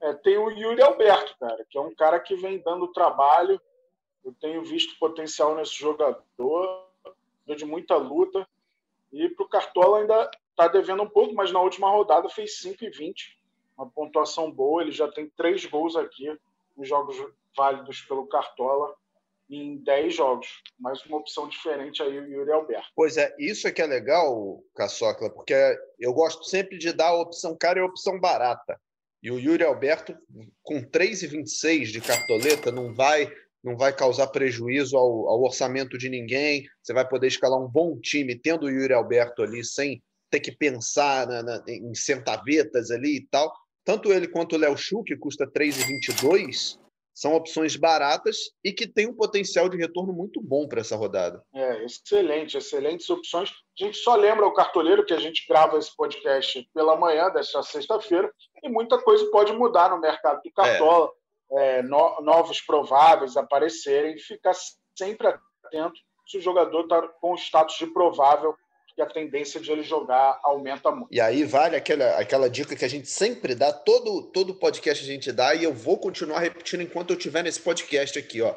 é, 0.00 0.12
tem 0.14 0.38
o 0.38 0.50
Yuri 0.50 0.82
Alberto, 0.82 1.36
cara, 1.38 1.64
que 1.68 1.76
é 1.76 1.80
um 1.80 1.94
cara 1.94 2.20
que 2.20 2.36
vem 2.36 2.58
dando 2.58 2.92
trabalho. 2.92 3.60
Eu 4.24 4.32
tenho 4.40 4.64
visto 4.64 4.98
potencial 4.98 5.54
nesse 5.56 5.74
jogador, 5.74 6.88
de 7.46 7.64
muita 7.64 7.96
luta. 7.96 8.46
E 9.12 9.28
para 9.30 9.44
o 9.44 9.48
Cartola 9.48 10.00
ainda 10.00 10.30
está 10.50 10.68
devendo 10.68 11.02
um 11.02 11.08
pouco, 11.08 11.34
mas 11.34 11.50
na 11.50 11.60
última 11.60 11.90
rodada 11.90 12.28
fez 12.28 12.60
5,20. 12.62 13.36
Uma 13.76 13.88
pontuação 13.88 14.50
boa. 14.50 14.82
Ele 14.82 14.92
já 14.92 15.08
tem 15.08 15.30
três 15.30 15.64
gols 15.64 15.96
aqui 15.96 16.36
nos 16.76 16.88
jogos 16.88 17.16
válidos 17.56 18.00
pelo 18.02 18.26
Cartola 18.26 18.94
em 19.48 19.78
10 19.78 20.14
jogos. 20.14 20.62
Mais 20.78 21.04
uma 21.06 21.18
opção 21.18 21.48
diferente 21.48 22.02
aí, 22.02 22.18
o 22.18 22.26
Yuri 22.26 22.52
Alberto. 22.52 22.88
Pois 22.94 23.16
é, 23.16 23.34
isso 23.38 23.66
é 23.66 23.72
que 23.72 23.80
é 23.80 23.86
legal, 23.86 24.62
Caçocla, 24.74 25.30
porque 25.30 25.54
eu 25.98 26.12
gosto 26.12 26.44
sempre 26.44 26.76
de 26.76 26.92
dar 26.92 27.08
a 27.08 27.20
opção 27.20 27.56
cara 27.56 27.78
e 27.78 27.82
a 27.82 27.86
opção 27.86 28.20
barata. 28.20 28.78
E 29.22 29.30
o 29.30 29.38
Yuri 29.38 29.64
Alberto, 29.64 30.16
com 30.62 30.82
3,26 30.82 31.86
de 31.86 32.00
cartoleta, 32.00 32.70
não 32.70 32.94
vai 32.94 33.30
não 33.62 33.76
vai 33.76 33.92
causar 33.92 34.28
prejuízo 34.28 34.96
ao, 34.96 35.28
ao, 35.28 35.42
orçamento 35.42 35.98
de 35.98 36.08
ninguém. 36.08 36.64
Você 36.80 36.92
vai 36.92 37.06
poder 37.06 37.26
escalar 37.26 37.60
um 37.60 37.68
bom 37.68 37.98
time 37.98 38.38
tendo 38.38 38.66
o 38.66 38.70
Yuri 38.70 38.92
Alberto 38.92 39.42
ali, 39.42 39.64
sem 39.64 40.00
ter 40.30 40.38
que 40.38 40.52
pensar 40.52 41.26
na, 41.26 41.42
na, 41.42 41.64
em 41.66 41.92
centavetas 41.92 42.92
ali 42.92 43.16
e 43.16 43.26
tal. 43.26 43.52
Tanto 43.84 44.12
ele 44.12 44.28
quanto 44.28 44.54
o 44.54 44.58
Léo 44.58 44.76
Chu, 44.76 45.02
que 45.02 45.16
custa 45.16 45.44
3,22, 45.46 46.78
são 47.18 47.34
opções 47.34 47.74
baratas 47.74 48.52
e 48.62 48.72
que 48.72 48.86
têm 48.86 49.08
um 49.08 49.12
potencial 49.12 49.68
de 49.68 49.76
retorno 49.76 50.12
muito 50.12 50.40
bom 50.40 50.68
para 50.68 50.82
essa 50.82 50.94
rodada. 50.94 51.42
É, 51.52 51.84
excelente, 51.84 52.56
excelentes 52.56 53.10
opções. 53.10 53.50
A 53.50 53.84
gente 53.84 53.98
só 53.98 54.14
lembra 54.14 54.46
o 54.46 54.54
cartoleiro 54.54 55.04
que 55.04 55.12
a 55.12 55.18
gente 55.18 55.44
grava 55.48 55.76
esse 55.78 55.94
podcast 55.96 56.70
pela 56.72 56.96
manhã 56.96 57.28
desta 57.30 57.60
sexta-feira 57.64 58.32
e 58.62 58.68
muita 58.68 59.02
coisa 59.02 59.28
pode 59.32 59.52
mudar 59.52 59.90
no 59.90 60.00
mercado 60.00 60.40
do 60.44 60.52
cartola, 60.52 61.10
é. 61.50 61.78
É, 61.78 61.82
no, 61.82 62.20
novos 62.20 62.60
prováveis 62.60 63.36
aparecerem, 63.36 64.16
ficar 64.16 64.54
sempre 64.96 65.26
atento 65.64 65.98
se 66.24 66.38
o 66.38 66.40
jogador 66.40 66.82
está 66.82 67.02
com 67.20 67.32
o 67.32 67.36
status 67.36 67.78
de 67.78 67.86
provável 67.88 68.54
que 68.98 69.02
a 69.02 69.06
tendência 69.06 69.60
de 69.60 69.70
ele 69.70 69.84
jogar 69.84 70.40
aumenta 70.42 70.90
muito. 70.90 71.08
E 71.12 71.20
aí 71.20 71.44
vale 71.44 71.76
aquela, 71.76 72.18
aquela 72.18 72.50
dica 72.50 72.74
que 72.74 72.84
a 72.84 72.88
gente 72.88 73.08
sempre 73.08 73.54
dá, 73.54 73.72
todo, 73.72 74.24
todo 74.32 74.58
podcast 74.58 75.04
a 75.04 75.06
gente 75.06 75.30
dá, 75.30 75.54
e 75.54 75.62
eu 75.62 75.72
vou 75.72 75.98
continuar 75.98 76.40
repetindo 76.40 76.82
enquanto 76.82 77.10
eu 77.10 77.16
estiver 77.16 77.44
nesse 77.44 77.60
podcast 77.60 78.18
aqui. 78.18 78.42
Ó. 78.42 78.56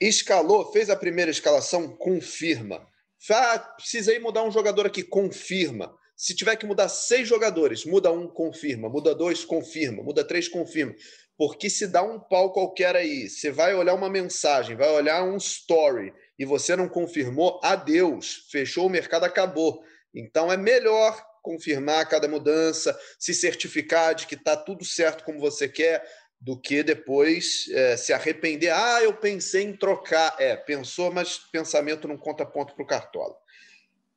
Escalou, 0.00 0.70
fez 0.70 0.88
a 0.88 0.94
primeira 0.94 1.32
escalação, 1.32 1.96
confirma. 1.96 2.86
Ah, 3.28 3.58
precisei 3.76 4.20
mudar 4.20 4.44
um 4.44 4.52
jogador 4.52 4.86
aqui, 4.86 5.02
confirma. 5.02 5.92
Se 6.16 6.32
tiver 6.36 6.54
que 6.54 6.66
mudar 6.66 6.88
seis 6.88 7.26
jogadores, 7.26 7.84
muda 7.84 8.12
um, 8.12 8.28
confirma. 8.28 8.88
Muda 8.88 9.12
dois, 9.16 9.44
confirma. 9.44 10.00
Muda 10.04 10.22
três, 10.22 10.46
confirma. 10.46 10.94
Porque 11.36 11.68
se 11.68 11.88
dá 11.88 12.04
um 12.04 12.20
pau 12.20 12.52
qualquer 12.52 12.94
aí, 12.94 13.28
você 13.28 13.50
vai 13.50 13.74
olhar 13.74 13.94
uma 13.94 14.08
mensagem, 14.08 14.76
vai 14.76 14.90
olhar 14.90 15.24
um 15.24 15.36
story 15.38 16.12
e 16.38 16.44
você 16.44 16.74
não 16.74 16.88
confirmou, 16.88 17.60
adeus, 17.62 18.46
fechou 18.50 18.86
o 18.86 18.90
mercado, 18.90 19.24
acabou. 19.24 19.82
Então 20.14 20.52
é 20.52 20.56
melhor 20.56 21.22
confirmar 21.42 22.08
cada 22.08 22.28
mudança, 22.28 22.98
se 23.18 23.34
certificar 23.34 24.14
de 24.14 24.26
que 24.26 24.34
está 24.34 24.56
tudo 24.56 24.84
certo 24.84 25.24
como 25.24 25.40
você 25.40 25.68
quer, 25.68 26.04
do 26.40 26.58
que 26.58 26.82
depois 26.82 27.68
é, 27.70 27.96
se 27.96 28.12
arrepender. 28.12 28.70
Ah, 28.70 29.00
eu 29.02 29.14
pensei 29.14 29.62
em 29.62 29.76
trocar. 29.76 30.34
É, 30.38 30.56
pensou, 30.56 31.12
mas 31.12 31.38
pensamento 31.38 32.08
não 32.08 32.16
conta 32.16 32.44
ponto 32.44 32.74
para 32.74 32.82
o 32.82 32.86
Cartola. 32.86 33.36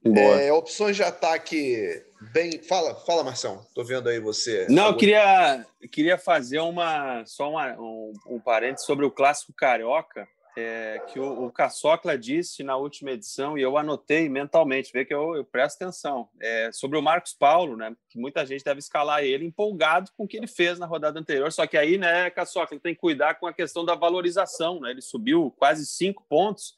Boa. 0.04 0.42
É, 0.42 0.52
opções 0.52 0.96
de 0.96 1.04
ataque 1.04 2.04
bem. 2.32 2.62
Fala, 2.64 2.96
fala, 3.06 3.24
Marção. 3.24 3.66
Tô 3.74 3.84
vendo 3.84 4.10
aí 4.10 4.20
você. 4.20 4.68
Não, 4.70 4.88
eu 4.88 4.98
queria, 4.98 5.66
queria 5.92 6.18
fazer 6.18 6.60
uma 6.60 7.24
só 7.26 7.50
uma, 7.50 7.74
um, 7.80 8.14
um 8.28 8.40
parênteses 8.40 8.86
sobre 8.86 9.06
o 9.06 9.12
clássico 9.12 9.54
carioca 9.54 10.28
é, 10.56 11.02
que 11.08 11.20
o, 11.20 11.46
o 11.46 11.52
Caçocla 11.52 12.18
disse 12.18 12.64
na 12.64 12.78
última 12.78 13.12
edição, 13.12 13.58
e 13.58 13.62
eu 13.62 13.78
anotei 13.78 14.30
mentalmente, 14.30 14.92
vê 14.94 15.04
que 15.04 15.14
eu, 15.14 15.36
eu 15.36 15.44
presto 15.44 15.84
atenção, 15.84 16.30
é, 16.40 16.72
sobre 16.72 16.98
o 16.98 17.02
Marcos 17.02 17.34
Paulo, 17.34 17.76
né, 17.76 17.96
que 18.10 18.18
muita 18.18 18.46
gente 18.46 18.64
deve 18.64 18.80
escalar 18.80 19.24
ele 19.24 19.46
empolgado 19.46 20.12
com 20.16 20.24
o 20.24 20.28
que 20.28 20.38
ele 20.38 20.48
fez 20.48 20.80
na 20.80 20.86
rodada 20.86 21.20
anterior, 21.20 21.52
só 21.52 21.68
que 21.68 21.78
aí, 21.78 21.98
né, 21.98 22.30
Caçocla, 22.30 22.80
tem 22.80 22.94
que 22.94 23.02
cuidar 23.02 23.36
com 23.36 23.48
a 23.48 23.54
questão 23.54 23.84
da 23.84 23.96
valorização, 23.96 24.80
né, 24.80 24.92
ele 24.92 25.02
subiu 25.02 25.54
quase 25.58 25.86
cinco 25.86 26.24
pontos, 26.30 26.78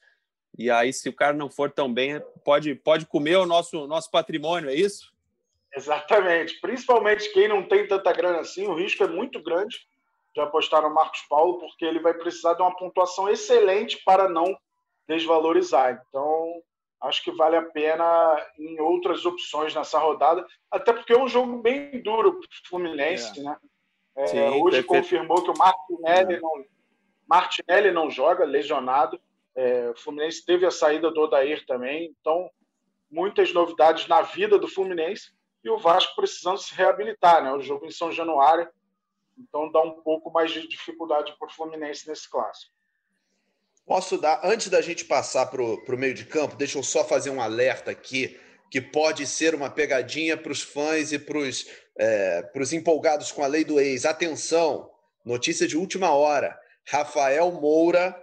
e 0.57 0.71
aí 0.71 0.91
se 0.91 1.07
o 1.07 1.13
cara 1.13 1.33
não 1.33 1.49
for 1.49 1.69
tão 1.69 1.93
bem, 1.93 2.19
pode, 2.43 2.73
pode 2.73 3.05
comer 3.05 3.35
o 3.35 3.45
nosso, 3.45 3.85
nosso 3.85 4.09
patrimônio, 4.09 4.71
é 4.71 4.75
isso? 4.75 5.13
Exatamente, 5.75 6.59
principalmente 6.59 7.31
quem 7.31 7.47
não 7.47 7.61
tem 7.61 7.87
tanta 7.87 8.11
grana 8.11 8.39
assim, 8.39 8.65
o 8.65 8.73
risco 8.73 9.03
é 9.03 9.07
muito 9.07 9.43
grande, 9.43 9.87
de 10.37 10.41
apostar 10.41 10.83
no 10.83 10.93
Marcos 10.93 11.21
Paulo, 11.23 11.57
porque 11.57 11.83
ele 11.83 11.99
vai 11.99 12.13
precisar 12.13 12.53
de 12.53 12.61
uma 12.61 12.75
pontuação 12.75 13.27
excelente 13.27 14.03
para 14.05 14.29
não 14.29 14.55
desvalorizar. 15.07 16.05
Então, 16.07 16.61
acho 17.01 17.23
que 17.23 17.31
vale 17.31 17.55
a 17.55 17.63
pena 17.63 18.47
em 18.57 18.79
outras 18.79 19.25
opções 19.25 19.73
nessa 19.73 19.97
rodada, 19.97 20.45
até 20.69 20.93
porque 20.93 21.13
é 21.13 21.17
um 21.17 21.27
jogo 21.27 21.57
bem 21.57 21.99
duro 22.03 22.33
para 22.33 22.45
o 22.45 22.69
Fluminense, 22.69 23.39
é. 23.39 23.43
né? 23.43 23.57
É, 24.15 24.27
Sim, 24.27 24.39
hoje 24.39 24.83
perfeito. 24.83 24.87
confirmou 24.87 25.43
que 25.43 25.49
o 25.49 25.57
Martinelli, 25.57 26.35
é. 26.35 26.39
não, 26.39 26.65
Martinelli 27.27 27.91
não 27.91 28.09
joga, 28.09 28.45
lesionado. 28.45 29.19
É, 29.55 29.89
o 29.89 29.95
Fluminense 29.95 30.45
teve 30.45 30.67
a 30.67 30.71
saída 30.71 31.09
do 31.09 31.21
Odair 31.21 31.65
também, 31.65 32.15
então 32.19 32.49
muitas 33.09 33.51
novidades 33.53 34.07
na 34.07 34.21
vida 34.21 34.59
do 34.59 34.67
Fluminense 34.67 35.31
e 35.63 35.69
o 35.69 35.77
Vasco 35.79 36.15
precisando 36.15 36.59
se 36.59 36.75
reabilitar, 36.75 37.43
né? 37.43 37.51
O 37.53 37.61
jogo 37.61 37.85
em 37.85 37.91
São 37.91 38.11
Januário, 38.11 38.69
então 39.37 39.71
dá 39.71 39.81
um 39.81 40.01
pouco 40.01 40.31
mais 40.31 40.51
de 40.51 40.67
dificuldade 40.67 41.35
para 41.37 41.47
o 41.47 41.51
Fluminense 41.51 42.07
nesse 42.07 42.29
clássico. 42.29 42.71
Posso 43.85 44.17
dar, 44.17 44.41
antes 44.43 44.67
da 44.67 44.81
gente 44.81 45.05
passar 45.05 45.45
para 45.45 45.61
o 45.61 45.97
meio 45.97 46.13
de 46.13 46.25
campo, 46.25 46.57
deixa 46.57 46.77
eu 46.77 46.83
só 46.83 47.05
fazer 47.05 47.29
um 47.29 47.41
alerta 47.41 47.91
aqui, 47.91 48.37
que 48.69 48.81
pode 48.81 49.25
ser 49.25 49.55
uma 49.55 49.69
pegadinha 49.69 50.35
para 50.35 50.51
os 50.51 50.61
fãs 50.61 51.13
e 51.13 51.19
para 51.19 51.37
os 51.37 51.65
é, 51.97 52.43
empolgados 52.73 53.31
com 53.31 53.43
a 53.43 53.47
lei 53.47 53.63
do 53.63 53.79
ex. 53.79 54.05
Atenção, 54.05 54.91
notícia 55.23 55.65
de 55.65 55.77
última 55.77 56.11
hora. 56.11 56.59
Rafael 56.85 57.49
Moura, 57.51 58.21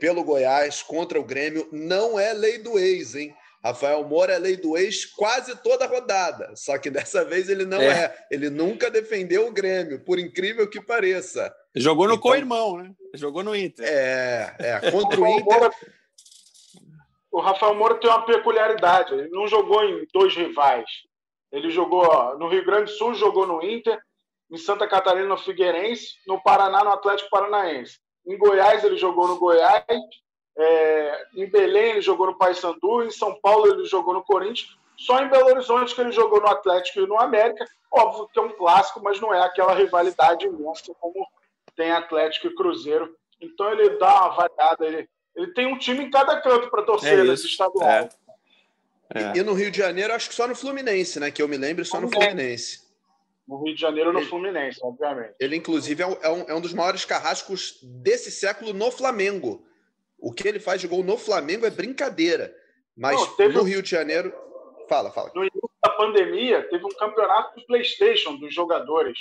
pelo 0.00 0.24
Goiás, 0.24 0.82
contra 0.82 1.20
o 1.20 1.24
Grêmio, 1.24 1.68
não 1.70 2.18
é 2.18 2.32
lei 2.32 2.58
do 2.58 2.76
ex, 2.78 3.14
hein? 3.14 3.34
Rafael 3.64 4.04
Moura 4.04 4.34
é 4.34 4.38
lei 4.38 4.58
do 4.58 4.76
ex 4.76 5.06
quase 5.06 5.56
toda 5.62 5.86
rodada, 5.86 6.54
só 6.54 6.76
que 6.76 6.90
dessa 6.90 7.24
vez 7.24 7.48
ele 7.48 7.64
não 7.64 7.80
é. 7.80 8.04
é. 8.04 8.26
Ele 8.30 8.50
nunca 8.50 8.90
defendeu 8.90 9.48
o 9.48 9.52
Grêmio, 9.52 10.04
por 10.04 10.18
incrível 10.18 10.68
que 10.68 10.82
pareça. 10.82 11.50
Jogou 11.74 12.06
no 12.06 12.14
então, 12.14 12.22
co-irmão, 12.22 12.76
né? 12.76 12.92
Jogou 13.14 13.42
no 13.42 13.56
Inter. 13.56 13.86
É, 13.88 14.54
é 14.58 14.90
contra 14.90 15.18
o 15.18 15.26
Inter. 15.26 15.70
o 17.32 17.40
Rafael 17.40 17.74
Moura 17.74 17.94
tem 17.94 18.10
uma 18.10 18.26
peculiaridade, 18.26 19.14
ele 19.14 19.30
não 19.30 19.48
jogou 19.48 19.82
em 19.82 20.06
dois 20.12 20.36
rivais. 20.36 20.84
Ele 21.50 21.70
jogou 21.70 22.04
ó, 22.04 22.36
no 22.36 22.48
Rio 22.48 22.66
Grande 22.66 22.92
do 22.92 22.98
Sul, 22.98 23.14
jogou 23.14 23.46
no 23.46 23.64
Inter, 23.64 23.98
em 24.50 24.58
Santa 24.58 24.86
Catarina 24.86 25.26
no 25.26 25.38
Figueirense, 25.38 26.16
no 26.26 26.42
Paraná 26.42 26.84
no 26.84 26.90
Atlético 26.90 27.30
Paranaense. 27.30 27.98
Em 28.26 28.36
Goiás 28.36 28.84
ele 28.84 28.98
jogou 28.98 29.26
no 29.26 29.38
Goiás 29.38 29.84
é, 30.56 31.26
em 31.34 31.46
Belém 31.46 31.92
ele 31.92 32.00
jogou 32.00 32.26
no 32.26 32.38
Paysandu, 32.38 33.02
em 33.02 33.10
São 33.10 33.34
Paulo 33.40 33.66
ele 33.66 33.84
jogou 33.86 34.14
no 34.14 34.22
Corinthians, 34.22 34.76
só 34.96 35.20
em 35.20 35.28
Belo 35.28 35.48
Horizonte 35.48 35.94
que 35.94 36.00
ele 36.00 36.12
jogou 36.12 36.40
no 36.40 36.48
Atlético 36.48 37.00
e 37.00 37.06
no 37.06 37.18
América. 37.18 37.66
Óbvio 37.90 38.28
que 38.32 38.38
é 38.38 38.42
um 38.42 38.50
clássico, 38.50 39.00
mas 39.02 39.20
não 39.20 39.34
é 39.34 39.40
aquela 39.40 39.74
rivalidade 39.74 40.46
imensa 40.46 40.92
como 41.00 41.26
tem 41.76 41.90
Atlético 41.90 42.46
e 42.46 42.54
Cruzeiro. 42.54 43.14
Então 43.40 43.70
ele 43.72 43.98
dá 43.98 44.14
uma 44.14 44.36
variada, 44.36 44.86
ele, 44.86 45.08
ele 45.34 45.52
tem 45.52 45.66
um 45.66 45.78
time 45.78 46.04
em 46.04 46.10
cada 46.10 46.40
canto 46.40 46.70
para 46.70 46.82
torcer 46.82 47.18
é 47.18 47.24
nesse 47.24 47.46
estadual. 47.46 47.88
É. 47.88 48.08
É. 49.14 49.36
E, 49.36 49.40
e, 49.40 49.42
no 49.42 49.52
Rio 49.52 49.70
de 49.70 49.78
Janeiro, 49.78 50.14
acho 50.14 50.28
que 50.28 50.34
só 50.34 50.48
no 50.48 50.54
Fluminense, 50.54 51.20
né? 51.20 51.30
Que 51.30 51.42
eu 51.42 51.48
me 51.48 51.56
lembro, 51.56 51.84
só 51.84 52.00
no 52.00 52.10
Fluminense. 52.10 52.82
No 53.46 53.62
Rio 53.62 53.74
de 53.74 53.80
Janeiro, 53.80 54.12
no 54.12 54.20
ele, 54.20 54.26
Fluminense, 54.26 54.80
obviamente. 54.82 55.34
Ele, 55.38 55.56
inclusive, 55.56 56.02
é 56.02 56.06
um, 56.06 56.44
é 56.48 56.54
um 56.54 56.60
dos 56.60 56.72
maiores 56.72 57.04
carrascos 57.04 57.78
desse 57.82 58.30
século 58.30 58.72
no 58.72 58.90
Flamengo. 58.90 59.62
O 60.24 60.32
que 60.32 60.48
ele 60.48 60.58
faz 60.58 60.80
de 60.80 60.88
gol 60.88 61.04
no 61.04 61.18
Flamengo 61.18 61.66
é 61.66 61.70
brincadeira. 61.70 62.50
Mas 62.96 63.14
Não, 63.38 63.48
no 63.50 63.62
Rio 63.62 63.82
de 63.82 63.90
Janeiro. 63.90 64.32
Fala, 64.88 65.10
fala. 65.10 65.30
No 65.34 65.42
início 65.42 65.70
da 65.84 65.90
pandemia, 65.90 66.62
teve 66.70 66.82
um 66.82 66.96
campeonato 66.98 67.60
do 67.60 67.66
PlayStation 67.66 68.34
dos 68.36 68.54
jogadores. 68.54 69.18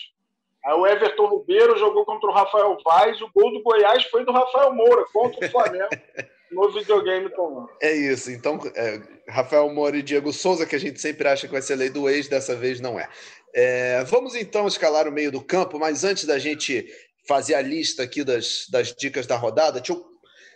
Aí 0.63 0.73
o 0.73 0.87
Everton 0.87 1.39
Ribeiro 1.39 1.77
jogou 1.77 2.05
contra 2.05 2.29
o 2.29 2.33
Rafael 2.33 2.77
Vaz, 2.85 3.21
o 3.21 3.29
gol 3.35 3.51
do 3.51 3.61
Goiás 3.61 4.05
foi 4.05 4.23
do 4.23 4.31
Rafael 4.31 4.73
Moura 4.73 5.03
contra 5.11 5.45
o 5.45 5.51
Flamengo. 5.51 5.89
no 6.53 6.71
videogame 6.71 7.29
também. 7.31 7.65
É 7.81 7.91
isso. 7.91 8.31
Então, 8.31 8.57
é, 8.73 9.01
Rafael 9.27 9.69
Moura 9.73 9.97
e 9.97 10.03
Diego 10.03 10.31
Souza, 10.31 10.65
que 10.65 10.75
a 10.75 10.79
gente 10.79 11.01
sempre 11.01 11.27
acha 11.27 11.47
que 11.47 11.53
vai 11.53 11.61
ser 11.61 11.75
lei 11.75 11.89
do 11.89 12.07
ex, 12.07 12.29
dessa 12.29 12.55
vez 12.55 12.79
não 12.79 12.97
é. 12.97 13.09
é. 13.53 14.03
Vamos 14.05 14.35
então 14.35 14.67
escalar 14.67 15.05
o 15.05 15.11
meio 15.11 15.33
do 15.33 15.43
campo, 15.43 15.77
mas 15.77 16.05
antes 16.05 16.23
da 16.23 16.39
gente 16.39 16.87
fazer 17.27 17.55
a 17.55 17.61
lista 17.61 18.03
aqui 18.03 18.23
das, 18.23 18.67
das 18.69 18.93
dicas 18.93 19.27
da 19.27 19.35
rodada, 19.35 19.81
deixa 19.81 19.93
eu 19.93 20.12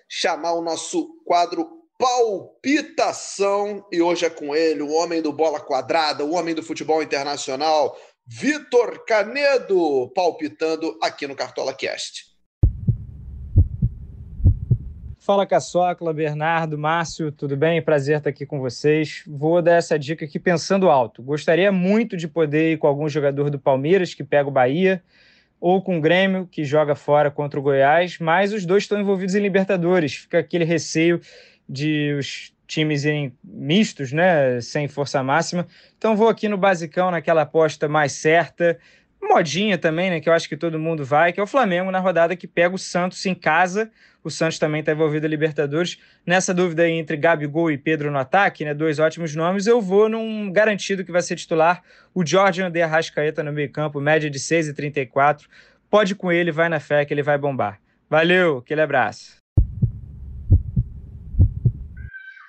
chamar 0.08 0.54
o 0.54 0.62
nosso 0.62 1.22
quadro 1.26 1.78
Palpitação. 1.98 3.84
E 3.92 4.02
hoje 4.02 4.26
é 4.26 4.30
com 4.30 4.56
ele, 4.56 4.82
o 4.82 4.92
homem 4.92 5.22
do 5.22 5.34
bola 5.34 5.60
quadrada, 5.60 6.24
o 6.24 6.34
homem 6.34 6.54
do 6.54 6.62
futebol 6.62 7.02
internacional, 7.02 7.98
Vitor 8.26 9.04
Canedo, 9.06 10.12
palpitando 10.14 10.98
aqui 11.02 11.26
no 11.26 11.36
Cartola 11.36 11.74
Cast. 11.74 12.28
Fala 15.20 15.46
Caçocla, 15.46 16.14
Bernardo, 16.14 16.78
Márcio, 16.78 17.34
tudo 17.34 17.58
bem? 17.58 17.82
Prazer 17.82 18.20
estar 18.20 18.30
aqui 18.30 18.46
com 18.46 18.62
vocês. 18.62 19.24
Vou 19.28 19.62
dar 19.62 19.76
essa 19.76 20.00
dica 20.00 20.24
aqui 20.24 20.40
pensando 20.40 20.90
alto. 20.90 21.22
Gostaria 21.22 21.70
muito 21.70 22.16
de 22.16 22.30
poder 22.30 22.74
ir 22.74 22.78
com 22.78 22.88
algum 22.88 23.10
jogador 23.10 23.50
do 23.50 23.60
Palmeiras 23.60 24.14
que 24.14 24.24
pega 24.24 24.48
o 24.48 24.52
Bahia 24.52 25.04
ou 25.60 25.82
com 25.82 25.98
o 25.98 26.02
Grêmio, 26.02 26.48
que 26.52 26.64
joga 26.64 26.96
fora 26.96 27.32
contra 27.32 27.60
o 27.60 27.64
Goiás, 27.64 28.18
mas 28.20 28.54
os 28.54 28.66
dois 28.66 28.84
estão 28.84 29.00
envolvidos 29.00 29.36
em 29.36 29.40
Libertadores. 29.40 30.16
Fica 30.16 30.40
aquele 30.40 30.64
receio 30.64 31.20
de 31.68 32.14
os 32.18 32.54
times 32.68 33.06
irem 33.06 33.34
mistos, 33.44 34.12
né, 34.12 34.60
sem 34.62 34.88
força 34.88 35.24
máxima. 35.24 35.68
Então 35.98 36.16
vou 36.16 36.28
aqui 36.28 36.48
no 36.48 36.58
basicão, 36.58 37.10
naquela 37.10 37.44
aposta 37.44 37.88
mais 37.88 38.12
certa, 38.12 38.78
modinha 39.22 39.78
também, 39.78 40.10
né, 40.10 40.20
que 40.20 40.30
eu 40.30 40.34
acho 40.34 40.48
que 40.48 40.58
todo 40.58 40.78
mundo 40.78 41.04
vai, 41.04 41.34
que 41.34 41.40
é 41.40 41.44
o 41.44 41.48
Flamengo 41.48 41.90
na 41.90 42.00
rodada 42.00 42.36
que 42.36 42.48
pega 42.48 42.76
o 42.76 42.78
Santos 42.78 43.26
em 43.26 43.34
casa 43.34 43.90
o 44.28 44.32
Santos 44.32 44.60
também 44.60 44.82
está 44.82 44.92
envolvido 44.92 45.26
em 45.26 45.30
Libertadores. 45.30 45.98
Nessa 46.26 46.54
dúvida 46.54 46.84
aí 46.84 46.92
entre 46.92 47.16
Gabigol 47.18 47.72
e 47.72 47.78
Pedro 47.78 48.12
no 48.12 48.18
ataque, 48.18 48.66
né, 48.66 48.74
dois 48.74 49.00
ótimos 49.00 49.34
nomes, 49.34 49.66
eu 49.68 49.82
vou 49.82 50.10
num 50.10 50.52
garantido 50.52 51.04
que 51.04 51.12
vai 51.12 51.22
ser 51.22 51.36
titular, 51.36 51.82
o 52.14 52.26
Jorge 52.26 52.62
André 52.62 52.82
Arrascaeta 52.82 53.42
no 53.42 53.54
meio 53.54 53.72
campo, 53.72 54.02
média 54.02 54.30
de 54.30 54.40
6,34. 54.40 55.46
Pode 55.90 56.14
com 56.14 56.32
ele, 56.32 56.52
vai 56.52 56.68
na 56.68 56.80
fé 56.80 57.06
que 57.06 57.14
ele 57.14 57.24
vai 57.24 57.38
bombar. 57.38 57.80
Valeu, 58.10 58.58
aquele 58.58 58.82
abraço. 58.82 59.38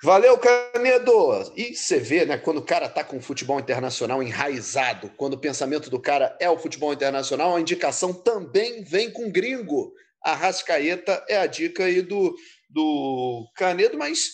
Valeu, 0.01 0.37
Canedo! 0.37 1.51
E 1.57 1.75
você 1.75 1.99
vê, 1.99 2.25
né, 2.25 2.37
quando 2.37 2.57
o 2.57 2.65
cara 2.65 2.87
tá 2.87 3.03
com 3.03 3.17
o 3.17 3.21
futebol 3.21 3.59
internacional 3.59 4.23
enraizado, 4.23 5.11
quando 5.17 5.33
o 5.33 5.37
pensamento 5.37 5.89
do 5.89 5.99
cara 5.99 6.35
é 6.39 6.49
o 6.49 6.57
futebol 6.57 6.93
internacional, 6.93 7.55
a 7.55 7.59
indicação 7.59 8.13
também 8.13 8.81
vem 8.81 9.11
com 9.11 9.29
gringo. 9.29 9.93
A 10.23 10.33
Rascaeta 10.33 11.23
é 11.27 11.37
a 11.37 11.45
dica 11.45 11.85
aí 11.85 12.01
do, 12.01 12.35
do 12.69 13.49
Canedo, 13.55 13.97
mas 13.97 14.31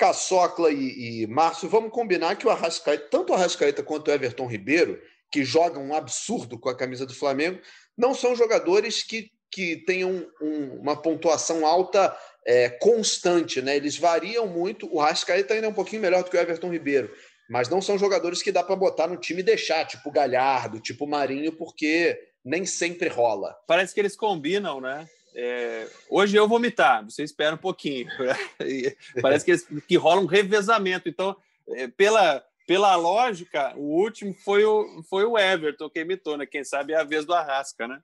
Caçocla 0.00 0.72
e, 0.72 1.22
e 1.22 1.26
Márcio, 1.26 1.68
vamos 1.68 1.92
combinar 1.92 2.36
que 2.36 2.46
o 2.46 2.50
Arrascaeta, 2.50 3.08
tanto 3.10 3.32
o 3.32 3.36
Arrascaeta 3.36 3.82
quanto 3.82 4.08
o 4.08 4.10
Everton 4.10 4.46
Ribeiro, 4.46 4.98
que 5.30 5.44
jogam 5.44 5.84
um 5.84 5.94
absurdo 5.94 6.58
com 6.58 6.70
a 6.70 6.76
camisa 6.76 7.04
do 7.04 7.14
Flamengo, 7.14 7.60
não 7.96 8.14
são 8.14 8.34
jogadores 8.34 9.02
que, 9.02 9.30
que 9.52 9.76
tenham 9.84 10.26
um, 10.40 10.80
uma 10.80 10.96
pontuação 10.96 11.66
alta 11.66 12.16
é, 12.46 12.70
constante, 12.70 13.60
né? 13.60 13.76
Eles 13.76 13.98
variam 13.98 14.46
muito. 14.46 14.88
O 14.90 15.00
Arrascaeta 15.00 15.52
ainda 15.52 15.66
é 15.66 15.70
um 15.70 15.74
pouquinho 15.74 16.00
melhor 16.00 16.24
do 16.24 16.30
que 16.30 16.36
o 16.36 16.40
Everton 16.40 16.72
Ribeiro, 16.72 17.14
mas 17.50 17.68
não 17.68 17.82
são 17.82 17.98
jogadores 17.98 18.42
que 18.42 18.50
dá 18.50 18.62
para 18.62 18.76
botar 18.76 19.06
no 19.06 19.18
time 19.18 19.40
e 19.40 19.44
deixar, 19.44 19.86
tipo 19.86 20.10
Galhardo, 20.10 20.80
tipo 20.80 21.06
Marinho, 21.06 21.52
porque 21.52 22.18
nem 22.44 22.64
sempre 22.64 23.08
rola. 23.08 23.56
Parece 23.66 23.94
que 23.94 24.00
eles 24.00 24.16
combinam, 24.16 24.80
né? 24.80 25.08
É, 25.34 25.88
hoje 26.08 26.36
eu 26.36 26.48
vomitar, 26.48 27.04
você 27.04 27.22
espera 27.22 27.54
um 27.54 27.58
pouquinho. 27.58 28.08
Parece 29.22 29.44
que, 29.44 29.50
eles, 29.52 29.66
que 29.86 29.96
rola 29.96 30.20
um 30.20 30.26
revezamento. 30.26 31.08
Então, 31.08 31.36
é, 31.68 31.86
pela, 31.86 32.44
pela 32.66 32.96
lógica, 32.96 33.72
o 33.76 34.00
último 34.00 34.34
foi 34.34 34.64
o, 34.64 35.02
foi 35.08 35.24
o 35.24 35.38
Everton 35.38 35.88
que 35.88 36.00
imitou, 36.00 36.36
né? 36.36 36.46
Quem 36.46 36.64
sabe 36.64 36.92
é 36.92 36.96
a 36.96 37.04
vez 37.04 37.24
do 37.24 37.34
Arrasca, 37.34 37.86
né? 37.86 38.00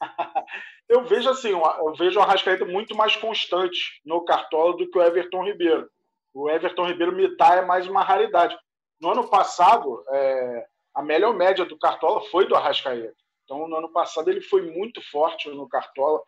eu 0.88 1.04
vejo 1.04 1.28
assim, 1.28 1.50
eu 1.50 1.94
vejo 1.94 2.18
o 2.18 2.22
Arrascaeta 2.22 2.64
muito 2.64 2.96
mais 2.96 3.16
constante 3.16 4.00
no 4.04 4.24
Cartola 4.24 4.76
do 4.76 4.90
que 4.90 4.98
o 4.98 5.02
Everton 5.02 5.44
Ribeiro. 5.44 5.88
O 6.34 6.48
Everton 6.50 6.86
Ribeiro 6.86 7.12
imitar 7.12 7.58
é 7.58 7.62
mais 7.62 7.86
uma 7.86 8.02
raridade. 8.02 8.56
No 9.00 9.10
ano 9.10 9.28
passado, 9.28 10.04
é, 10.10 10.66
a 10.94 11.02
melhor 11.02 11.34
média 11.34 11.64
do 11.64 11.78
Cartola 11.78 12.22
foi 12.30 12.46
do 12.46 12.54
Arrascaeta. 12.54 13.21
Então, 13.52 13.68
no 13.68 13.76
ano 13.76 13.92
passado, 13.92 14.30
ele 14.30 14.40
foi 14.40 14.62
muito 14.62 15.02
forte 15.10 15.50
no 15.50 15.68
Cartola, 15.68 16.22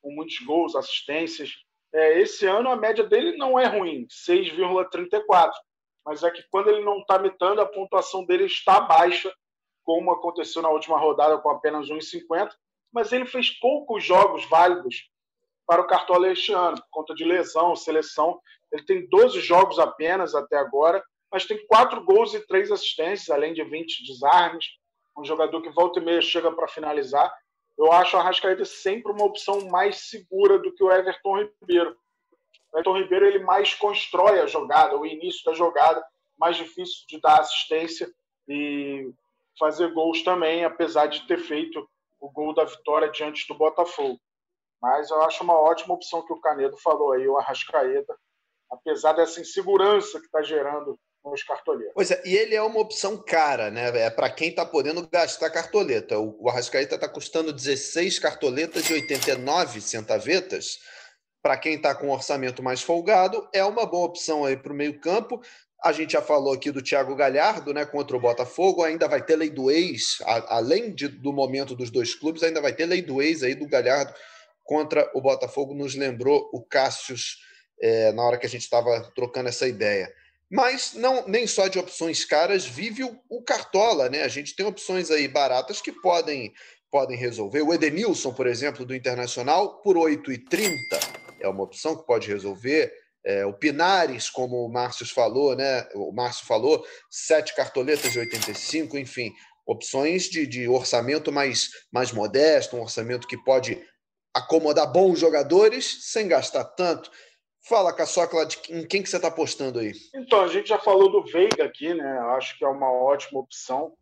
com 0.00 0.10
muitos 0.12 0.38
gols, 0.38 0.74
assistências. 0.74 1.52
É, 1.92 2.18
esse 2.18 2.46
ano, 2.46 2.70
a 2.70 2.76
média 2.76 3.04
dele 3.04 3.36
não 3.36 3.58
é 3.58 3.66
ruim, 3.66 4.06
6,34. 4.06 5.52
Mas 6.06 6.22
é 6.22 6.30
que 6.30 6.42
quando 6.50 6.70
ele 6.70 6.82
não 6.82 7.00
está 7.00 7.18
mitando, 7.18 7.60
a 7.60 7.66
pontuação 7.66 8.24
dele 8.24 8.46
está 8.46 8.80
baixa, 8.80 9.30
como 9.84 10.10
aconteceu 10.10 10.62
na 10.62 10.70
última 10.70 10.98
rodada 10.98 11.36
com 11.36 11.50
apenas 11.50 11.88
1,50. 11.88 12.50
Mas 12.90 13.12
ele 13.12 13.26
fez 13.26 13.50
poucos 13.60 14.02
jogos 14.02 14.48
válidos 14.48 15.10
para 15.66 15.82
o 15.82 15.86
Cartola 15.86 16.32
este 16.32 16.54
ano, 16.54 16.78
por 16.78 16.88
conta 16.90 17.14
de 17.14 17.24
lesão, 17.24 17.76
seleção. 17.76 18.40
Ele 18.72 18.84
tem 18.86 19.06
12 19.06 19.38
jogos 19.40 19.78
apenas 19.78 20.34
até 20.34 20.56
agora, 20.56 21.04
mas 21.30 21.44
tem 21.44 21.62
4 21.66 22.02
gols 22.06 22.32
e 22.32 22.40
3 22.46 22.72
assistências, 22.72 23.28
além 23.28 23.52
de 23.52 23.62
20 23.62 24.02
desarmes 24.02 24.79
um 25.16 25.24
jogador 25.24 25.60
que 25.62 25.70
volta 25.70 26.00
e 26.00 26.04
meia 26.04 26.20
chega 26.20 26.50
para 26.52 26.68
finalizar. 26.68 27.32
Eu 27.76 27.92
acho 27.92 28.16
a 28.16 28.20
Arrascaeta 28.20 28.64
sempre 28.64 29.12
uma 29.12 29.24
opção 29.24 29.68
mais 29.68 30.08
segura 30.08 30.58
do 30.58 30.72
que 30.72 30.82
o 30.82 30.90
Everton 30.90 31.48
Ribeiro. 31.60 31.96
o 32.72 32.78
Everton 32.78 32.98
Ribeiro 32.98 33.26
ele 33.26 33.38
mais 33.40 33.74
constrói 33.74 34.40
a 34.40 34.46
jogada, 34.46 34.96
o 34.96 35.06
início 35.06 35.44
da 35.44 35.54
jogada, 35.54 36.04
mais 36.38 36.56
difícil 36.56 37.06
de 37.08 37.20
dar 37.20 37.40
assistência 37.40 38.10
e 38.48 39.12
fazer 39.58 39.92
gols 39.92 40.22
também, 40.22 40.64
apesar 40.64 41.06
de 41.06 41.26
ter 41.26 41.38
feito 41.38 41.88
o 42.20 42.30
gol 42.30 42.54
da 42.54 42.64
vitória 42.64 43.08
diante 43.08 43.46
do 43.48 43.54
Botafogo. 43.54 44.20
Mas 44.80 45.10
eu 45.10 45.20
acho 45.22 45.42
uma 45.42 45.58
ótima 45.58 45.94
opção 45.94 46.24
que 46.24 46.32
o 46.32 46.40
Canedo 46.40 46.76
falou 46.78 47.12
aí, 47.12 47.26
o 47.28 47.36
Arrascaeta, 47.36 48.16
apesar 48.70 49.12
dessa 49.12 49.40
insegurança 49.40 50.18
que 50.18 50.26
está 50.26 50.42
gerando 50.42 50.98
nos 51.24 51.42
cartoleiros. 51.42 51.92
Pois 51.94 52.10
é, 52.10 52.22
e 52.24 52.34
ele 52.34 52.54
é 52.54 52.62
uma 52.62 52.80
opção 52.80 53.16
cara, 53.16 53.70
né? 53.70 53.88
É 53.98 54.10
para 54.10 54.30
quem 54.30 54.48
está 54.48 54.64
podendo 54.64 55.06
gastar 55.06 55.50
cartoleta. 55.50 56.18
O, 56.18 56.48
Arrascaeta 56.48 56.94
está 56.94 57.08
custando 57.08 57.52
16 57.52 58.18
cartoletas 58.18 58.84
de 58.84 58.94
89 58.94 59.80
centavetas. 59.80 60.78
Para 61.42 61.56
quem 61.56 61.74
está 61.74 61.94
com 61.94 62.08
um 62.08 62.12
orçamento 62.12 62.62
mais 62.62 62.82
folgado, 62.82 63.48
é 63.52 63.64
uma 63.64 63.86
boa 63.86 64.06
opção 64.06 64.44
aí 64.44 64.56
para 64.56 64.72
o 64.72 64.76
meio-campo. 64.76 65.40
A 65.82 65.92
gente 65.92 66.12
já 66.12 66.20
falou 66.20 66.52
aqui 66.52 66.70
do 66.70 66.82
Thiago 66.82 67.16
Galhardo, 67.16 67.72
né, 67.72 67.86
contra 67.86 68.14
o 68.14 68.20
Botafogo, 68.20 68.84
ainda 68.84 69.08
vai 69.08 69.24
ter 69.24 69.36
lei 69.36 69.48
do 69.48 69.70
ex, 69.70 70.18
a, 70.26 70.56
além 70.56 70.94
de, 70.94 71.08
do 71.08 71.32
momento 71.32 71.74
dos 71.74 71.90
dois 71.90 72.14
clubes, 72.14 72.42
ainda 72.42 72.60
vai 72.60 72.74
ter 72.74 72.84
lei 72.84 73.00
do 73.00 73.22
ex 73.22 73.42
aí 73.42 73.54
do 73.54 73.66
Galhardo 73.66 74.12
contra 74.62 75.10
o 75.14 75.22
Botafogo, 75.22 75.72
nos 75.72 75.94
lembrou 75.94 76.50
o 76.52 76.62
Cássius 76.62 77.38
é, 77.80 78.12
na 78.12 78.22
hora 78.22 78.36
que 78.36 78.44
a 78.44 78.48
gente 78.48 78.60
estava 78.60 79.10
trocando 79.14 79.48
essa 79.48 79.66
ideia. 79.66 80.12
Mas 80.50 80.94
não 80.94 81.28
nem 81.28 81.46
só 81.46 81.68
de 81.68 81.78
opções 81.78 82.24
caras 82.24 82.64
vive 82.64 83.04
o, 83.04 83.16
o, 83.28 83.42
Cartola, 83.42 84.08
né? 84.08 84.22
A 84.22 84.28
gente 84.28 84.56
tem 84.56 84.66
opções 84.66 85.10
aí 85.10 85.28
baratas 85.28 85.80
que 85.80 85.92
podem, 85.92 86.52
podem 86.90 87.16
resolver. 87.16 87.62
O 87.62 87.72
Edenilson, 87.72 88.32
por 88.32 88.46
exemplo, 88.46 88.84
do 88.84 88.94
Internacional, 88.94 89.80
por 89.80 89.96
8,30 89.96 91.20
é 91.40 91.48
uma 91.48 91.62
opção 91.62 91.96
que 91.96 92.06
pode 92.06 92.28
resolver. 92.28 92.92
É, 93.24 93.44
o 93.44 93.52
Pinares, 93.52 94.30
como 94.30 94.64
o 94.64 94.68
Márcio 94.68 95.06
falou, 95.06 95.54
né? 95.54 95.86
O 95.94 96.12
Márcio 96.12 96.46
falou, 96.46 96.84
sete 97.10 97.54
cartoletas 97.54 98.12
de 98.12 98.18
85, 98.18 98.98
enfim, 98.98 99.32
opções 99.66 100.24
de, 100.24 100.46
de 100.46 100.68
orçamento 100.68 101.30
mais, 101.30 101.70
mais 101.92 102.12
modesto, 102.12 102.76
um 102.76 102.82
orçamento 102.82 103.26
que 103.26 103.36
pode 103.44 103.80
acomodar 104.34 104.90
bons 104.90 105.18
jogadores 105.18 106.10
sem 106.10 106.28
gastar 106.28 106.64
tanto. 106.64 107.10
Fala, 107.68 107.92
Caçocla, 107.92 108.48
em 108.70 108.86
quem 108.86 109.02
que 109.02 109.08
você 109.08 109.16
está 109.16 109.28
apostando 109.28 109.78
aí? 109.78 109.92
Então, 110.14 110.40
a 110.40 110.48
gente 110.48 110.68
já 110.68 110.78
falou 110.78 111.10
do 111.10 111.22
Veiga 111.22 111.64
aqui, 111.64 111.92
né? 111.92 112.18
Acho 112.36 112.56
que 112.58 112.64
é 112.64 112.68
uma 112.68 112.90
ótima 112.90 113.40
opção. 113.40 113.92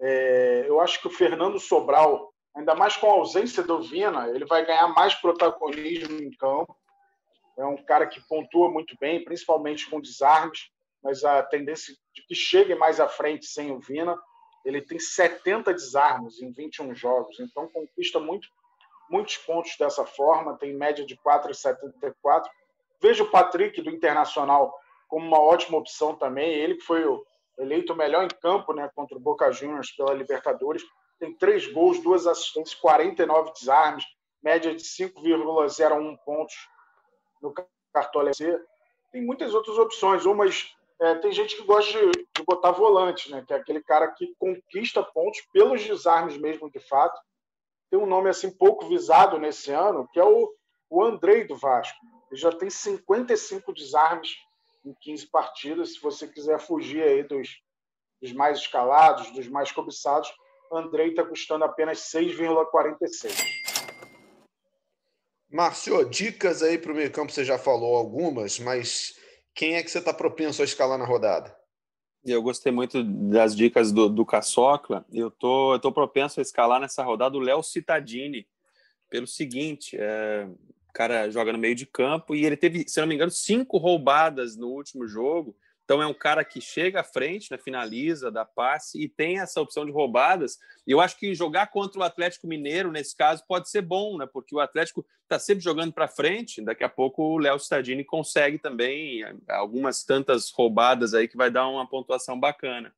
É, 0.00 0.64
eu 0.66 0.80
acho 0.80 1.00
que 1.00 1.06
o 1.06 1.10
Fernando 1.10 1.58
Sobral, 1.60 2.34
ainda 2.54 2.74
mais 2.74 2.96
com 2.96 3.06
a 3.06 3.14
ausência 3.14 3.62
do 3.62 3.80
Vina, 3.82 4.28
ele 4.28 4.44
vai 4.44 4.66
ganhar 4.66 4.88
mais 4.88 5.14
protagonismo 5.14 6.20
em 6.20 6.30
campo 6.32 6.76
é 7.56 7.64
um 7.64 7.76
cara 7.76 8.06
que 8.06 8.20
pontua 8.20 8.70
muito 8.70 8.96
bem, 8.98 9.24
principalmente 9.24 9.88
com 9.88 10.00
desarmes, 10.00 10.70
mas 11.02 11.24
a 11.24 11.42
tendência 11.42 11.94
de 12.12 12.22
que 12.26 12.34
chegue 12.34 12.74
mais 12.74 12.98
à 12.98 13.08
frente 13.08 13.46
sem 13.46 13.70
o 13.70 13.80
Vina. 13.80 14.18
Ele 14.64 14.80
tem 14.80 14.98
70 14.98 15.72
desarmes 15.72 16.40
em 16.40 16.50
21 16.50 16.94
jogos, 16.94 17.38
então 17.38 17.68
conquista 17.68 18.18
muito, 18.18 18.48
muitos 19.10 19.36
pontos 19.36 19.76
dessa 19.78 20.06
forma, 20.06 20.56
tem 20.56 20.74
média 20.74 21.04
de 21.04 21.16
4,74. 21.16 22.44
Vejo 23.04 23.24
o 23.24 23.30
Patrick 23.30 23.82
do 23.82 23.90
Internacional 23.90 24.74
como 25.08 25.26
uma 25.26 25.38
ótima 25.38 25.76
opção 25.76 26.16
também, 26.16 26.54
ele 26.54 26.76
que 26.76 26.84
foi 26.84 27.04
eleito 27.58 27.94
melhor 27.94 28.24
em 28.24 28.40
campo 28.40 28.72
né, 28.72 28.90
contra 28.94 29.14
o 29.14 29.20
Boca 29.20 29.52
Juniors 29.52 29.92
pela 29.92 30.14
Libertadores, 30.14 30.82
tem 31.18 31.36
três 31.36 31.70
gols, 31.70 32.02
duas 32.02 32.26
assistências, 32.26 32.74
49 32.74 33.52
desarmes, 33.52 34.06
média 34.42 34.74
de 34.74 34.82
5,01 34.82 36.16
pontos 36.24 36.54
no 37.42 37.52
Cartola 37.92 38.32
SC. 38.32 38.58
Tem 39.12 39.22
muitas 39.22 39.52
outras 39.52 39.76
opções, 39.76 40.24
umas 40.24 40.74
é, 40.98 41.14
tem 41.16 41.30
gente 41.30 41.56
que 41.56 41.62
gosta 41.64 41.92
de, 41.92 42.10
de, 42.10 42.44
botar 42.46 42.70
volante, 42.70 43.30
né? 43.30 43.44
Que 43.46 43.52
é 43.52 43.56
aquele 43.56 43.82
cara 43.82 44.08
que 44.12 44.34
conquista 44.38 45.02
pontos 45.02 45.42
pelos 45.52 45.84
desarmes 45.84 46.38
mesmo, 46.38 46.70
de 46.70 46.80
fato. 46.80 47.20
Tem 47.90 48.00
um 48.00 48.06
nome 48.06 48.30
assim 48.30 48.50
pouco 48.50 48.88
visado 48.88 49.38
nesse 49.38 49.70
ano, 49.72 50.08
que 50.10 50.18
é 50.18 50.24
o, 50.24 50.50
o 50.88 51.04
Andrei 51.04 51.44
do 51.46 51.54
Vasco. 51.54 51.98
Ele 52.34 52.40
já 52.40 52.50
tem 52.50 52.68
55 52.68 53.72
desarmes 53.72 54.34
em 54.84 54.92
15 54.92 55.28
partidas. 55.28 55.92
Se 55.94 56.00
você 56.00 56.26
quiser 56.26 56.58
fugir 56.58 57.00
aí 57.00 57.22
dos, 57.22 57.60
dos 58.20 58.32
mais 58.32 58.58
escalados, 58.58 59.30
dos 59.30 59.46
mais 59.46 59.70
cobiçados, 59.70 60.34
Andrei 60.72 61.10
está 61.10 61.24
custando 61.24 61.64
apenas 61.64 62.00
6,46. 62.00 63.32
Márcio, 65.48 66.10
dicas 66.10 66.60
aí 66.60 66.76
para 66.76 66.90
o 66.90 66.96
meio 66.96 67.12
campo, 67.12 67.30
você 67.30 67.44
já 67.44 67.56
falou 67.56 67.94
algumas, 67.94 68.58
mas 68.58 69.16
quem 69.54 69.76
é 69.76 69.82
que 69.84 69.88
você 69.88 70.00
está 70.00 70.12
propenso 70.12 70.60
a 70.60 70.64
escalar 70.64 70.98
na 70.98 71.04
rodada? 71.04 71.56
Eu 72.24 72.42
gostei 72.42 72.72
muito 72.72 73.04
das 73.04 73.54
dicas 73.54 73.92
do, 73.92 74.08
do 74.08 74.26
Caçocla. 74.26 75.06
Eu 75.12 75.30
tô, 75.30 75.74
eu 75.74 75.78
tô 75.78 75.92
propenso 75.92 76.40
a 76.40 76.42
escalar 76.42 76.80
nessa 76.80 77.04
rodada 77.04 77.36
o 77.36 77.40
Léo 77.40 77.62
Cittadini, 77.62 78.48
pelo 79.08 79.28
seguinte, 79.28 79.96
é, 79.96 80.48
cara 80.94 81.30
joga 81.30 81.52
no 81.52 81.58
meio 81.58 81.74
de 81.74 81.86
campo 81.86 82.34
e 82.34 82.46
ele 82.46 82.56
teve, 82.56 82.88
se 82.88 83.00
não 83.00 83.06
me 83.06 83.14
engano, 83.14 83.30
cinco 83.30 83.76
roubadas 83.76 84.56
no 84.56 84.68
último 84.68 85.06
jogo 85.06 85.56
então 85.84 86.02
é 86.02 86.06
um 86.06 86.14
cara 86.14 86.42
que 86.44 86.60
chega 86.60 87.00
à 87.00 87.04
frente, 87.04 87.50
né, 87.50 87.58
finaliza, 87.58 88.30
dá 88.30 88.44
passe 88.44 89.00
e 89.00 89.06
tem 89.06 89.38
essa 89.38 89.60
opção 89.60 89.84
de 89.84 89.92
roubadas. 89.92 90.58
E 90.86 90.92
eu 90.92 91.00
acho 91.00 91.18
que 91.18 91.34
jogar 91.34 91.66
contra 91.66 92.00
o 92.00 92.02
Atlético 92.02 92.46
Mineiro, 92.46 92.90
nesse 92.90 93.14
caso, 93.14 93.44
pode 93.46 93.68
ser 93.68 93.82
bom, 93.82 94.16
né? 94.16 94.26
Porque 94.26 94.54
o 94.54 94.60
Atlético 94.60 95.06
está 95.22 95.38
sempre 95.38 95.62
jogando 95.62 95.92
para 95.92 96.08
frente. 96.08 96.62
Daqui 96.62 96.82
a 96.82 96.88
pouco 96.88 97.22
o 97.22 97.38
Léo 97.38 97.58
Stadini 97.58 98.02
consegue 98.02 98.58
também 98.58 99.22
algumas 99.46 100.04
tantas 100.04 100.50
roubadas 100.50 101.12
aí 101.12 101.28
que 101.28 101.36
vai 101.36 101.50
dar 101.50 101.68
uma 101.68 101.86
pontuação 101.86 102.38
bacana. 102.40 102.94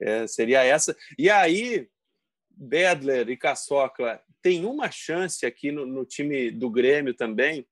É, 0.00 0.26
seria 0.26 0.64
essa. 0.64 0.96
E 1.16 1.30
aí, 1.30 1.88
Bedler 2.50 3.28
e 3.28 3.36
Caçocla 3.36 4.20
tem 4.44 4.66
uma 4.66 4.90
chance 4.90 5.46
aqui 5.46 5.72
no, 5.72 5.86
no 5.86 6.04
time 6.04 6.50
do 6.50 6.68
Grêmio 6.68 7.14
também. 7.14 7.66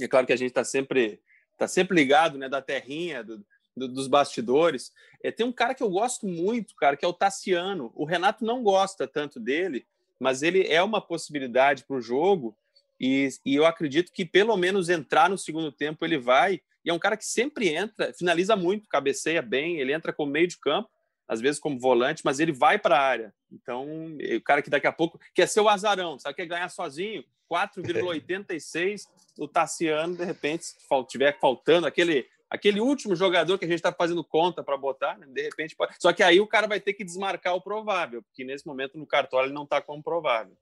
É 0.00 0.08
claro 0.08 0.26
que 0.26 0.32
a 0.32 0.36
gente 0.36 0.48
está 0.48 0.64
sempre 0.64 1.20
tá 1.58 1.68
sempre 1.68 1.94
ligado, 1.94 2.38
né, 2.38 2.48
da 2.48 2.62
terrinha, 2.62 3.22
do, 3.22 3.44
do, 3.76 3.86
dos 3.86 4.08
bastidores. 4.08 4.92
É, 5.22 5.30
tem 5.30 5.44
um 5.44 5.52
cara 5.52 5.74
que 5.74 5.82
eu 5.82 5.90
gosto 5.90 6.26
muito, 6.26 6.74
cara, 6.74 6.96
que 6.96 7.04
é 7.04 7.08
o 7.08 7.12
Tassiano. 7.12 7.92
O 7.94 8.06
Renato 8.06 8.46
não 8.46 8.62
gosta 8.62 9.06
tanto 9.06 9.38
dele, 9.38 9.86
mas 10.18 10.42
ele 10.42 10.66
é 10.66 10.82
uma 10.82 11.02
possibilidade 11.02 11.84
para 11.84 11.96
o 11.96 12.00
jogo. 12.00 12.56
E, 12.98 13.28
e, 13.44 13.54
eu 13.54 13.66
acredito 13.66 14.10
que 14.10 14.24
pelo 14.24 14.56
menos 14.56 14.88
entrar 14.88 15.28
no 15.28 15.36
segundo 15.36 15.70
tempo 15.70 16.02
ele 16.02 16.16
vai. 16.16 16.62
E 16.82 16.88
é 16.88 16.94
um 16.94 16.98
cara 16.98 17.14
que 17.14 17.26
sempre 17.26 17.68
entra, 17.68 18.14
finaliza 18.14 18.56
muito, 18.56 18.88
cabeceia 18.88 19.42
bem, 19.42 19.78
ele 19.78 19.92
entra 19.92 20.14
como 20.14 20.32
meio 20.32 20.48
de 20.48 20.58
campo, 20.58 20.88
às 21.30 21.40
vezes 21.40 21.60
como 21.60 21.78
volante, 21.78 22.22
mas 22.24 22.40
ele 22.40 22.50
vai 22.50 22.76
para 22.76 22.98
a 22.98 23.00
área. 23.00 23.32
Então, 23.52 23.86
o 23.86 24.42
cara 24.42 24.60
que 24.60 24.68
daqui 24.68 24.88
a 24.88 24.92
pouco 24.92 25.16
quer 25.32 25.46
ser 25.46 25.60
o 25.60 25.68
azarão, 25.68 26.18
sabe? 26.18 26.34
Quer 26.34 26.46
ganhar 26.46 26.68
sozinho, 26.68 27.24
4,86. 27.48 29.06
o 29.38 29.46
Tassiano, 29.46 30.16
de 30.16 30.24
repente, 30.24 30.64
se 30.64 30.76
tiver 31.08 31.38
faltando 31.38 31.86
aquele 31.86 32.26
aquele 32.50 32.80
último 32.80 33.14
jogador 33.14 33.56
que 33.58 33.64
a 33.64 33.68
gente 33.68 33.76
está 33.76 33.92
fazendo 33.92 34.24
conta 34.24 34.60
para 34.60 34.76
botar, 34.76 35.16
né? 35.16 35.24
de 35.28 35.40
repente 35.40 35.76
pode... 35.76 35.94
Só 36.00 36.12
que 36.12 36.20
aí 36.20 36.40
o 36.40 36.48
cara 36.48 36.66
vai 36.66 36.80
ter 36.80 36.94
que 36.94 37.04
desmarcar 37.04 37.54
o 37.54 37.60
provável, 37.60 38.24
porque 38.24 38.42
nesse 38.42 38.66
momento 38.66 38.98
no 38.98 39.06
cartola 39.06 39.44
ele 39.44 39.54
não 39.54 39.62
está 39.62 39.80
como 39.80 40.02
provável. 40.02 40.56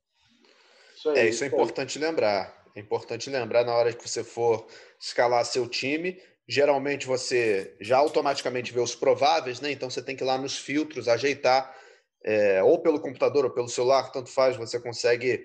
Isso 0.95 1.09
aí, 1.09 1.19
é, 1.19 1.29
isso 1.31 1.45
é 1.45 1.47
importante 1.47 1.99
lembrar. 1.99 2.63
É 2.77 2.81
importante 2.81 3.31
lembrar 3.31 3.65
na 3.65 3.75
hora 3.75 3.91
que 3.91 4.07
você 4.07 4.23
for 4.23 4.69
escalar 5.01 5.47
seu 5.47 5.67
time. 5.67 6.21
Geralmente 6.49 7.07
você 7.07 7.77
já 7.79 7.99
automaticamente 7.99 8.73
vê 8.73 8.81
os 8.81 8.95
prováveis, 8.95 9.61
né? 9.61 9.71
Então 9.71 9.91
você 9.91 10.01
tem 10.01 10.17
que 10.17 10.25
ir 10.25 10.27
lá 10.27 10.39
nos 10.39 10.57
filtros, 10.57 11.07
ajeitar, 11.07 11.77
é, 12.25 12.63
ou 12.63 12.81
pelo 12.81 13.01
computador 13.01 13.45
ou 13.45 13.51
pelo 13.51 13.69
celular, 13.69 14.11
tanto 14.11 14.31
faz, 14.31 14.57
você 14.57 14.81
consegue 14.81 15.45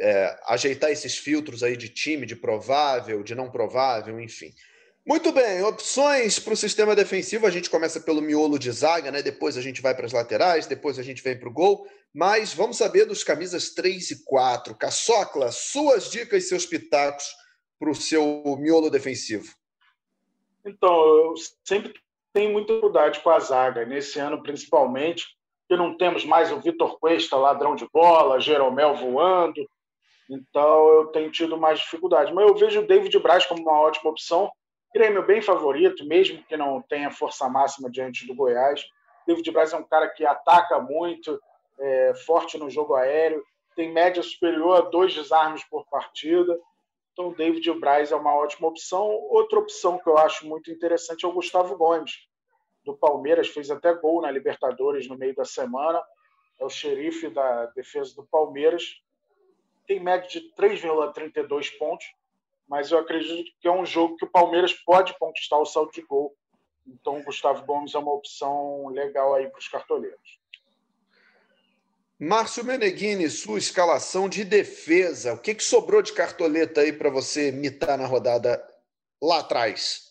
é, 0.00 0.36
ajeitar 0.48 0.90
esses 0.90 1.16
filtros 1.16 1.62
aí 1.62 1.76
de 1.76 1.88
time, 1.88 2.26
de 2.26 2.34
provável, 2.34 3.22
de 3.22 3.34
não 3.34 3.50
provável, 3.50 4.20
enfim. 4.20 4.52
Muito 5.06 5.30
bem, 5.32 5.62
opções 5.62 6.38
para 6.38 6.54
o 6.54 6.56
sistema 6.56 6.96
defensivo. 6.96 7.46
A 7.46 7.50
gente 7.50 7.68
começa 7.68 8.00
pelo 8.00 8.22
miolo 8.22 8.58
de 8.58 8.72
zaga, 8.72 9.12
né? 9.12 9.22
Depois 9.22 9.56
a 9.56 9.60
gente 9.60 9.82
vai 9.82 9.94
para 9.94 10.06
as 10.06 10.12
laterais, 10.12 10.66
depois 10.66 10.98
a 10.98 11.02
gente 11.02 11.22
vem 11.22 11.38
para 11.38 11.48
o 11.48 11.52
gol. 11.52 11.86
Mas 12.12 12.54
vamos 12.54 12.78
saber 12.78 13.04
dos 13.04 13.22
camisas 13.22 13.70
3 13.70 14.10
e 14.10 14.24
4. 14.24 14.74
Caçocla, 14.74 15.52
suas 15.52 16.10
dicas 16.10 16.44
e 16.44 16.48
seus 16.48 16.64
pitacos 16.64 17.26
para 17.78 17.90
o 17.90 17.94
seu 17.94 18.56
miolo 18.58 18.88
defensivo. 18.88 19.46
Então, 20.64 20.94
eu 20.94 21.34
sempre 21.64 21.92
tenho 22.32 22.52
muita 22.52 22.72
dificuldade 22.72 23.20
com 23.20 23.30
a 23.30 23.38
zaga. 23.38 23.84
Nesse 23.84 24.18
ano, 24.18 24.42
principalmente, 24.42 25.26
que 25.68 25.76
não 25.76 25.96
temos 25.96 26.24
mais 26.24 26.50
o 26.52 26.60
Vitor 26.60 26.98
Cuesta, 26.98 27.36
ladrão 27.36 27.74
de 27.74 27.88
bola, 27.92 28.40
Jeromel 28.40 28.94
voando. 28.94 29.66
Então, 30.30 30.88
eu 30.88 31.06
tenho 31.08 31.30
tido 31.30 31.56
mais 31.56 31.80
dificuldade. 31.80 32.32
Mas 32.32 32.48
eu 32.48 32.54
vejo 32.54 32.80
o 32.80 32.86
David 32.86 33.18
Braz 33.18 33.46
como 33.46 33.62
uma 33.62 33.80
ótima 33.80 34.10
opção 34.10 34.50
Grêmio 34.94 35.26
bem 35.26 35.42
favorito, 35.42 36.06
mesmo 36.06 36.40
que 36.44 36.56
não 36.56 36.80
tenha 36.80 37.10
força 37.10 37.48
máxima 37.48 37.90
diante 37.90 38.24
do 38.28 38.34
Goiás. 38.34 38.80
David 39.26 39.50
Braz 39.50 39.72
é 39.72 39.76
um 39.76 39.82
cara 39.82 40.08
que 40.08 40.24
ataca 40.24 40.78
muito, 40.78 41.36
é, 41.80 42.14
forte 42.24 42.56
no 42.56 42.70
jogo 42.70 42.94
aéreo, 42.94 43.42
tem 43.74 43.92
média 43.92 44.22
superior 44.22 44.76
a 44.76 44.80
dois 44.82 45.12
desarmes 45.12 45.64
por 45.64 45.84
partida. 45.90 46.56
Então, 47.14 47.28
o 47.28 47.34
David 47.34 47.72
Braz 47.78 48.10
é 48.10 48.16
uma 48.16 48.34
ótima 48.34 48.66
opção. 48.66 49.06
Outra 49.06 49.60
opção 49.60 49.98
que 49.98 50.08
eu 50.08 50.18
acho 50.18 50.48
muito 50.48 50.68
interessante 50.68 51.24
é 51.24 51.28
o 51.28 51.32
Gustavo 51.32 51.76
Gomes, 51.76 52.28
do 52.84 52.96
Palmeiras, 52.96 53.46
fez 53.46 53.70
até 53.70 53.94
gol 53.94 54.20
na 54.20 54.32
Libertadores 54.32 55.08
no 55.08 55.16
meio 55.16 55.32
da 55.32 55.44
semana. 55.44 56.02
É 56.60 56.64
o 56.64 56.68
xerife 56.68 57.30
da 57.30 57.66
defesa 57.66 58.16
do 58.16 58.26
Palmeiras. 58.26 59.00
Tem 59.86 60.00
média 60.00 60.28
de 60.28 60.52
3,32 60.56 61.78
pontos, 61.78 62.04
mas 62.66 62.90
eu 62.90 62.98
acredito 62.98 63.52
que 63.60 63.68
é 63.68 63.72
um 63.72 63.86
jogo 63.86 64.16
que 64.16 64.24
o 64.24 64.30
Palmeiras 64.30 64.72
pode 64.72 65.16
conquistar 65.16 65.58
o 65.58 65.64
salto 65.64 65.92
de 65.92 66.02
gol. 66.02 66.34
Então, 66.84 67.20
o 67.20 67.22
Gustavo 67.22 67.64
Gomes 67.64 67.94
é 67.94 67.98
uma 67.98 68.12
opção 68.12 68.88
legal 68.88 69.34
aí 69.34 69.48
para 69.48 69.60
os 69.60 69.68
cartoleiros. 69.68 70.40
Márcio 72.18 72.64
Meneghini, 72.64 73.28
sua 73.28 73.58
escalação 73.58 74.28
de 74.28 74.44
defesa. 74.44 75.34
O 75.34 75.38
que, 75.38 75.54
que 75.54 75.64
sobrou 75.64 76.00
de 76.00 76.12
cartoleta 76.12 76.80
aí 76.80 76.92
para 76.92 77.10
você 77.10 77.50
mitar 77.50 77.98
na 77.98 78.06
rodada 78.06 78.64
lá 79.20 79.40
atrás? 79.40 80.04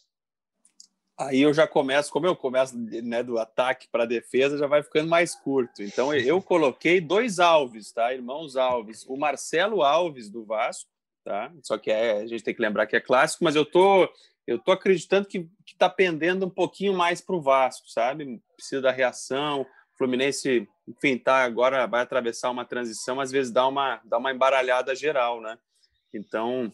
Aí 1.17 1.41
eu 1.41 1.53
já 1.53 1.67
começo, 1.67 2.11
como 2.11 2.25
eu 2.25 2.35
começo 2.35 2.75
né, 2.77 3.23
do 3.23 3.37
ataque 3.37 3.87
para 3.87 4.03
a 4.03 4.07
defesa, 4.07 4.57
já 4.57 4.67
vai 4.67 4.83
ficando 4.83 5.07
mais 5.07 5.35
curto. 5.35 5.81
Então 5.81 6.13
eu 6.13 6.41
coloquei 6.43 6.99
dois 6.99 7.39
Alves, 7.39 7.91
tá? 7.91 8.13
Irmãos 8.13 8.57
Alves. 8.57 9.05
O 9.07 9.15
Marcelo 9.15 9.83
Alves 9.83 10.29
do 10.29 10.43
Vasco, 10.43 10.89
tá? 11.23 11.53
Só 11.61 11.77
que 11.77 11.91
é, 11.91 12.17
a 12.17 12.25
gente 12.25 12.43
tem 12.43 12.53
que 12.53 12.61
lembrar 12.61 12.87
que 12.87 12.95
é 12.95 13.01
clássico, 13.01 13.43
mas 13.43 13.55
eu 13.55 13.65
tô 13.65 14.09
eu 14.45 14.59
tô 14.59 14.73
acreditando 14.73 15.25
que 15.25 15.49
está 15.65 15.89
pendendo 15.89 16.45
um 16.45 16.49
pouquinho 16.49 16.93
mais 16.93 17.21
para 17.21 17.35
o 17.35 17.41
Vasco, 17.41 17.89
sabe? 17.89 18.41
Precisa 18.57 18.81
da 18.81 18.91
reação. 18.91 19.65
Fluminense, 19.97 20.67
enfim, 20.87 21.17
tá 21.17 21.43
agora 21.43 21.85
vai 21.85 22.01
atravessar 22.01 22.49
uma 22.49 22.65
transição, 22.65 23.19
às 23.19 23.31
vezes 23.31 23.51
dá 23.51 23.67
uma 23.67 24.01
dá 24.03 24.17
uma 24.17 24.31
embaralhada 24.31 24.95
geral, 24.95 25.39
né? 25.39 25.57
Então, 26.13 26.71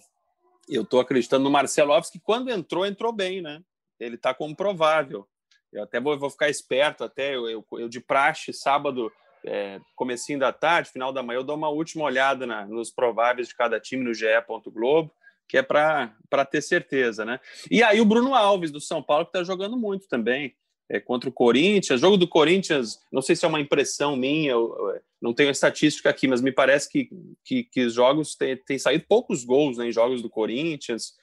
eu 0.67 0.84
estou 0.84 0.99
acreditando 0.99 1.43
no 1.43 1.49
Marcelo 1.49 1.93
Alves 1.93 2.09
que 2.09 2.20
quando 2.20 2.49
entrou 2.49 2.86
entrou 2.86 3.11
bem, 3.11 3.41
né? 3.41 3.61
Ele 3.99 4.15
está 4.15 4.34
como 4.34 4.55
provável. 4.55 5.28
Eu 5.72 5.84
até 5.84 5.99
vou, 5.99 6.17
vou 6.17 6.30
ficar 6.30 6.49
esperto 6.49 7.03
até 7.03 7.36
eu, 7.36 7.47
eu, 7.49 7.65
eu 7.74 7.89
de 7.89 7.99
praxe 7.99 8.53
sábado 8.53 9.11
é, 9.45 9.80
comecinho 9.95 10.39
da 10.39 10.51
tarde, 10.51 10.89
final 10.89 11.13
da 11.13 11.24
manhã, 11.24 11.38
eu 11.38 11.43
dou 11.43 11.55
uma 11.55 11.70
última 11.70 12.03
olhada 12.03 12.45
na, 12.45 12.65
nos 12.65 12.89
prováveis 12.89 13.47
de 13.47 13.55
cada 13.55 13.80
time 13.80 14.03
no 14.03 14.13
GE. 14.13 14.26
Globo, 14.67 15.11
que 15.47 15.57
é 15.57 15.63
para 15.63 16.45
ter 16.49 16.61
certeza, 16.61 17.26
né? 17.26 17.39
E 17.70 17.82
aí 17.82 17.99
o 17.99 18.05
Bruno 18.05 18.36
Alves 18.36 18.72
do 18.72 18.82
São 18.82 19.01
Paulo 19.01 19.26
que 19.26 19.30
está 19.30 19.43
jogando 19.43 19.78
muito 19.78 20.07
também 20.07 20.55
é, 20.90 21.00
contra 21.00 21.30
o 21.30 21.34
Corinthians. 21.34 22.02
Jogo 22.02 22.18
do 22.18 22.28
Corinthians, 22.28 23.00
não 23.12 23.22
sei 23.22 23.36
se 23.36 23.46
é 23.46 23.48
uma 23.48 23.62
impressão 23.62 24.16
minha, 24.16 24.56
não 25.22 25.34
tenho 25.34 25.50
a 25.50 25.52
estatística 25.52 26.10
aqui, 26.10 26.28
mas 26.28 26.42
me 26.42 26.52
parece 26.52 26.90
que, 26.90 27.10
que, 27.44 27.64
que 27.64 27.82
os 27.82 27.94
jogos 27.94 28.36
têm, 28.36 28.58
têm 28.58 28.80
saído 28.80 29.06
poucos 29.08 29.44
gols 29.44 29.78
né, 29.78 29.88
em 29.88 29.92
jogos 29.92 30.22
do 30.22 30.30
Corinthians. 30.30 31.14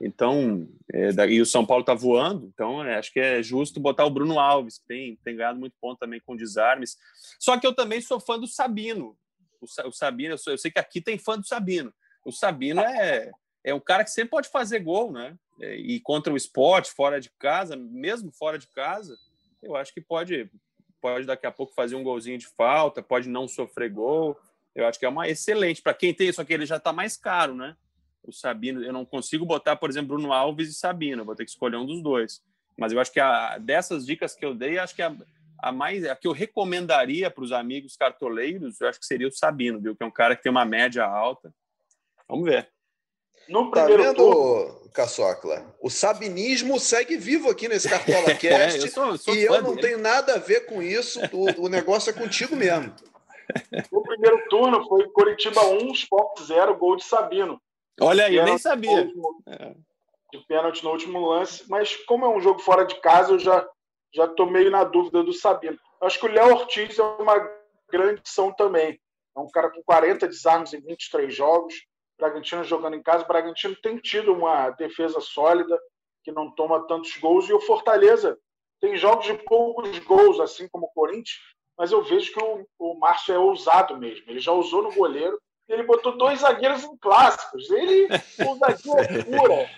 Então, 0.00 0.68
é, 0.92 1.10
e 1.30 1.40
o 1.40 1.46
São 1.46 1.64
Paulo 1.64 1.80
está 1.80 1.94
voando, 1.94 2.50
então 2.52 2.84
é, 2.84 2.96
acho 2.96 3.10
que 3.10 3.18
é 3.18 3.42
justo 3.42 3.80
botar 3.80 4.04
o 4.04 4.10
Bruno 4.10 4.38
Alves, 4.38 4.78
que 4.78 4.86
tem, 4.86 5.18
tem 5.24 5.34
ganhado 5.34 5.58
muito 5.58 5.74
ponto 5.80 5.98
também 5.98 6.20
com 6.24 6.36
desarmes. 6.36 6.96
Só 7.40 7.58
que 7.58 7.66
eu 7.66 7.74
também 7.74 8.00
sou 8.00 8.20
fã 8.20 8.38
do 8.38 8.46
Sabino. 8.46 9.16
O, 9.60 9.88
o 9.88 9.92
Sabino, 9.92 10.34
eu, 10.34 10.38
sou, 10.38 10.52
eu 10.52 10.58
sei 10.58 10.70
que 10.70 10.78
aqui 10.78 11.00
tem 11.00 11.18
fã 11.18 11.38
do 11.38 11.46
Sabino. 11.46 11.92
O 12.24 12.30
Sabino 12.30 12.80
é, 12.80 13.30
é 13.64 13.74
um 13.74 13.80
cara 13.80 14.04
que 14.04 14.10
sempre 14.10 14.30
pode 14.30 14.50
fazer 14.50 14.80
gol, 14.80 15.10
né? 15.10 15.34
É, 15.60 15.76
e 15.76 16.00
contra 16.00 16.32
o 16.32 16.36
esporte, 16.36 16.92
fora 16.92 17.20
de 17.20 17.30
casa, 17.38 17.76
mesmo 17.76 18.30
fora 18.30 18.58
de 18.58 18.66
casa, 18.68 19.16
eu 19.62 19.74
acho 19.74 19.92
que 19.92 20.00
pode, 20.00 20.50
pode 21.00 21.26
daqui 21.26 21.46
a 21.46 21.52
pouco 21.52 21.74
fazer 21.74 21.94
um 21.94 22.02
golzinho 22.02 22.38
de 22.38 22.46
falta, 22.46 23.02
pode 23.02 23.28
não 23.28 23.48
sofrer 23.48 23.90
gol. 23.90 24.38
Eu 24.74 24.86
acho 24.86 24.98
que 24.98 25.06
é 25.06 25.08
uma 25.08 25.28
excelente. 25.28 25.80
Para 25.80 25.94
quem 25.94 26.12
tem 26.12 26.28
isso 26.28 26.40
aqui, 26.40 26.52
ele 26.52 26.66
já 26.66 26.76
está 26.76 26.92
mais 26.92 27.16
caro, 27.16 27.54
né? 27.54 27.76
O 28.22 28.32
Sabino, 28.32 28.82
eu 28.82 28.92
não 28.92 29.04
consigo 29.04 29.46
botar, 29.46 29.76
por 29.76 29.88
exemplo, 29.88 30.16
Bruno 30.16 30.32
Alves 30.32 30.68
e 30.68 30.74
Sabino, 30.74 31.24
vou 31.24 31.34
ter 31.34 31.44
que 31.44 31.50
escolher 31.50 31.76
um 31.76 31.86
dos 31.86 32.02
dois. 32.02 32.42
Mas 32.76 32.92
eu 32.92 33.00
acho 33.00 33.12
que 33.12 33.20
a, 33.20 33.56
dessas 33.56 34.04
dicas 34.04 34.34
que 34.34 34.44
eu 34.44 34.54
dei, 34.54 34.78
acho 34.78 34.94
que 34.94 35.00
a, 35.00 35.16
a 35.58 35.72
mais 35.72 36.04
a 36.04 36.14
que 36.14 36.28
eu 36.28 36.32
recomendaria 36.32 37.30
para 37.30 37.44
os 37.44 37.52
amigos 37.52 37.96
cartoleiros, 37.96 38.80
eu 38.80 38.88
acho 38.88 39.00
que 39.00 39.06
seria 39.06 39.28
o 39.28 39.32
Sabino, 39.32 39.80
viu? 39.80 39.96
Que 39.96 40.02
é 40.02 40.06
um 40.06 40.10
cara 40.10 40.36
que 40.36 40.42
tem 40.42 40.50
uma 40.50 40.64
média 40.64 41.04
alta. 41.06 41.54
Vamos 42.28 42.44
ver. 42.44 42.68
No 43.48 43.70
tá 43.70 43.84
primeiro 43.84 44.02
tá 44.02 44.08
vendo, 44.10 44.16
turno... 44.16 44.90
Caçocla? 44.92 45.74
O 45.80 45.90
sabinismo 45.90 46.80
segue 46.80 47.16
vivo 47.16 47.50
aqui 47.50 47.68
nesse 47.68 47.88
Cartola 47.88 48.32
Cast 48.34 48.80
é, 48.80 48.82
eu 48.82 48.88
sou, 48.88 49.18
sou 49.18 49.34
e 49.34 49.44
eu 49.44 49.62
não 49.62 49.74
dele. 49.74 49.82
tenho 49.82 49.98
nada 49.98 50.34
a 50.34 50.38
ver 50.38 50.66
com 50.66 50.82
isso. 50.82 51.20
O, 51.32 51.66
o 51.66 51.68
negócio 51.68 52.10
é 52.10 52.12
contigo 52.12 52.56
mesmo. 52.56 52.92
No 53.92 54.02
primeiro 54.02 54.48
turno 54.48 54.84
foi 54.88 55.08
Curitiba 55.10 55.64
1, 55.64 55.92
Sport 55.92 56.42
0, 56.42 56.76
gol 56.76 56.96
de 56.96 57.04
Sabino. 57.04 57.62
Olha 58.00 58.24
aí, 58.24 58.34
eu 58.34 58.44
nem 58.44 58.58
sabia. 58.58 58.90
Último, 58.90 59.40
é. 59.46 59.72
De 60.32 60.44
pênalti 60.48 60.82
no 60.82 60.90
último 60.90 61.24
lance, 61.30 61.62
mas 61.68 61.94
como 62.06 62.24
é 62.24 62.28
um 62.28 62.40
jogo 62.40 62.58
fora 62.58 62.84
de 62.84 62.96
casa, 63.00 63.30
eu 63.30 63.38
já 63.38 63.64
já 64.12 64.26
tô 64.26 64.46
meio 64.46 64.70
na 64.70 64.82
dúvida 64.82 65.22
do 65.22 65.32
Sabino. 65.32 65.78
Acho 66.00 66.18
que 66.18 66.26
o 66.26 66.32
Léo 66.32 66.54
Ortiz 66.54 66.98
é 66.98 67.02
uma 67.02 67.38
grande 67.90 68.20
opção 68.20 68.52
também. 68.52 68.98
É 69.36 69.40
um 69.40 69.48
cara 69.48 69.70
com 69.70 69.82
40 69.82 70.26
desarmes 70.26 70.72
em 70.72 70.80
23 70.80 71.34
jogos, 71.34 71.74
Bragantino 72.18 72.64
jogando 72.64 72.96
em 72.96 73.02
casa. 73.02 73.24
O 73.24 73.28
Bragantino 73.28 73.76
tem 73.76 73.98
tido 73.98 74.32
uma 74.32 74.70
defesa 74.70 75.20
sólida, 75.20 75.78
que 76.24 76.32
não 76.32 76.50
toma 76.50 76.86
tantos 76.86 77.16
gols. 77.16 77.48
E 77.48 77.52
o 77.52 77.60
Fortaleza 77.60 78.38
tem 78.80 78.96
jogos 78.96 79.26
de 79.26 79.34
poucos 79.34 79.98
gols, 80.00 80.40
assim 80.40 80.68
como 80.68 80.86
o 80.86 80.92
Corinthians, 80.92 81.38
mas 81.76 81.92
eu 81.92 82.02
vejo 82.02 82.32
que 82.32 82.42
o, 82.42 82.66
o 82.78 82.98
Márcio 82.98 83.34
é 83.34 83.38
ousado 83.38 83.96
mesmo. 83.98 84.24
Ele 84.28 84.40
já 84.40 84.52
usou 84.52 84.82
no 84.82 84.92
goleiro 84.92 85.40
e 85.68 85.72
ele 85.72 85.82
botou 85.82 86.16
dois 86.16 86.40
zagueiros 86.40 86.84
em 86.84 86.96
clássicos. 86.96 87.70
Ele 87.70 88.08
ousadia 88.46 88.92
é 89.00 89.22
pura. 89.24 89.70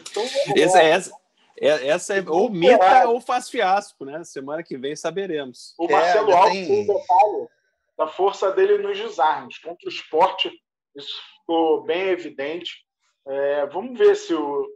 Então, 0.00 0.22
essa, 0.56 0.82
essa, 0.82 1.12
é, 1.60 1.88
essa 1.88 2.14
é 2.14 2.24
ou 2.28 2.50
mita 2.50 3.08
ou 3.08 3.20
faz 3.20 3.48
fiasco, 3.48 4.04
né? 4.04 4.24
Semana 4.24 4.62
que 4.62 4.76
vem 4.76 4.96
saberemos. 4.96 5.74
O 5.78 5.88
Marcelo 5.88 6.32
é, 6.32 6.34
Alves 6.34 6.66
tem 6.66 6.82
um 6.82 6.86
detalhe 6.86 7.48
da 7.96 8.08
força 8.08 8.50
dele 8.50 8.78
nos 8.78 8.98
desarmes. 8.98 9.58
Contra 9.58 9.86
o 9.86 9.92
esporte, 9.92 10.50
isso 10.96 11.31
ficou 11.42 11.82
bem 11.82 12.08
evidente. 12.08 12.84
É, 13.26 13.66
vamos 13.66 13.98
ver 13.98 14.16
se 14.16 14.34
o 14.34 14.66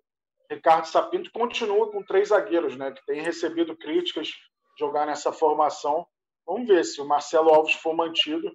Ricardo 0.50 0.86
Sapinto 0.86 1.30
continua 1.32 1.90
com 1.90 2.02
três 2.02 2.28
zagueiros, 2.28 2.76
né, 2.76 2.92
que 2.92 3.04
tem 3.06 3.22
recebido 3.22 3.76
críticas 3.76 4.30
jogar 4.78 5.06
nessa 5.06 5.32
formação. 5.32 6.06
Vamos 6.46 6.68
ver 6.68 6.84
se 6.84 7.00
o 7.00 7.06
Marcelo 7.06 7.50
Alves 7.50 7.74
for 7.74 7.94
mantido. 7.94 8.48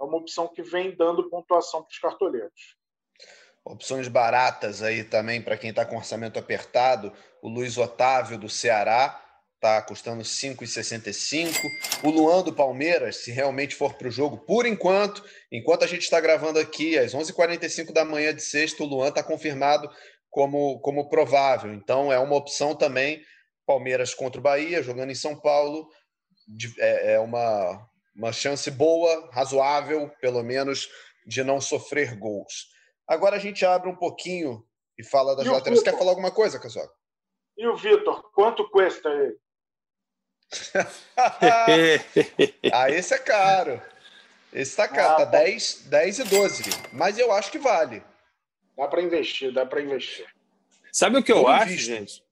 É 0.00 0.04
uma 0.04 0.16
opção 0.16 0.48
que 0.48 0.62
vem 0.62 0.96
dando 0.96 1.28
pontuação 1.28 1.82
para 1.82 1.90
os 1.90 1.98
cartoleiros. 1.98 2.76
Opções 3.64 4.08
baratas 4.08 4.82
aí 4.82 5.04
também 5.04 5.40
para 5.40 5.56
quem 5.56 5.70
está 5.70 5.84
com 5.86 5.96
orçamento 5.96 6.38
apertado. 6.38 7.12
O 7.42 7.48
Luiz 7.48 7.78
Otávio 7.78 8.38
do 8.38 8.48
Ceará 8.48 9.23
está 9.64 9.80
custando 9.80 10.22
5,65. 10.22 11.54
O 12.02 12.10
Luan 12.10 12.42
do 12.42 12.52
Palmeiras, 12.52 13.24
se 13.24 13.32
realmente 13.32 13.74
for 13.74 13.94
para 13.94 14.08
o 14.08 14.10
jogo, 14.10 14.36
por 14.36 14.66
enquanto, 14.66 15.24
enquanto 15.50 15.84
a 15.84 15.86
gente 15.86 16.02
está 16.02 16.20
gravando 16.20 16.58
aqui, 16.58 16.98
às 16.98 17.14
11h45 17.14 17.90
da 17.92 18.04
manhã 18.04 18.34
de 18.34 18.42
sexta, 18.42 18.82
o 18.82 18.86
Luan 18.86 19.08
está 19.08 19.22
confirmado 19.22 19.90
como, 20.30 20.78
como 20.80 21.08
provável. 21.08 21.72
Então, 21.72 22.12
é 22.12 22.18
uma 22.18 22.36
opção 22.36 22.74
também. 22.74 23.22
Palmeiras 23.66 24.14
contra 24.14 24.38
o 24.38 24.42
Bahia, 24.42 24.82
jogando 24.82 25.10
em 25.10 25.14
São 25.14 25.40
Paulo, 25.40 25.88
é, 26.78 27.14
é 27.14 27.20
uma, 27.20 27.88
uma 28.14 28.32
chance 28.32 28.70
boa, 28.70 29.30
razoável, 29.32 30.10
pelo 30.20 30.42
menos, 30.42 30.90
de 31.26 31.42
não 31.42 31.58
sofrer 31.58 32.18
gols. 32.18 32.68
Agora 33.08 33.36
a 33.36 33.38
gente 33.38 33.64
abre 33.64 33.88
um 33.88 33.96
pouquinho 33.96 34.62
e 34.98 35.02
fala 35.02 35.34
das 35.34 35.46
laterais. 35.46 35.82
Quer 35.82 35.96
falar 35.96 36.10
alguma 36.10 36.30
coisa, 36.30 36.60
Casoca? 36.60 36.92
E 37.56 37.66
o 37.66 37.76
Vitor, 37.76 38.30
quanto 38.34 38.68
custa 38.68 39.08
ele? 39.08 39.38
ah, 42.72 42.90
esse 42.90 43.14
é 43.14 43.18
caro. 43.18 43.80
Esse 44.52 44.76
tá 44.76 44.86
caro, 44.86 45.22
ah, 45.22 45.26
tá 45.26 45.38
10, 45.38 45.86
10 45.86 46.18
e 46.20 46.24
12. 46.24 46.62
Mas 46.92 47.18
eu 47.18 47.32
acho 47.32 47.50
que 47.50 47.58
vale. 47.58 48.02
Dá 48.76 48.86
para 48.86 49.02
investir, 49.02 49.52
dá 49.52 49.66
para 49.66 49.80
investir. 49.80 50.26
Sabe 50.92 51.18
o 51.18 51.22
que 51.22 51.32
eu 51.32 51.48
acho, 51.48 51.72
visto. 51.72 51.86
gente? 51.86 52.24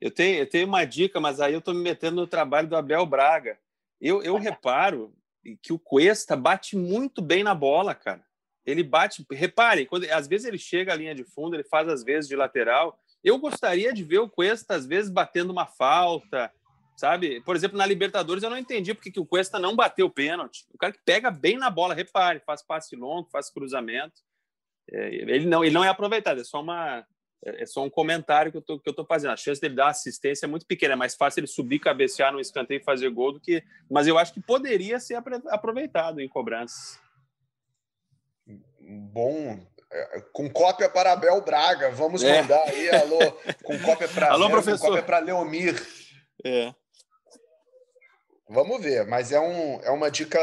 Eu 0.00 0.10
tenho, 0.10 0.38
eu 0.38 0.46
tenho 0.46 0.66
uma 0.66 0.84
dica, 0.84 1.20
mas 1.20 1.40
aí 1.40 1.54
eu 1.54 1.60
estou 1.60 1.72
me 1.72 1.80
metendo 1.80 2.16
no 2.16 2.26
trabalho 2.26 2.68
do 2.68 2.76
Abel 2.76 3.06
Braga. 3.06 3.58
Eu, 4.00 4.22
eu 4.22 4.36
reparo 4.36 5.14
que 5.62 5.72
o 5.72 5.78
Cuesta 5.78 6.36
bate 6.36 6.76
muito 6.76 7.22
bem 7.22 7.42
na 7.42 7.54
bola, 7.54 7.94
cara. 7.94 8.22
Ele 8.66 8.82
bate. 8.82 9.24
Repare, 9.30 9.86
quando, 9.86 10.10
às 10.10 10.26
vezes 10.26 10.46
ele 10.46 10.58
chega 10.58 10.92
à 10.92 10.96
linha 10.96 11.14
de 11.14 11.24
fundo, 11.24 11.56
ele 11.56 11.64
faz 11.64 11.88
às 11.88 12.02
vezes 12.02 12.28
de 12.28 12.36
lateral. 12.36 12.98
Eu 13.22 13.38
gostaria 13.38 13.92
de 13.92 14.04
ver 14.04 14.18
o 14.18 14.28
Cuesta, 14.28 14.74
às 14.74 14.84
vezes, 14.84 15.10
batendo 15.10 15.50
uma 15.50 15.66
falta, 15.66 16.52
sabe? 16.96 17.40
Por 17.42 17.56
exemplo, 17.56 17.76
na 17.76 17.86
Libertadores 17.86 18.42
eu 18.42 18.50
não 18.50 18.58
entendi 18.58 18.94
porque 18.94 19.10
que 19.10 19.20
o 19.20 19.26
Cuesta 19.26 19.58
não 19.58 19.76
bateu 19.76 20.06
o 20.06 20.10
pênalti. 20.10 20.64
O 20.72 20.78
cara 20.78 20.92
que 20.92 21.00
pega 21.04 21.30
bem 21.30 21.56
na 21.56 21.70
bola, 21.70 21.94
repare, 21.94 22.40
faz 22.40 22.62
passe 22.62 22.96
longo, 22.96 23.28
faz 23.30 23.50
cruzamento. 23.50 24.20
É, 24.90 25.14
ele 25.14 25.46
não, 25.46 25.64
ele 25.64 25.74
não 25.74 25.84
é 25.84 25.88
aproveitado, 25.88 26.40
é 26.40 26.44
só 26.44 26.60
uma 26.60 27.06
é, 27.44 27.62
é 27.62 27.66
só 27.66 27.82
um 27.82 27.90
comentário 27.90 28.50
que 28.50 28.58
eu 28.58 28.62
tô, 28.62 28.78
que 28.78 28.88
eu 28.88 28.94
tô 28.94 29.04
fazendo. 29.04 29.32
A 29.32 29.36
chance 29.36 29.60
dele 29.60 29.74
dar 29.74 29.88
assistência 29.88 30.46
é 30.46 30.48
muito 30.48 30.66
pequena, 30.66 30.94
é 30.94 30.96
mais 30.96 31.14
fácil 31.14 31.40
ele 31.40 31.46
subir, 31.46 31.78
cabecear 31.78 32.32
no 32.32 32.40
escanteio 32.40 32.80
e 32.80 32.84
fazer 32.84 33.10
gol 33.10 33.32
do 33.32 33.40
que. 33.40 33.62
Mas 33.90 34.06
eu 34.06 34.18
acho 34.18 34.32
que 34.32 34.40
poderia 34.40 34.98
ser 34.98 35.16
aproveitado 35.48 36.20
em 36.20 36.28
cobranças. 36.28 36.98
Bom, 38.80 39.58
é, 39.90 40.20
com 40.32 40.50
cópia 40.50 40.88
para 40.88 41.12
Abel 41.12 41.40
Braga. 41.42 41.90
Vamos 41.90 42.22
é. 42.22 42.42
mandar 42.42 42.62
aí, 42.68 42.90
alô, 42.90 43.32
com 43.62 43.78
cópia 43.80 44.08
para 44.08 44.30
Alô, 44.32 44.50
professor. 44.50 44.78
com 44.78 44.86
cópia 44.86 45.02
para 45.02 45.18
Leomir. 45.18 45.80
É. 46.44 46.74
Vamos 48.48 48.82
ver, 48.82 49.06
mas 49.06 49.32
é, 49.32 49.40
um, 49.40 49.80
é 49.80 49.90
uma 49.90 50.10
dica 50.10 50.38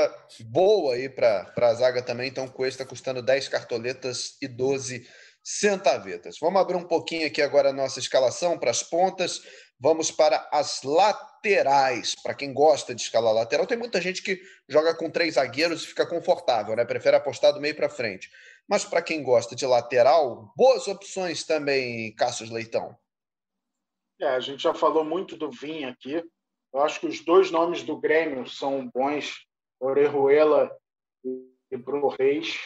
boa 0.46 0.96
aí 0.96 1.08
para 1.08 1.54
a 1.56 1.74
zaga 1.74 2.02
também. 2.02 2.30
Então, 2.30 2.46
o 2.46 2.52
Cuesta 2.52 2.86
custando 2.86 3.22
10 3.22 3.48
cartoletas 3.48 4.38
e 4.42 4.48
12 4.48 5.08
centavetas. 5.44 6.38
Vamos 6.40 6.62
abrir 6.62 6.76
um 6.76 6.88
pouquinho 6.88 7.28
aqui 7.28 7.42
agora 7.42 7.70
a 7.70 7.74
nossa 7.74 8.00
escalação 8.00 8.58
para 8.58 8.72
as 8.72 8.82
pontas. 8.82 9.42
Vamos 9.80 10.12
para 10.12 10.48
as 10.52 10.82
laterais. 10.84 12.16
Para 12.22 12.34
quem 12.34 12.54
gosta 12.54 12.94
de 12.94 13.02
escalar 13.02 13.34
lateral, 13.34 13.68
tem 13.68 13.78
muita 13.78 14.02
gente 14.02 14.22
que 14.22 14.40
joga 14.68 14.96
com 14.96 15.10
três 15.10 15.36
zagueiros 15.36 15.84
e 15.84 15.88
fica 15.88 16.06
confortável, 16.06 16.76
né? 16.76 16.86
Prefere 16.86 17.16
apostar 17.16 17.54
do 17.54 17.62
meio 17.62 17.76
para 17.76 17.90
frente. 17.90 18.30
Mas 18.68 18.84
para 18.84 19.02
quem 19.02 19.24
gosta 19.24 19.56
de 19.56 19.66
lateral, 19.66 20.52
boas 20.56 20.88
opções 20.88 21.44
também, 21.44 22.14
Cassius 22.16 22.50
Leitão. 22.50 22.96
É, 24.20 24.28
a 24.28 24.40
gente 24.40 24.62
já 24.62 24.74
falou 24.74 25.04
muito 25.04 25.36
do 25.36 25.50
Vinha 25.50 25.90
aqui. 25.90 26.24
Eu 26.74 26.82
acho 26.82 27.00
que 27.00 27.08
os 27.08 27.20
dois 27.24 27.52
nomes 27.52 27.84
do 27.84 27.98
Grêmio 27.98 28.48
são 28.48 28.90
bons, 28.94 29.46
Orejuela 29.80 30.76
e 31.24 31.78
Bruno 31.78 32.08
Reis. 32.08 32.58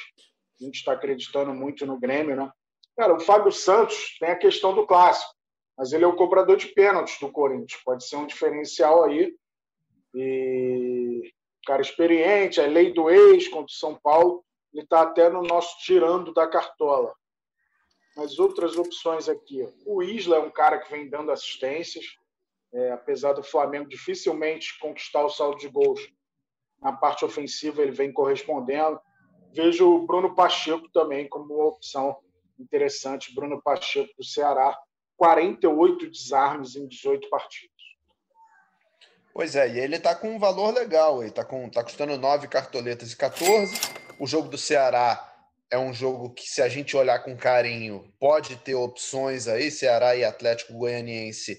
A 0.60 0.64
gente 0.64 0.76
está 0.76 0.94
acreditando 0.94 1.54
muito 1.54 1.86
no 1.86 2.00
Grêmio, 2.00 2.36
né? 2.36 2.52
Cara, 2.96 3.14
o 3.14 3.20
Fábio 3.20 3.52
Santos 3.52 4.18
tem 4.20 4.30
a 4.30 4.38
questão 4.38 4.74
do 4.74 4.88
clássico, 4.88 5.34
mas 5.78 5.92
ele 5.92 6.06
é 6.06 6.08
o 6.08 6.16
cobrador 6.16 6.56
de 6.56 6.68
pênaltis 6.68 7.20
do 7.20 7.32
Corinthians. 7.32 7.82
Pode 7.84 8.08
ser 8.08 8.16
um 8.16 8.28
diferencial 8.28 9.04
aí. 9.04 9.36
E 10.14 11.34
cara 11.66 11.82
experiente, 11.82 12.62
é 12.62 12.68
lei 12.68 12.94
do 12.94 13.10
ex 13.10 13.48
contra 13.48 13.66
o 13.66 13.78
São 13.78 13.96
Paulo. 13.96 14.46
Ele 14.72 14.84
está 14.84 15.02
até 15.02 15.30
no 15.30 15.42
nosso 15.42 15.78
tirando 15.80 16.34
da 16.34 16.48
cartola. 16.48 17.14
Mas 18.16 18.40
outras 18.40 18.78
opções 18.78 19.28
aqui. 19.28 19.68
O 19.86 20.02
Isla 20.02 20.38
é 20.38 20.40
um 20.40 20.52
cara 20.52 20.80
que 20.80 20.92
vem 20.92 21.10
dando 21.10 21.32
assistências. 21.32 22.06
É, 22.76 22.92
apesar 22.92 23.32
do 23.32 23.42
Flamengo 23.42 23.88
dificilmente 23.88 24.78
conquistar 24.80 25.24
o 25.24 25.30
saldo 25.30 25.58
de 25.58 25.70
gols 25.70 26.02
na 26.82 26.92
parte 26.92 27.24
ofensiva, 27.24 27.82
ele 27.82 27.92
vem 27.92 28.12
correspondendo. 28.12 29.00
Vejo 29.54 29.88
o 29.88 30.06
Bruno 30.06 30.36
Pacheco 30.36 30.90
também 30.92 31.30
como 31.30 31.54
uma 31.54 31.68
opção 31.68 32.18
interessante. 32.60 33.34
Bruno 33.34 33.62
Pacheco 33.64 34.14
do 34.18 34.26
Ceará, 34.26 34.78
48 35.16 36.12
desarmes 36.12 36.76
em 36.76 36.86
18 36.86 37.30
partidas. 37.30 37.72
Pois 39.34 39.56
é, 39.56 39.70
e 39.70 39.80
ele 39.80 39.96
está 39.96 40.14
com 40.14 40.36
um 40.36 40.40
valor 40.40 40.74
legal. 40.74 41.22
Ele 41.22 41.30
está 41.30 41.46
tá 41.46 41.84
custando 41.84 42.18
9 42.18 42.50
cartoletas 42.50 43.14
e 43.14 43.16
14. 43.16 43.74
O 44.20 44.28
jogo 44.28 44.50
do 44.50 44.58
Ceará 44.58 45.34
é 45.72 45.78
um 45.78 45.94
jogo 45.94 46.34
que, 46.34 46.44
se 46.44 46.62
a 46.62 46.68
gente 46.68 46.96
olhar 46.98 47.20
com 47.20 47.38
carinho, 47.38 48.14
pode 48.20 48.58
ter 48.58 48.76
opções 48.76 49.48
aí. 49.48 49.72
Ceará 49.72 50.14
e 50.14 50.26
Atlético 50.26 50.74
Goianiense 50.74 51.58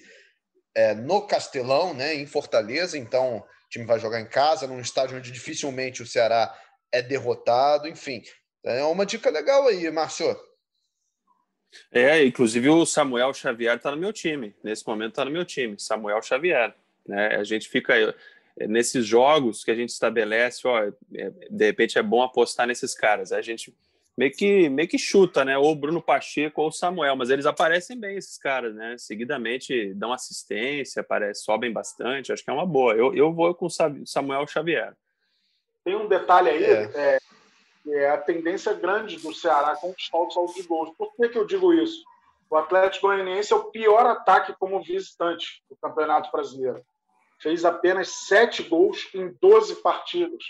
é, 0.77 0.95
no 0.95 1.27
Castelão, 1.27 1.95
né, 1.95 2.15
em 2.15 2.27
Fortaleza. 2.27 2.99
Então, 2.99 3.39
o 3.39 3.69
time 3.71 3.87
vai 3.87 3.99
jogar 3.99 4.21
em 4.21 4.29
casa, 4.29 4.67
num 4.67 4.79
estádio 4.79 5.17
onde 5.17 5.33
dificilmente 5.33 6.03
o 6.03 6.07
Ceará 6.07 6.55
é 6.93 7.01
derrotado. 7.01 7.89
Enfim, 7.89 8.23
é 8.63 8.85
uma 8.85 9.07
dica 9.07 9.31
legal 9.31 9.67
aí, 9.67 9.91
Márcio. 9.91 10.39
É, 11.91 12.23
inclusive 12.25 12.69
o 12.69 12.85
Samuel 12.85 13.33
Xavier 13.33 13.77
está 13.77 13.91
no 13.91 13.97
meu 13.97 14.13
time. 14.13 14.55
Nesse 14.63 14.87
momento 14.87 15.11
está 15.11 15.25
no 15.25 15.31
meu 15.31 15.47
time, 15.47 15.81
Samuel 15.81 16.21
Xavier. 16.21 16.75
Né? 17.07 17.37
A 17.37 17.45
gente 17.45 17.69
fica 17.71 17.95
é, 18.59 18.67
nesses 18.67 19.07
jogos 19.07 19.65
que 19.65 19.71
a 19.71 19.75
gente 19.75 19.91
estabelece, 19.91 20.67
ó, 20.69 20.83
é, 20.83 20.93
de 21.51 21.65
repente 21.65 21.99
é 21.99 22.03
bom 22.03 22.23
apostar 22.23 22.67
nesses 22.67 22.95
caras. 22.95 23.33
A 23.33 23.41
gente 23.41 23.75
meio 24.17 24.33
que, 24.33 24.69
meio 24.69 24.89
que 24.89 24.99
chuta, 24.99 25.45
né? 25.45 25.59
Ou 25.59 25.75
Bruno 25.75 26.01
Pacheco 26.01 26.63
ou 26.63 26.73
Samuel, 26.73 27.15
mas 27.17 27.29
eles 27.29 27.45
aparecem 27.45 27.99
bem, 27.99 28.17
esses 28.17 28.39
caras, 28.39 28.75
né? 28.75 28.97
Seguidamente 28.99 29.93
dão 29.95 30.13
assistência, 30.13 31.01
aparecem, 31.01 31.45
sobem 31.45 31.73
bastante, 31.73 32.33
acho 32.33 32.43
que 32.43 32.51
é 32.51 32.55
uma 32.55 32.67
boa. 32.67 32.95
Eu, 32.95 33.15
eu 33.15 33.33
vou 33.33 33.55
com 33.55 33.69
Samuel 33.69 34.47
Xavier. 34.47 34.97
Tem 35.85 35.95
um 35.95 36.09
detalhe 36.09 36.49
aí, 36.49 36.65
é. 36.65 36.91
É, 36.95 37.19
é 37.89 38.11
a 38.11 38.19
tendência 38.19 38.73
grande 38.73 39.19
do 39.19 39.35
Ceará 39.35 39.77
conquistar 39.77 40.19
o 40.19 40.31
saldo 40.31 40.55
de 40.55 40.63
gols. 40.63 40.91
Por 40.97 41.15
que, 41.15 41.29
que 41.29 41.39
eu 41.39 41.47
digo 41.47 41.73
isso? 41.75 42.03
O 42.49 42.57
Atlético 42.57 43.09
Goianiense 43.09 43.53
é 43.53 43.57
o 43.57 43.71
pior 43.71 44.07
ataque 44.07 44.55
como 44.59 44.83
visitante 44.83 45.63
do 45.69 45.77
Campeonato 45.77 46.31
Brasileiro. 46.31 46.83
Fez 47.41 47.65
apenas 47.65 48.09
sete 48.27 48.63
gols 48.63 49.09
em 49.15 49.37
12 49.41 49.83
partidas. 49.83 50.43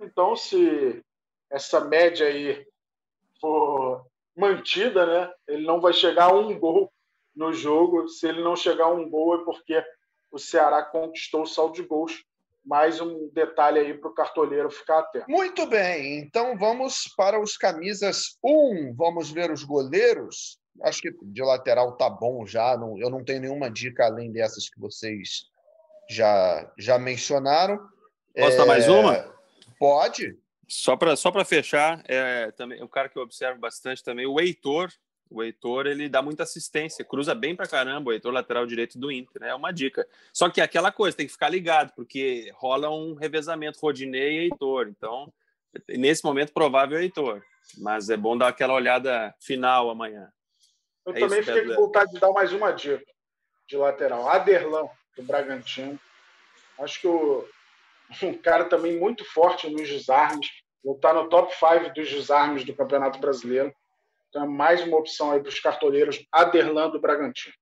Então, 0.00 0.36
se 0.36 1.02
essa 1.50 1.80
média 1.80 2.26
aí 2.26 2.66
for 3.40 4.06
mantida, 4.36 5.06
né? 5.06 5.32
Ele 5.48 5.66
não 5.66 5.80
vai 5.80 5.92
chegar 5.92 6.26
a 6.26 6.34
um 6.34 6.58
gol 6.58 6.92
no 7.34 7.52
jogo. 7.52 8.08
Se 8.08 8.28
ele 8.28 8.42
não 8.42 8.54
chegar 8.54 8.84
a 8.84 8.92
um 8.92 9.08
gol 9.08 9.40
é 9.40 9.44
porque 9.44 9.82
o 10.30 10.38
Ceará 10.38 10.82
conquistou 10.82 11.42
o 11.42 11.46
saldo 11.46 11.74
de 11.74 11.82
gols. 11.82 12.24
Mais 12.64 13.00
um 13.00 13.30
detalhe 13.32 13.78
aí 13.78 13.94
para 13.94 14.10
o 14.10 14.14
cartoleiro 14.14 14.70
ficar 14.70 14.98
atento. 14.98 15.30
Muito 15.30 15.66
bem, 15.66 16.18
então 16.18 16.58
vamos 16.58 17.04
para 17.16 17.40
os 17.40 17.56
camisas 17.56 18.36
1. 18.42 18.50
Um. 18.50 18.94
Vamos 18.94 19.30
ver 19.30 19.52
os 19.52 19.62
goleiros. 19.62 20.58
Acho 20.82 21.00
que 21.00 21.10
de 21.22 21.42
lateral 21.42 21.96
tá 21.96 22.10
bom 22.10 22.44
já. 22.44 22.76
Não, 22.76 22.98
eu 22.98 23.08
não 23.08 23.24
tenho 23.24 23.40
nenhuma 23.40 23.70
dica 23.70 24.04
além 24.04 24.32
dessas 24.32 24.68
que 24.68 24.80
vocês 24.80 25.46
já, 26.10 26.70
já 26.76 26.98
mencionaram. 26.98 27.78
Posso 28.34 28.54
é... 28.54 28.56
dar 28.56 28.66
mais 28.66 28.88
uma? 28.88 29.32
Pode. 29.78 30.36
Só 30.68 30.96
para 30.96 31.14
só 31.14 31.32
fechar, 31.44 32.02
é, 32.06 32.50
também, 32.52 32.82
um 32.82 32.88
cara 32.88 33.08
que 33.08 33.16
eu 33.16 33.22
observo 33.22 33.60
bastante 33.60 34.02
também, 34.02 34.26
o 34.26 34.40
Heitor. 34.40 34.92
O 35.28 35.42
Heitor, 35.42 35.86
ele 35.86 36.08
dá 36.08 36.22
muita 36.22 36.44
assistência, 36.44 37.04
cruza 37.04 37.34
bem 37.34 37.54
para 37.54 37.66
caramba, 37.66 38.10
o 38.10 38.12
Heitor 38.12 38.32
lateral 38.32 38.64
direito 38.64 38.96
do 38.98 39.10
Inter, 39.10 39.42
né? 39.42 39.48
É 39.48 39.54
uma 39.54 39.72
dica. 39.72 40.06
Só 40.32 40.48
que 40.48 40.60
é 40.60 40.64
aquela 40.64 40.92
coisa, 40.92 41.16
tem 41.16 41.26
que 41.26 41.32
ficar 41.32 41.48
ligado, 41.48 41.92
porque 41.96 42.52
rola 42.54 42.90
um 42.90 43.14
revezamento 43.14 43.80
Rodinei 43.80 44.34
e 44.34 44.38
Heitor. 44.44 44.88
Então, 44.88 45.32
nesse 45.88 46.24
momento, 46.24 46.52
provável 46.52 46.98
é 46.98 47.02
Heitor. 47.02 47.42
Mas 47.78 48.08
é 48.08 48.16
bom 48.16 48.38
dar 48.38 48.48
aquela 48.48 48.74
olhada 48.74 49.34
final 49.40 49.90
amanhã. 49.90 50.30
Eu 51.04 51.12
é 51.12 51.18
também 51.18 51.42
fiquei 51.42 51.64
com 51.66 51.74
vontade 51.74 52.12
de 52.12 52.20
dar 52.20 52.32
mais 52.32 52.52
uma 52.52 52.70
dica 52.70 53.04
de 53.66 53.76
lateral. 53.76 54.28
Aderlão, 54.28 54.90
do 55.16 55.22
Bragantino. 55.22 55.98
Acho 56.78 57.00
que 57.00 57.06
o, 57.06 57.48
um 58.22 58.34
cara 58.34 58.64
também 58.64 58.98
muito 58.98 59.24
forte 59.24 59.68
nos 59.68 59.88
desarmes. 59.88 60.48
Está 60.84 61.12
no 61.12 61.28
top 61.28 61.52
5 61.52 61.94
dos 61.94 62.08
desarmes 62.08 62.64
do 62.64 62.74
Campeonato 62.74 63.18
Brasileiro. 63.18 63.74
Então 64.28 64.44
é 64.44 64.48
mais 64.48 64.82
uma 64.82 64.98
opção 64.98 65.32
aí 65.32 65.40
para 65.40 65.48
os 65.48 65.60
cartoleiros. 65.60 66.24
Aderlan 66.30 66.90
do 66.90 67.00
Bragantino. 67.00 67.54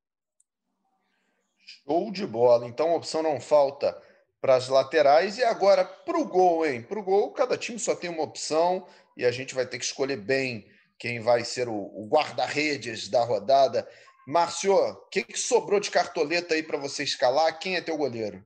Show 1.87 2.11
de 2.11 2.27
bola. 2.27 2.67
Então 2.67 2.91
a 2.91 2.97
opção 2.97 3.23
não 3.23 3.41
falta 3.41 4.01
para 4.41 4.57
as 4.57 4.69
laterais. 4.69 5.39
E 5.39 5.45
agora 5.45 5.85
para 5.85 6.19
o 6.19 6.27
gol, 6.27 6.67
hein? 6.67 6.83
Para 6.83 6.99
o 6.99 7.03
gol, 7.03 7.33
cada 7.33 7.57
time 7.57 7.79
só 7.79 7.95
tem 7.95 8.11
uma 8.11 8.23
opção 8.23 8.87
e 9.17 9.25
a 9.25 9.31
gente 9.31 9.55
vai 9.55 9.67
ter 9.67 9.79
que 9.79 9.85
escolher 9.85 10.17
bem 10.17 10.69
quem 10.99 11.21
vai 11.21 11.45
ser 11.45 11.69
o, 11.69 11.75
o 11.75 12.07
guarda-redes 12.11 13.09
da 13.09 13.25
rodada. 13.25 13.89
Márcio, 14.27 14.75
o 14.75 14.95
que, 15.11 15.23
que 15.23 15.39
sobrou 15.39 15.81
de 15.81 15.91
cartoleta 15.91 16.55
aí 16.55 16.63
para 16.63 16.79
você 16.79 17.03
escalar? 17.03 17.59
Quem 17.59 17.77
é 17.77 17.81
teu 17.81 17.97
goleiro? 17.97 18.45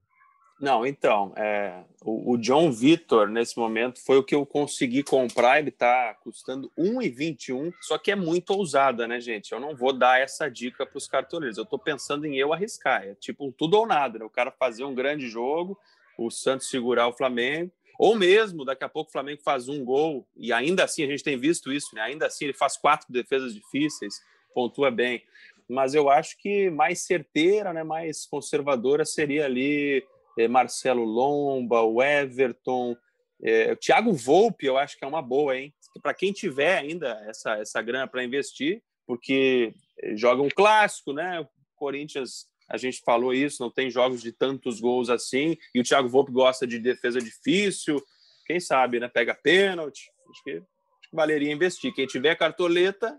Não, 0.60 0.84
então, 0.84 1.32
é, 1.36 1.84
o, 2.04 2.32
o, 2.32 2.36
John 2.36 2.72
Vitor, 2.72 3.28
nesse 3.28 3.56
momento, 3.56 4.04
foi 4.04 4.18
o 4.18 4.24
que 4.24 4.34
eu 4.34 4.44
consegui 4.44 5.04
comprar. 5.04 5.60
Ele 5.60 5.68
está 5.68 6.14
custando 6.14 6.70
1,21, 6.76 7.72
só 7.80 7.96
que 7.96 8.10
é 8.10 8.16
muito 8.16 8.50
ousada, 8.50 9.06
né, 9.06 9.20
gente? 9.20 9.52
Eu 9.52 9.60
não 9.60 9.76
vou 9.76 9.92
dar 9.92 10.20
essa 10.20 10.48
dica 10.48 10.84
para 10.84 10.98
os 10.98 11.06
cartoleiros. 11.06 11.58
Eu 11.58 11.64
estou 11.64 11.78
pensando 11.78 12.26
em 12.26 12.36
eu 12.36 12.52
arriscar. 12.52 13.04
É 13.04 13.14
tipo 13.14 13.46
um 13.46 13.52
tudo 13.52 13.74
ou 13.74 13.86
nada, 13.86 14.18
né? 14.18 14.24
O 14.24 14.30
cara 14.30 14.50
fazer 14.50 14.82
um 14.82 14.94
grande 14.94 15.28
jogo, 15.28 15.78
o 16.18 16.28
Santos 16.28 16.68
segurar 16.68 17.06
o 17.06 17.12
Flamengo, 17.12 17.70
ou 17.96 18.16
mesmo 18.16 18.64
daqui 18.64 18.82
a 18.82 18.88
pouco 18.88 19.10
o 19.10 19.12
Flamengo 19.12 19.42
faz 19.44 19.68
um 19.68 19.84
gol, 19.84 20.26
e 20.36 20.52
ainda 20.52 20.84
assim 20.84 21.04
a 21.04 21.06
gente 21.06 21.22
tem 21.22 21.38
visto 21.38 21.72
isso, 21.72 21.94
né? 21.94 22.02
Ainda 22.02 22.26
assim 22.26 22.46
ele 22.46 22.54
faz 22.54 22.76
quatro 22.76 23.06
defesas 23.12 23.54
difíceis, 23.54 24.14
pontua 24.52 24.90
bem. 24.90 25.22
Mas 25.68 25.94
eu 25.94 26.08
acho 26.08 26.36
que 26.38 26.70
mais 26.70 27.02
certeira, 27.02 27.72
né, 27.72 27.84
mais 27.84 28.24
conservadora 28.24 29.04
seria 29.04 29.44
ali 29.44 30.04
Marcelo 30.46 31.02
Lomba, 31.02 31.80
o 31.80 32.02
Everton, 32.02 32.96
é, 33.42 33.72
o 33.72 33.76
Thiago 33.76 34.12
Volpe, 34.12 34.66
eu 34.66 34.76
acho 34.76 34.96
que 34.96 35.04
é 35.04 35.08
uma 35.08 35.22
boa, 35.22 35.56
hein? 35.56 35.74
Para 36.02 36.14
quem 36.14 36.32
tiver 36.32 36.78
ainda 36.78 37.08
essa, 37.28 37.54
essa 37.58 37.82
grana 37.82 38.06
para 38.06 38.22
investir, 38.22 38.82
porque 39.06 39.72
joga 40.14 40.42
um 40.42 40.48
clássico, 40.48 41.12
né? 41.12 41.40
O 41.40 41.48
Corinthians, 41.74 42.46
a 42.68 42.76
gente 42.76 43.00
falou 43.00 43.32
isso, 43.32 43.62
não 43.62 43.70
tem 43.70 43.90
jogos 43.90 44.22
de 44.22 44.30
tantos 44.32 44.80
gols 44.80 45.08
assim, 45.08 45.56
e 45.74 45.80
o 45.80 45.82
Thiago 45.82 46.08
Volpe 46.08 46.30
gosta 46.30 46.66
de 46.66 46.78
defesa 46.78 47.20
difícil, 47.20 48.00
quem 48.46 48.60
sabe, 48.60 49.00
né? 49.00 49.08
Pega 49.08 49.34
pênalti, 49.34 50.10
acho 50.30 50.42
que, 50.44 50.50
acho 50.52 51.10
que 51.10 51.16
valeria 51.16 51.52
investir. 51.52 51.94
Quem 51.94 52.06
tiver 52.06 52.36
cartoleta, 52.36 53.18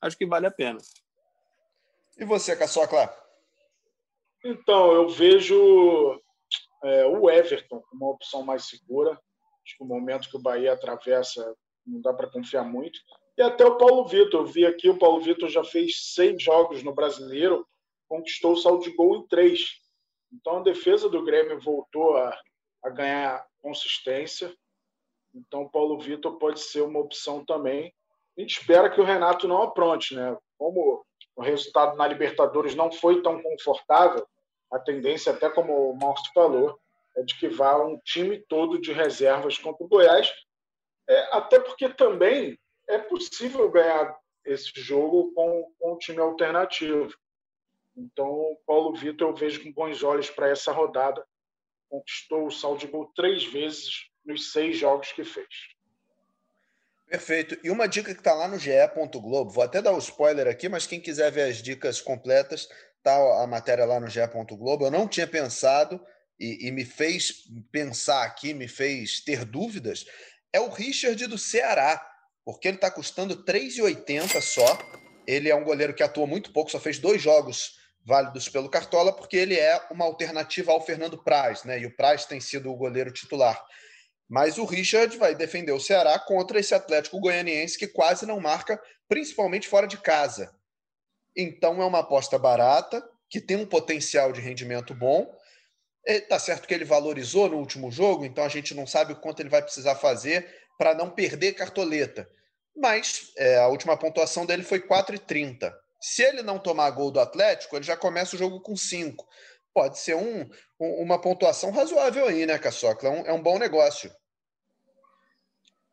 acho 0.00 0.16
que 0.16 0.26
vale 0.26 0.46
a 0.46 0.50
pena. 0.50 0.78
E 2.18 2.24
você, 2.24 2.56
Caçocla? 2.56 3.14
Então, 4.44 4.92
eu 4.92 5.08
vejo 5.08 6.20
é, 6.84 7.06
o 7.06 7.30
Everton, 7.30 7.82
uma 7.92 8.10
opção 8.10 8.42
mais 8.42 8.66
segura. 8.66 9.12
Acho 9.12 9.76
que 9.76 9.82
o 9.82 9.86
momento 9.86 10.30
que 10.30 10.36
o 10.36 10.42
Bahia 10.42 10.72
atravessa 10.72 11.54
não 11.86 12.00
dá 12.00 12.12
para 12.12 12.30
confiar 12.30 12.64
muito. 12.64 12.98
E 13.36 13.42
até 13.42 13.64
o 13.64 13.76
Paulo 13.76 14.06
Vitor. 14.06 14.40
Eu 14.40 14.46
vi 14.46 14.64
aqui, 14.64 14.88
o 14.88 14.98
Paulo 14.98 15.20
Vitor 15.20 15.48
já 15.48 15.62
fez 15.62 16.14
seis 16.14 16.42
jogos 16.42 16.82
no 16.82 16.94
Brasileiro, 16.94 17.66
conquistou 18.08 18.52
o 18.52 18.56
saldo 18.56 18.82
de 18.82 18.90
gol 18.90 19.16
em 19.16 19.26
três. 19.26 19.80
Então 20.32 20.58
a 20.58 20.62
defesa 20.62 21.08
do 21.08 21.24
Grêmio 21.24 21.60
voltou 21.60 22.16
a, 22.16 22.38
a 22.84 22.90
ganhar 22.90 23.46
consistência. 23.60 24.54
Então 25.34 25.62
o 25.62 25.70
Paulo 25.70 25.98
Vitor 25.98 26.38
pode 26.38 26.60
ser 26.60 26.82
uma 26.82 27.00
opção 27.00 27.44
também. 27.44 27.92
A 28.36 28.40
gente 28.40 28.58
espera 28.58 28.90
que 28.90 29.00
o 29.00 29.04
Renato 29.04 29.46
não 29.46 29.62
apronte, 29.62 30.14
né? 30.14 30.36
Como 30.58 31.04
o 31.34 31.42
resultado 31.42 31.96
na 31.96 32.06
Libertadores 32.06 32.74
não 32.74 32.90
foi 32.90 33.22
tão 33.22 33.42
confortável, 33.42 34.26
a 34.72 34.78
tendência, 34.78 35.32
até 35.32 35.48
como 35.48 35.90
o 35.90 35.96
Márcio 35.96 36.32
falou, 36.34 36.78
é 37.16 37.22
de 37.22 37.38
que 37.38 37.48
vá 37.48 37.82
um 37.84 37.98
time 37.98 38.38
todo 38.48 38.80
de 38.80 38.92
reservas 38.92 39.58
contra 39.58 39.84
o 39.84 39.88
Goiás, 39.88 40.30
é, 41.08 41.36
até 41.36 41.58
porque 41.58 41.88
também 41.88 42.58
é 42.88 42.98
possível 42.98 43.70
ganhar 43.70 44.16
esse 44.44 44.70
jogo 44.76 45.32
com, 45.34 45.72
com 45.78 45.94
um 45.94 45.98
time 45.98 46.20
alternativo. 46.20 47.14
Então, 47.96 48.26
o 48.26 48.60
Paulo 48.66 48.94
Vitor 48.94 49.30
eu 49.30 49.34
vejo 49.34 49.62
com 49.62 49.72
bons 49.72 50.02
olhos 50.02 50.28
para 50.30 50.48
essa 50.48 50.70
rodada. 50.70 51.24
Conquistou 51.88 52.46
o 52.46 52.50
saldo 52.50 52.80
de 52.80 52.86
gol 52.86 53.10
três 53.14 53.44
vezes 53.44 54.08
nos 54.24 54.52
seis 54.52 54.76
jogos 54.76 55.12
que 55.12 55.24
fez. 55.24 55.48
Perfeito. 57.06 57.56
E 57.62 57.70
uma 57.70 57.86
dica 57.86 58.12
que 58.12 58.18
está 58.18 58.34
lá 58.34 58.48
no 58.48 58.58
ge.globo, 58.58 59.50
vou 59.50 59.62
até 59.62 59.80
dar 59.80 59.92
o 59.92 59.96
um 59.96 59.98
spoiler 59.98 60.48
aqui, 60.48 60.68
mas 60.68 60.86
quem 60.86 61.00
quiser 61.00 61.30
ver 61.30 61.42
as 61.42 61.62
dicas 61.62 62.00
completas, 62.00 62.68
tá 63.06 63.42
a 63.44 63.46
matéria 63.46 63.84
lá 63.84 64.00
no 64.00 64.08
ge.globo. 64.08 64.84
Eu 64.84 64.90
não 64.90 65.06
tinha 65.06 65.28
pensado 65.28 66.04
e, 66.40 66.66
e, 66.66 66.72
me 66.72 66.84
fez 66.84 67.44
pensar 67.70 68.24
aqui, 68.24 68.52
me 68.52 68.66
fez 68.66 69.20
ter 69.20 69.44
dúvidas, 69.44 70.04
é 70.52 70.60
o 70.60 70.68
Richard 70.68 71.24
do 71.28 71.38
Ceará, 71.38 72.04
porque 72.44 72.66
ele 72.66 72.76
está 72.76 72.90
custando 72.90 73.44
3,80 73.44 74.40
só. 74.40 74.78
Ele 75.24 75.48
é 75.48 75.54
um 75.54 75.62
goleiro 75.62 75.94
que 75.94 76.02
atua 76.02 76.26
muito 76.26 76.52
pouco, 76.52 76.70
só 76.70 76.80
fez 76.80 76.98
dois 76.98 77.22
jogos 77.22 77.76
válidos 78.04 78.48
pelo 78.48 78.68
Cartola, 78.68 79.12
porque 79.12 79.36
ele 79.36 79.56
é 79.56 79.80
uma 79.90 80.04
alternativa 80.04 80.72
ao 80.72 80.84
Fernando 80.84 81.22
Praz, 81.22 81.62
né? 81.64 81.80
E 81.80 81.86
o 81.86 81.94
Praz 81.94 82.24
tem 82.24 82.40
sido 82.40 82.70
o 82.70 82.76
goleiro 82.76 83.12
titular. 83.12 83.64
Mas 84.28 84.58
o 84.58 84.64
Richard 84.64 85.16
vai 85.16 85.34
defender 85.34 85.72
o 85.72 85.80
Ceará 85.80 86.18
contra 86.18 86.58
esse 86.58 86.74
Atlético 86.74 87.20
Goianiense 87.20 87.78
que 87.78 87.86
quase 87.86 88.26
não 88.26 88.40
marca, 88.40 88.80
principalmente 89.08 89.68
fora 89.68 89.86
de 89.86 89.96
casa. 89.96 90.55
Então 91.36 91.82
é 91.82 91.84
uma 91.84 92.00
aposta 92.00 92.38
barata, 92.38 93.06
que 93.28 93.40
tem 93.40 93.56
um 93.56 93.66
potencial 93.66 94.32
de 94.32 94.40
rendimento 94.40 94.94
bom. 94.94 95.30
Está 96.04 96.38
certo 96.38 96.66
que 96.66 96.74
ele 96.74 96.84
valorizou 96.84 97.48
no 97.48 97.58
último 97.58 97.90
jogo, 97.90 98.24
então 98.24 98.44
a 98.44 98.48
gente 98.48 98.74
não 98.74 98.86
sabe 98.86 99.12
o 99.12 99.20
quanto 99.20 99.40
ele 99.40 99.48
vai 99.48 99.62
precisar 99.62 99.96
fazer 99.96 100.48
para 100.78 100.94
não 100.94 101.10
perder 101.10 101.52
cartoleta. 101.52 102.28
Mas 102.76 103.32
é, 103.36 103.58
a 103.58 103.68
última 103.68 103.96
pontuação 103.96 104.46
dele 104.46 104.62
foi 104.62 104.80
4,30. 104.80 105.72
Se 106.00 106.22
ele 106.22 106.42
não 106.42 106.58
tomar 106.58 106.90
gol 106.90 107.10
do 107.10 107.18
Atlético, 107.18 107.74
ele 107.74 107.84
já 107.84 107.96
começa 107.96 108.36
o 108.36 108.38
jogo 108.38 108.60
com 108.60 108.76
5 108.76 109.26
pode 109.76 109.98
ser 109.98 110.16
um, 110.16 110.48
uma 110.80 111.20
pontuação 111.20 111.70
razoável 111.70 112.26
aí, 112.26 112.46
né, 112.46 112.58
Caçocla? 112.58 113.10
É 113.10 113.12
um, 113.12 113.26
é 113.26 113.32
um 113.34 113.42
bom 113.42 113.58
negócio. 113.58 114.10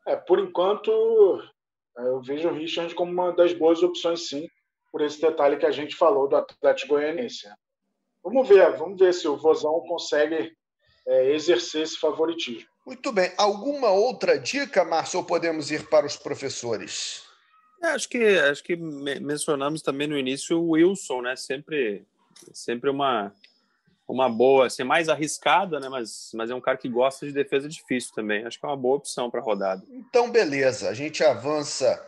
É, 0.08 0.16
por 0.16 0.38
enquanto, 0.38 0.90
é, 1.98 2.02
eu 2.06 2.22
vejo 2.22 2.48
o 2.48 2.54
Richard 2.54 2.94
como 2.94 3.12
uma 3.12 3.32
das 3.32 3.52
boas 3.52 3.82
opções, 3.82 4.26
sim, 4.26 4.48
por 4.94 5.02
esse 5.02 5.20
detalhe 5.20 5.56
que 5.56 5.66
a 5.66 5.72
gente 5.72 5.96
falou 5.96 6.28
do 6.28 6.36
Atlético 6.36 6.94
Goianiense. 6.94 7.48
Né? 7.48 7.54
Vamos 8.22 8.48
ver, 8.48 8.76
vamos 8.76 8.96
ver 8.96 9.12
se 9.12 9.26
o 9.26 9.36
Vozão 9.36 9.80
consegue 9.88 10.56
é, 11.04 11.32
exercer 11.34 11.82
esse 11.82 11.98
favoritismo. 11.98 12.68
Muito 12.86 13.10
bem. 13.10 13.32
Alguma 13.36 13.90
outra 13.90 14.38
dica, 14.38 14.84
Márcio, 14.84 15.18
ou 15.18 15.26
podemos 15.26 15.72
ir 15.72 15.88
para 15.88 16.06
os 16.06 16.16
professores? 16.16 17.24
É, 17.82 17.88
acho 17.88 18.08
que 18.08 18.38
acho 18.38 18.62
que 18.62 18.76
mencionamos 18.76 19.82
também 19.82 20.06
no 20.06 20.16
início 20.16 20.60
o 20.60 20.70
Wilson, 20.70 21.22
né? 21.22 21.34
Sempre 21.34 22.06
sempre 22.52 22.88
uma 22.88 23.34
uma 24.06 24.28
boa, 24.28 24.66
assim, 24.66 24.84
mais 24.84 25.08
arriscada, 25.08 25.80
né? 25.80 25.88
Mas, 25.88 26.30
mas 26.34 26.50
é 26.50 26.54
um 26.54 26.60
cara 26.60 26.78
que 26.78 26.88
gosta 26.88 27.26
de 27.26 27.32
defesa 27.32 27.68
difícil 27.68 28.14
também. 28.14 28.46
Acho 28.46 28.60
que 28.60 28.64
é 28.64 28.68
uma 28.68 28.76
boa 28.76 28.98
opção 28.98 29.28
para 29.28 29.40
a 29.40 29.42
rodada. 29.42 29.82
Então, 29.90 30.30
beleza. 30.30 30.88
A 30.88 30.94
gente 30.94 31.24
avança 31.24 32.00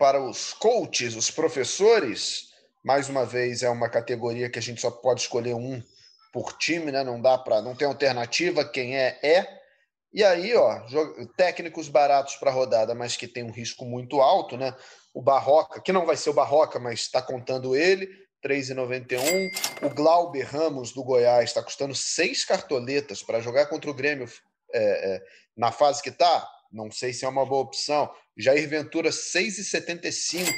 para 0.00 0.18
os 0.18 0.54
coaches, 0.54 1.14
os 1.14 1.30
professores. 1.30 2.48
Mais 2.82 3.10
uma 3.10 3.26
vez, 3.26 3.62
é 3.62 3.68
uma 3.68 3.90
categoria 3.90 4.48
que 4.48 4.58
a 4.58 4.62
gente 4.62 4.80
só 4.80 4.90
pode 4.90 5.20
escolher 5.20 5.54
um 5.54 5.82
por 6.32 6.54
time, 6.54 6.90
né? 6.90 7.04
Não 7.04 7.20
dá 7.20 7.36
para, 7.36 7.60
não 7.60 7.76
tem 7.76 7.86
alternativa. 7.86 8.64
Quem 8.64 8.96
é 8.96 9.18
é. 9.22 9.46
E 10.10 10.24
aí, 10.24 10.56
ó, 10.56 10.80
técnicos 11.36 11.90
baratos 11.90 12.36
para 12.36 12.50
rodada, 12.50 12.94
mas 12.94 13.14
que 13.14 13.28
tem 13.28 13.44
um 13.44 13.52
risco 13.52 13.84
muito 13.84 14.22
alto, 14.22 14.56
né? 14.56 14.74
O 15.12 15.20
Barroca, 15.20 15.82
que 15.82 15.92
não 15.92 16.06
vai 16.06 16.16
ser 16.16 16.30
o 16.30 16.34
Barroca, 16.34 16.78
mas 16.78 17.00
está 17.00 17.20
contando 17.20 17.76
ele. 17.76 18.08
3,91. 18.42 19.84
O 19.84 19.90
Glauber 19.90 20.46
Ramos, 20.46 20.92
do 20.92 21.04
Goiás, 21.04 21.50
está 21.50 21.62
custando 21.62 21.94
seis 21.94 22.42
cartoletas 22.42 23.22
para 23.22 23.40
jogar 23.40 23.66
contra 23.66 23.90
o 23.90 23.94
Grêmio 23.94 24.26
é, 24.72 25.16
é, 25.16 25.22
na 25.54 25.70
fase 25.70 26.02
que 26.02 26.08
está. 26.08 26.48
Não 26.72 26.90
sei 26.90 27.12
se 27.12 27.26
é 27.26 27.28
uma 27.28 27.44
boa 27.44 27.62
opção. 27.62 28.10
Jair 28.40 28.68
Ventura, 28.68 29.10
6,75. 29.10 30.52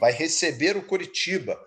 Vai 0.00 0.12
receber 0.12 0.76
o 0.76 0.82
Curitiba. 0.82 1.58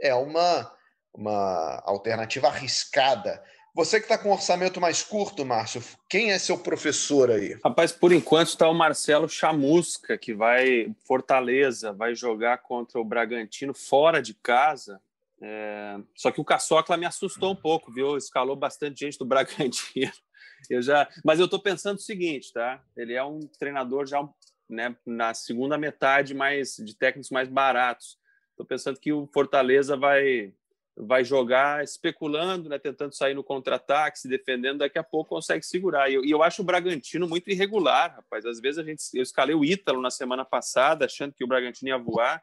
É 0.00 0.14
uma, 0.14 0.70
uma 1.14 1.82
alternativa 1.84 2.48
arriscada. 2.48 3.42
Você 3.74 4.00
que 4.00 4.06
está 4.06 4.18
com 4.18 4.30
um 4.30 4.32
orçamento 4.32 4.80
mais 4.80 5.04
curto, 5.04 5.44
Márcio, 5.44 5.80
quem 6.08 6.32
é 6.32 6.38
seu 6.38 6.58
professor 6.58 7.30
aí? 7.30 7.56
Rapaz, 7.64 7.92
por 7.92 8.12
enquanto 8.12 8.48
está 8.48 8.68
o 8.68 8.74
Marcelo 8.74 9.28
Chamusca, 9.28 10.18
que 10.18 10.34
vai 10.34 10.92
Fortaleza, 11.06 11.92
vai 11.92 12.12
jogar 12.14 12.58
contra 12.58 12.98
o 13.00 13.04
Bragantino 13.04 13.72
fora 13.72 14.20
de 14.20 14.34
casa. 14.34 15.00
É... 15.40 15.96
Só 16.16 16.32
que 16.32 16.40
o 16.40 16.44
Caçocla 16.44 16.96
me 16.96 17.06
assustou 17.06 17.52
um 17.52 17.56
pouco, 17.56 17.92
viu? 17.92 18.16
Escalou 18.16 18.56
bastante 18.56 18.98
gente 18.98 19.16
do 19.16 19.24
Bragantino. 19.24 20.12
Eu 20.68 20.82
já, 20.82 21.08
mas 21.24 21.38
eu 21.38 21.44
estou 21.44 21.60
pensando 21.60 21.98
o 21.98 22.02
seguinte, 22.02 22.52
tá? 22.52 22.82
Ele 22.96 23.14
é 23.14 23.22
um 23.22 23.38
treinador 23.60 24.06
já 24.06 24.20
né, 24.68 24.96
na 25.06 25.34
segunda 25.34 25.78
metade 25.78 26.34
mais 26.34 26.76
de 26.76 26.96
técnicos 26.96 27.30
mais 27.30 27.48
baratos. 27.48 28.18
Estou 28.50 28.66
pensando 28.66 28.98
que 28.98 29.12
o 29.12 29.26
Fortaleza 29.32 29.96
vai 29.96 30.52
vai 31.00 31.22
jogar 31.24 31.84
especulando, 31.84 32.68
né, 32.68 32.76
tentando 32.76 33.14
sair 33.14 33.32
no 33.32 33.44
contra-ataque, 33.44 34.18
se 34.18 34.28
defendendo, 34.28 34.78
daqui 34.78 34.98
a 34.98 35.04
pouco 35.04 35.30
consegue 35.30 35.64
segurar. 35.64 36.10
E 36.10 36.14
eu, 36.14 36.24
e 36.24 36.30
eu, 36.32 36.42
acho 36.42 36.60
o 36.60 36.64
Bragantino 36.64 37.28
muito 37.28 37.48
irregular, 37.48 38.16
rapaz. 38.16 38.44
Às 38.44 38.60
vezes 38.60 38.78
a 38.78 38.82
gente 38.82 39.02
eu 39.14 39.22
escalei 39.22 39.54
o 39.54 39.64
Ítalo 39.64 40.02
na 40.02 40.10
semana 40.10 40.44
passada, 40.44 41.04
achando 41.04 41.32
que 41.32 41.44
o 41.44 41.46
Bragantino 41.46 41.88
ia 41.88 41.96
voar, 41.96 42.42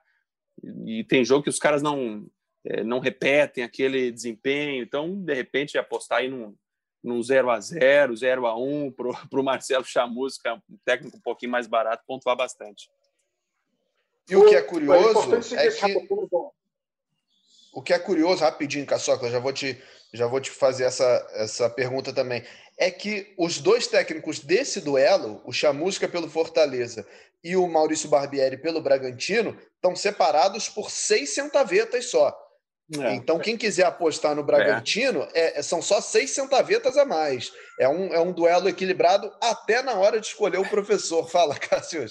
e, 0.63 0.99
e 0.99 1.03
tem 1.03 1.25
jogo 1.25 1.43
que 1.43 1.49
os 1.49 1.59
caras 1.59 1.81
não 1.81 2.25
é, 2.65 2.83
não 2.83 2.99
repetem 2.99 3.63
aquele 3.63 4.11
desempenho. 4.11 4.83
Então, 4.83 5.21
de 5.21 5.33
repente, 5.33 5.77
apostar 5.77 6.19
aí 6.19 6.29
num, 6.29 6.55
num 7.05 7.21
0 7.21 7.51
a 7.51 7.59
0 7.59 8.15
0 8.15 8.47
a 8.47 8.57
1 8.57 8.91
para 8.91 9.39
o 9.39 9.43
Marcelo 9.43 9.85
Chamusca, 9.85 10.55
um 10.55 10.77
técnico 10.83 11.17
um 11.17 11.21
pouquinho 11.21 11.51
mais 11.51 11.67
barato, 11.67 12.03
pontuar 12.07 12.35
bastante. 12.35 12.89
E 14.27 14.35
o 14.35 14.49
que 14.49 14.55
é 14.55 14.61
curioso 14.61 15.35
é, 15.55 15.67
é 15.67 15.71
que 15.71 16.07
o 17.71 17.81
que 17.81 17.93
é 17.93 17.99
curioso, 17.99 18.41
rapidinho, 18.41 18.85
Caçocla, 18.85 19.29
já 19.29 19.37
vou 19.37 19.51
te, 19.51 19.77
já 20.13 20.25
vou 20.25 20.39
te 20.39 20.49
fazer 20.49 20.85
essa, 20.85 21.27
essa 21.33 21.69
pergunta 21.69 22.13
também. 22.13 22.41
É 22.77 22.89
que 22.89 23.35
os 23.37 23.59
dois 23.59 23.85
técnicos 23.85 24.39
desse 24.39 24.79
duelo, 24.79 25.41
o 25.45 25.51
Chamusca 25.51 26.07
pelo 26.07 26.29
Fortaleza 26.29 27.05
e 27.43 27.55
o 27.57 27.67
Maurício 27.67 28.09
Barbieri 28.09 28.57
pelo 28.57 28.81
Bragantino, 28.81 29.59
estão 29.75 29.93
separados 29.93 30.69
por 30.69 30.89
seis 30.89 31.35
centavetas 31.35 32.09
só. 32.09 32.33
É. 32.93 33.15
Então, 33.15 33.39
quem 33.39 33.57
quiser 33.57 33.85
apostar 33.85 34.35
no 34.35 34.43
Bragantino, 34.43 35.27
é. 35.33 35.59
É, 35.59 35.61
são 35.63 35.81
só 35.81 35.99
seis 35.99 36.31
centavetas 36.31 36.97
a 36.97 37.05
mais. 37.05 37.51
É 37.79 37.89
um, 37.89 38.13
é 38.13 38.19
um 38.19 38.31
duelo 38.31 38.69
equilibrado 38.69 39.33
até 39.41 39.81
na 39.81 39.93
hora 39.95 40.19
de 40.19 40.27
escolher 40.27 40.59
o 40.59 40.69
professor. 40.69 41.27
Fala, 41.29 41.57
Cássio. 41.57 42.05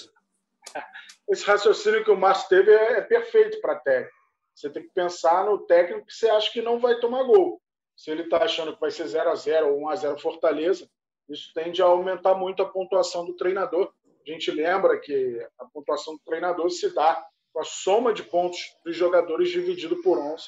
Esse 1.28 1.44
raciocínio 1.44 2.04
que 2.04 2.10
o 2.10 2.16
Márcio 2.16 2.48
teve 2.48 2.72
é, 2.72 2.98
é 2.98 3.00
perfeito 3.00 3.60
para 3.60 3.76
técnico. 3.76 4.12
Você 4.54 4.70
tem 4.70 4.82
que 4.82 4.90
pensar 4.90 5.44
no 5.44 5.58
técnico 5.58 6.06
que 6.06 6.12
você 6.12 6.28
acha 6.28 6.52
que 6.52 6.60
não 6.60 6.78
vai 6.78 6.96
tomar 6.98 7.22
gol. 7.22 7.60
Se 7.96 8.10
ele 8.10 8.22
está 8.22 8.38
achando 8.44 8.74
que 8.74 8.80
vai 8.80 8.90
ser 8.90 9.06
0 9.06 9.30
a 9.30 9.34
0 9.34 9.68
ou 9.68 9.80
1 9.82 9.88
a 9.88 9.96
0 9.96 10.18
Fortaleza, 10.18 10.88
isso 11.28 11.52
tende 11.54 11.80
a 11.80 11.86
aumentar 11.86 12.34
muito 12.34 12.62
a 12.62 12.68
pontuação 12.68 13.24
do 13.24 13.34
treinador. 13.34 13.92
A 14.26 14.30
gente 14.30 14.50
lembra 14.50 14.98
que 15.00 15.46
a 15.58 15.64
pontuação 15.66 16.14
do 16.14 16.20
treinador 16.24 16.70
se 16.70 16.92
dá 16.94 17.24
com 17.52 17.60
a 17.60 17.64
soma 17.64 18.12
de 18.12 18.22
pontos 18.24 18.58
dos 18.84 18.96
jogadores 18.96 19.50
dividido 19.50 20.02
por 20.02 20.18
11. 20.18 20.44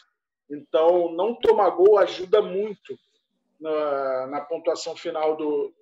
Então, 0.49 1.12
não 1.12 1.34
tomar 1.34 1.70
gol 1.70 1.99
ajuda 1.99 2.40
muito 2.40 2.99
na, 3.61 4.26
na 4.28 4.40
pontuação 4.40 4.97
final 4.97 5.36
do, 5.36 5.74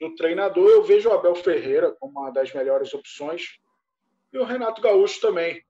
do 0.00 0.14
treinador. 0.14 0.68
Eu 0.68 0.82
vejo 0.84 1.08
o 1.08 1.12
Abel 1.12 1.34
Ferreira 1.34 1.92
como 1.98 2.20
uma 2.20 2.30
das 2.30 2.52
melhores 2.52 2.94
opções 2.94 3.58
e 4.32 4.38
o 4.38 4.44
Renato 4.44 4.80
Gaúcho 4.80 5.20
também. 5.20 5.62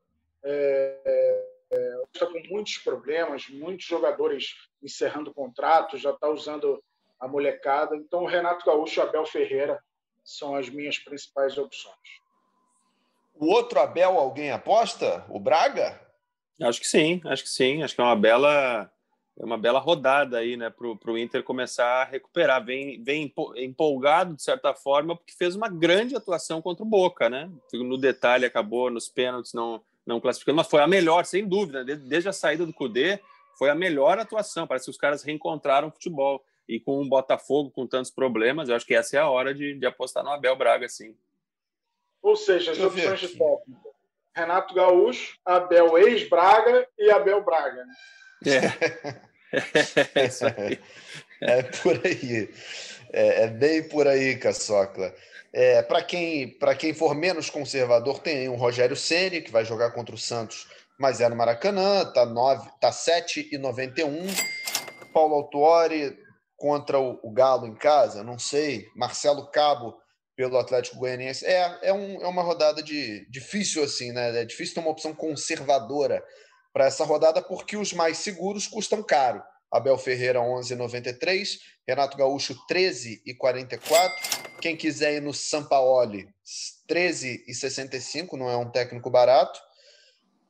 É, 0.45 1.53
está 2.13 2.27
com 2.27 2.41
muitos 2.49 2.79
problemas, 2.79 3.49
muitos 3.49 3.87
jogadores 3.87 4.55
encerrando 4.83 5.33
contratos, 5.33 6.01
já 6.01 6.11
está 6.11 6.29
usando 6.29 6.83
a 7.19 7.27
molecada. 7.27 7.97
Então, 7.97 8.25
o 8.25 8.27
Renato 8.27 8.65
Gaúcho 8.67 9.01
e 9.01 9.03
Abel 9.03 9.25
Ferreira 9.25 9.83
são 10.23 10.55
as 10.55 10.69
minhas 10.69 10.99
principais 10.99 11.57
opções. 11.57 12.23
O 13.35 13.47
outro 13.47 13.81
Abel, 13.81 14.19
alguém 14.19 14.51
aposta? 14.51 15.25
O 15.29 15.41
Braga? 15.41 16.01
Acho 16.63 16.81
que 16.81 16.87
sim, 16.87 17.21
acho 17.25 17.43
que 17.43 17.49
sim. 17.49 17.83
Acho 17.83 17.95
que 17.95 18.01
é 18.01 18.05
uma 18.05 18.17
bela, 18.17 18.91
é 19.39 19.45
uma 19.45 19.59
bela 19.59 19.79
rodada 19.79 20.39
aí, 20.39 20.57
né, 20.57 20.71
para 20.71 21.13
o 21.13 21.19
Inter 21.19 21.43
começar 21.43 22.03
a 22.03 22.05
recuperar. 22.05 22.65
Vem, 22.65 23.03
vem 23.03 23.33
empolgado, 23.57 24.35
de 24.35 24.43
certa 24.43 24.75
forma, 24.75 25.17
porque 25.17 25.33
fez 25.33 25.57
uma 25.57 25.69
grande 25.69 26.17
atuação 26.17 26.63
contra 26.63 26.85
o 26.85 26.89
Boca, 26.89 27.29
né? 27.29 27.51
No 27.73 27.99
detalhe, 27.99 28.45
acabou 28.45 28.91
nos 28.91 29.09
pênaltis, 29.09 29.53
não, 29.53 29.83
não 30.07 30.21
classificando, 30.21 30.57
mas 30.57 30.69
foi 30.69 30.81
a 30.81 30.87
melhor, 30.87 31.25
sem 31.25 31.47
dúvida. 31.47 31.85
Desde 31.85 32.29
a 32.29 32.33
saída 32.33 32.67
do 32.67 32.73
Cudê, 32.73 33.21
foi 33.59 33.71
a 33.71 33.75
melhor 33.75 34.19
atuação. 34.19 34.67
Parece 34.67 34.87
que 34.87 34.91
os 34.91 34.99
caras 34.99 35.23
reencontraram 35.23 35.89
o 35.89 35.93
futebol. 35.93 36.45
E 36.69 36.79
com 36.79 37.03
o 37.03 37.09
Botafogo 37.09 37.71
com 37.71 37.87
tantos 37.87 38.11
problemas, 38.11 38.69
eu 38.69 38.77
acho 38.77 38.87
que 38.87 38.95
essa 38.95 39.17
é 39.17 39.21
a 39.21 39.29
hora 39.29 39.53
de, 39.53 39.75
de 39.75 39.85
apostar 39.85 40.23
no 40.23 40.31
Abel 40.31 40.57
Braga, 40.57 40.89
sim. 40.89 41.15
Ou 42.23 42.37
seja, 42.37 42.71
as 42.71 42.79
opções 42.79 43.21
de 43.21 43.29
técnico. 43.29 43.92
Renato 44.35 44.75
Gaúcho, 44.75 45.37
Abel 45.45 45.99
ex-Braga 45.99 46.87
e 46.99 47.11
Abel 47.11 47.43
Braga. 47.43 47.85
É. 48.47 49.21
é 50.21 50.27
isso 50.27 50.47
aí. 50.47 50.79
É 51.41 51.63
por 51.63 52.01
aí. 52.05 52.49
É, 53.13 53.45
é 53.45 53.47
bem 53.49 53.83
por 53.89 54.09
aí, 54.09 54.37
Caçocla. 54.37 55.15
É, 55.53 55.83
para 55.83 56.03
quem, 56.03 56.57
quem 56.79 56.95
for 56.95 57.15
menos 57.15 57.51
conservador, 57.51 58.21
tem 58.21 58.39
aí 58.39 58.49
um 58.49 58.57
Rogério 58.57 58.97
Ceni 58.97 59.43
que 59.43 59.53
vai 59.53 59.67
jogar 59.67 59.91
contra 59.91 60.15
o 60.15 60.19
Santos, 60.19 60.67
mas 60.99 61.21
é 61.21 61.29
no 61.29 61.37
Maracanã, 61.37 62.07
tá, 62.07 62.25
9, 62.25 62.71
tá 62.81 62.91
7,91. 62.91 64.29
Paulo 65.13 65.35
Autuori 65.35 66.19
contra 66.57 66.99
o, 66.99 67.21
o, 67.23 67.31
Galo 67.31 67.67
em 67.67 67.75
casa, 67.75 68.23
não 68.23 68.39
sei. 68.39 68.87
Marcelo 68.97 69.51
Cabo 69.51 70.01
pelo 70.37 70.59
Atlético 70.59 70.97
Goianiense. 70.97 71.45
É, 71.45 71.79
é, 71.83 71.93
um, 71.93 72.23
é 72.23 72.27
uma 72.27 72.43
rodada 72.43 72.83
de, 72.83 73.27
difícil, 73.31 73.83
assim, 73.83 74.13
né? 74.13 74.41
É 74.41 74.45
difícil 74.45 74.75
ter 74.75 74.81
uma 74.81 74.91
opção 74.91 75.15
conservadora 75.15 76.23
para 76.73 76.87
essa 76.87 77.05
rodada, 77.05 77.43
porque 77.43 77.77
os 77.77 77.93
mais 77.93 78.19
seguros 78.19 78.67
custam 78.67 79.03
caro. 79.03 79.43
Abel 79.71 79.97
Ferreira 79.97 80.39
11,93, 80.39 81.59
Renato 81.89 82.17
Gaúcho 82.17 82.55
13,44. 82.71 84.11
Quem 84.61 84.77
quiser 84.77 85.15
ir 85.15 85.23
no 85.23 85.33
Sampaoli 85.33 86.29
13,65, 86.89 88.35
não 88.35 88.51
é 88.51 88.57
um 88.57 88.71
técnico 88.71 89.11
barato. 89.11 89.59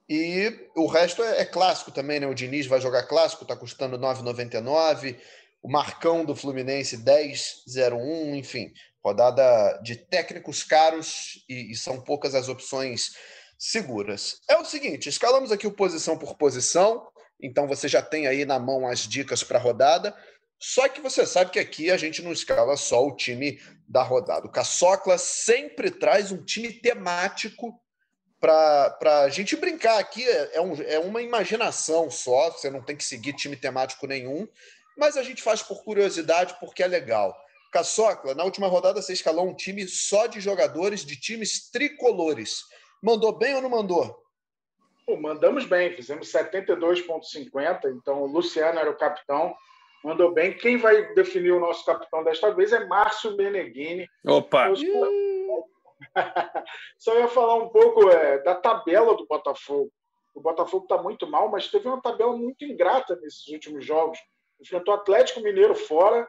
E 0.08 0.68
o 0.76 0.86
resto 0.86 1.22
é, 1.22 1.40
é, 1.40 1.44
clássico 1.44 1.92
também, 1.92 2.18
né? 2.18 2.26
O 2.26 2.34
Diniz 2.34 2.66
vai 2.66 2.80
jogar 2.80 3.04
clássico, 3.04 3.44
está 3.44 3.56
custando 3.56 3.96
9,99. 3.98 5.16
O 5.62 5.70
Marcão 5.70 6.24
do 6.24 6.34
Fluminense 6.34 6.98
10,01, 6.98 8.34
enfim, 8.34 8.72
rodada 9.04 9.78
de 9.82 9.96
técnicos 9.96 10.62
caros 10.62 11.44
e, 11.48 11.72
e 11.72 11.76
são 11.76 12.00
poucas 12.00 12.34
as 12.34 12.48
opções 12.48 13.16
seguras. 13.58 14.40
É 14.48 14.56
o 14.56 14.64
seguinte, 14.64 15.08
escalamos 15.08 15.52
aqui 15.52 15.66
o 15.66 15.72
posição 15.72 16.16
por 16.16 16.36
posição. 16.36 17.06
Então 17.40 17.66
você 17.66 17.88
já 17.88 18.00
tem 18.00 18.26
aí 18.26 18.44
na 18.44 18.58
mão 18.58 18.86
as 18.86 19.00
dicas 19.00 19.42
para 19.42 19.58
a 19.58 19.62
rodada. 19.62 20.16
Só 20.58 20.88
que 20.88 21.00
você 21.00 21.26
sabe 21.26 21.50
que 21.50 21.58
aqui 21.58 21.90
a 21.90 21.96
gente 21.96 22.22
não 22.22 22.30
escala 22.30 22.76
só 22.76 23.04
o 23.04 23.16
time 23.16 23.60
da 23.88 24.02
rodada. 24.02 24.46
O 24.46 24.50
Caçocla 24.50 25.18
sempre 25.18 25.90
traz 25.90 26.30
um 26.30 26.44
time 26.44 26.72
temático 26.72 27.80
para 28.38 29.22
a 29.24 29.28
gente 29.28 29.56
brincar 29.56 29.98
aqui. 29.98 30.26
É, 30.28 30.56
é, 30.56 30.60
um, 30.60 30.74
é 30.82 30.98
uma 31.00 31.20
imaginação 31.20 32.08
só, 32.10 32.50
você 32.50 32.70
não 32.70 32.80
tem 32.82 32.96
que 32.96 33.04
seguir 33.04 33.32
time 33.32 33.56
temático 33.56 34.06
nenhum, 34.06 34.46
mas 34.96 35.16
a 35.16 35.22
gente 35.22 35.42
faz 35.42 35.62
por 35.62 35.82
curiosidade 35.82 36.56
porque 36.60 36.82
é 36.82 36.86
legal. 36.86 37.36
Caçocla, 37.72 38.34
na 38.34 38.44
última 38.44 38.68
rodada 38.68 39.00
você 39.00 39.14
escalou 39.14 39.48
um 39.48 39.54
time 39.54 39.88
só 39.88 40.26
de 40.26 40.40
jogadores 40.40 41.04
de 41.04 41.18
times 41.18 41.70
tricolores. 41.70 42.60
Mandou 43.02 43.32
bem 43.36 43.54
ou 43.54 43.62
não 43.62 43.70
mandou? 43.70 44.22
Pô, 45.06 45.16
mandamos 45.16 45.64
bem, 45.64 45.96
fizemos 45.96 46.30
72,50. 46.30 47.90
Então, 47.96 48.22
o 48.22 48.26
Luciano 48.26 48.78
era 48.78 48.90
o 48.90 48.96
capitão, 48.96 49.56
mandou 50.04 50.32
bem. 50.32 50.56
Quem 50.56 50.76
vai 50.76 51.14
definir 51.14 51.50
o 51.52 51.60
nosso 51.60 51.84
capitão 51.84 52.22
desta 52.22 52.54
vez 52.54 52.72
é 52.72 52.84
Márcio 52.84 53.36
Meneghini. 53.36 54.06
Opa! 54.26 54.68
Só 56.98 57.18
ia 57.18 57.28
falar 57.28 57.54
um 57.54 57.70
pouco 57.70 58.10
é, 58.10 58.42
da 58.42 58.54
tabela 58.54 59.16
do 59.16 59.26
Botafogo. 59.26 59.90
O 60.34 60.40
Botafogo 60.40 60.84
está 60.84 61.02
muito 61.02 61.26
mal, 61.26 61.50
mas 61.50 61.68
teve 61.68 61.88
uma 61.88 62.02
tabela 62.02 62.36
muito 62.36 62.64
ingrata 62.64 63.16
nesses 63.16 63.48
últimos 63.48 63.84
jogos. 63.84 64.18
Enfrentou 64.60 64.94
Atlético 64.94 65.40
Mineiro 65.40 65.74
fora, 65.74 66.28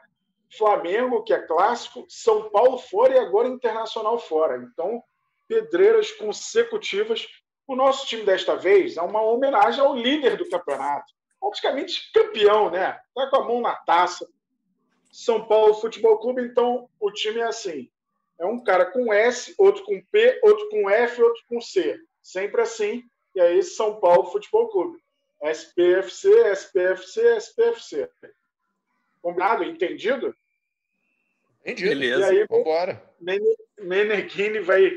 Flamengo, 0.57 1.23
que 1.23 1.33
é 1.33 1.39
clássico, 1.39 2.05
São 2.07 2.49
Paulo 2.49 2.77
fora 2.77 3.15
e 3.15 3.19
agora 3.19 3.47
Internacional 3.47 4.19
fora. 4.19 4.57
Então, 4.57 5.03
pedreiras 5.47 6.11
consecutivas 6.11 7.27
o 7.67 7.75
nosso 7.75 8.05
time 8.07 8.23
desta 8.23 8.55
vez 8.55 8.97
é 8.97 9.01
uma 9.01 9.21
homenagem 9.21 9.79
ao 9.79 9.95
líder 9.95 10.37
do 10.37 10.49
campeonato, 10.49 11.13
praticamente 11.39 12.11
campeão, 12.11 12.69
né? 12.69 12.99
Tá 13.15 13.27
com 13.27 13.35
a 13.37 13.47
mão 13.47 13.61
na 13.61 13.75
taça. 13.75 14.27
São 15.11 15.45
Paulo 15.45 15.75
Futebol 15.75 16.19
Clube, 16.19 16.41
então 16.41 16.89
o 16.99 17.11
time 17.11 17.39
é 17.39 17.45
assim: 17.45 17.89
é 18.39 18.45
um 18.45 18.61
cara 18.63 18.85
com 18.85 19.13
S, 19.13 19.53
outro 19.57 19.83
com 19.85 20.01
P, 20.11 20.39
outro 20.43 20.69
com 20.69 20.89
F, 20.89 21.21
outro 21.21 21.41
com 21.47 21.61
C. 21.61 21.99
Sempre 22.21 22.61
assim. 22.61 23.03
E 23.35 23.41
aí, 23.41 23.63
São 23.63 23.99
Paulo 23.99 24.31
Futebol 24.31 24.69
Clube. 24.69 24.99
SPFC, 25.41 26.29
SPFC, 26.51 27.37
SPFC. 27.37 28.09
Combinado? 29.21 29.63
Entendido? 29.63 30.35
Entendido. 31.65 31.89
Beleza. 31.89 32.33
E 32.33 32.39
aí, 32.41 32.47
vambora. 32.49 33.01
Meneghini 33.79 34.59
vai 34.59 34.91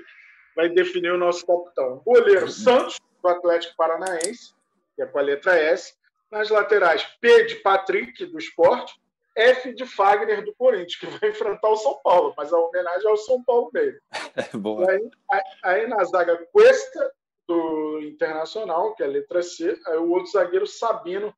vai 0.54 0.70
definir 0.70 1.12
o 1.12 1.18
nosso 1.18 1.46
capitão. 1.46 2.02
Goleiro 2.04 2.48
Santos, 2.48 2.98
do 3.22 3.28
Atlético 3.28 3.76
Paranaense, 3.76 4.54
que 4.96 5.02
é 5.02 5.06
com 5.06 5.18
a 5.18 5.22
letra 5.22 5.54
S. 5.54 5.94
Nas 6.30 6.48
laterais, 6.48 7.04
P 7.20 7.44
de 7.44 7.56
Patrick, 7.56 8.24
do 8.24 8.38
Esporte. 8.38 8.94
F 9.36 9.74
de 9.74 9.84
Fagner, 9.84 10.42
do 10.42 10.54
Corinthians, 10.54 10.96
que 10.96 11.06
vai 11.06 11.28
enfrentar 11.28 11.68
o 11.68 11.76
São 11.76 12.00
Paulo, 12.02 12.32
mas 12.38 12.50
a 12.54 12.58
homenagem 12.58 13.06
é 13.06 13.10
ao 13.10 13.18
São 13.18 13.44
Paulo 13.44 13.70
mesmo. 13.70 14.00
Boa. 14.54 14.90
Aí, 14.90 15.42
aí, 15.62 15.86
na 15.86 16.02
zaga, 16.04 16.38
Cuesta, 16.50 17.12
do 17.46 18.00
Internacional, 18.02 18.94
que 18.94 19.02
é 19.02 19.06
a 19.06 19.10
letra 19.10 19.42
C. 19.42 19.78
Aí 19.86 19.98
o 19.98 20.10
outro 20.10 20.32
zagueiro, 20.32 20.66
Sabino, 20.66 21.34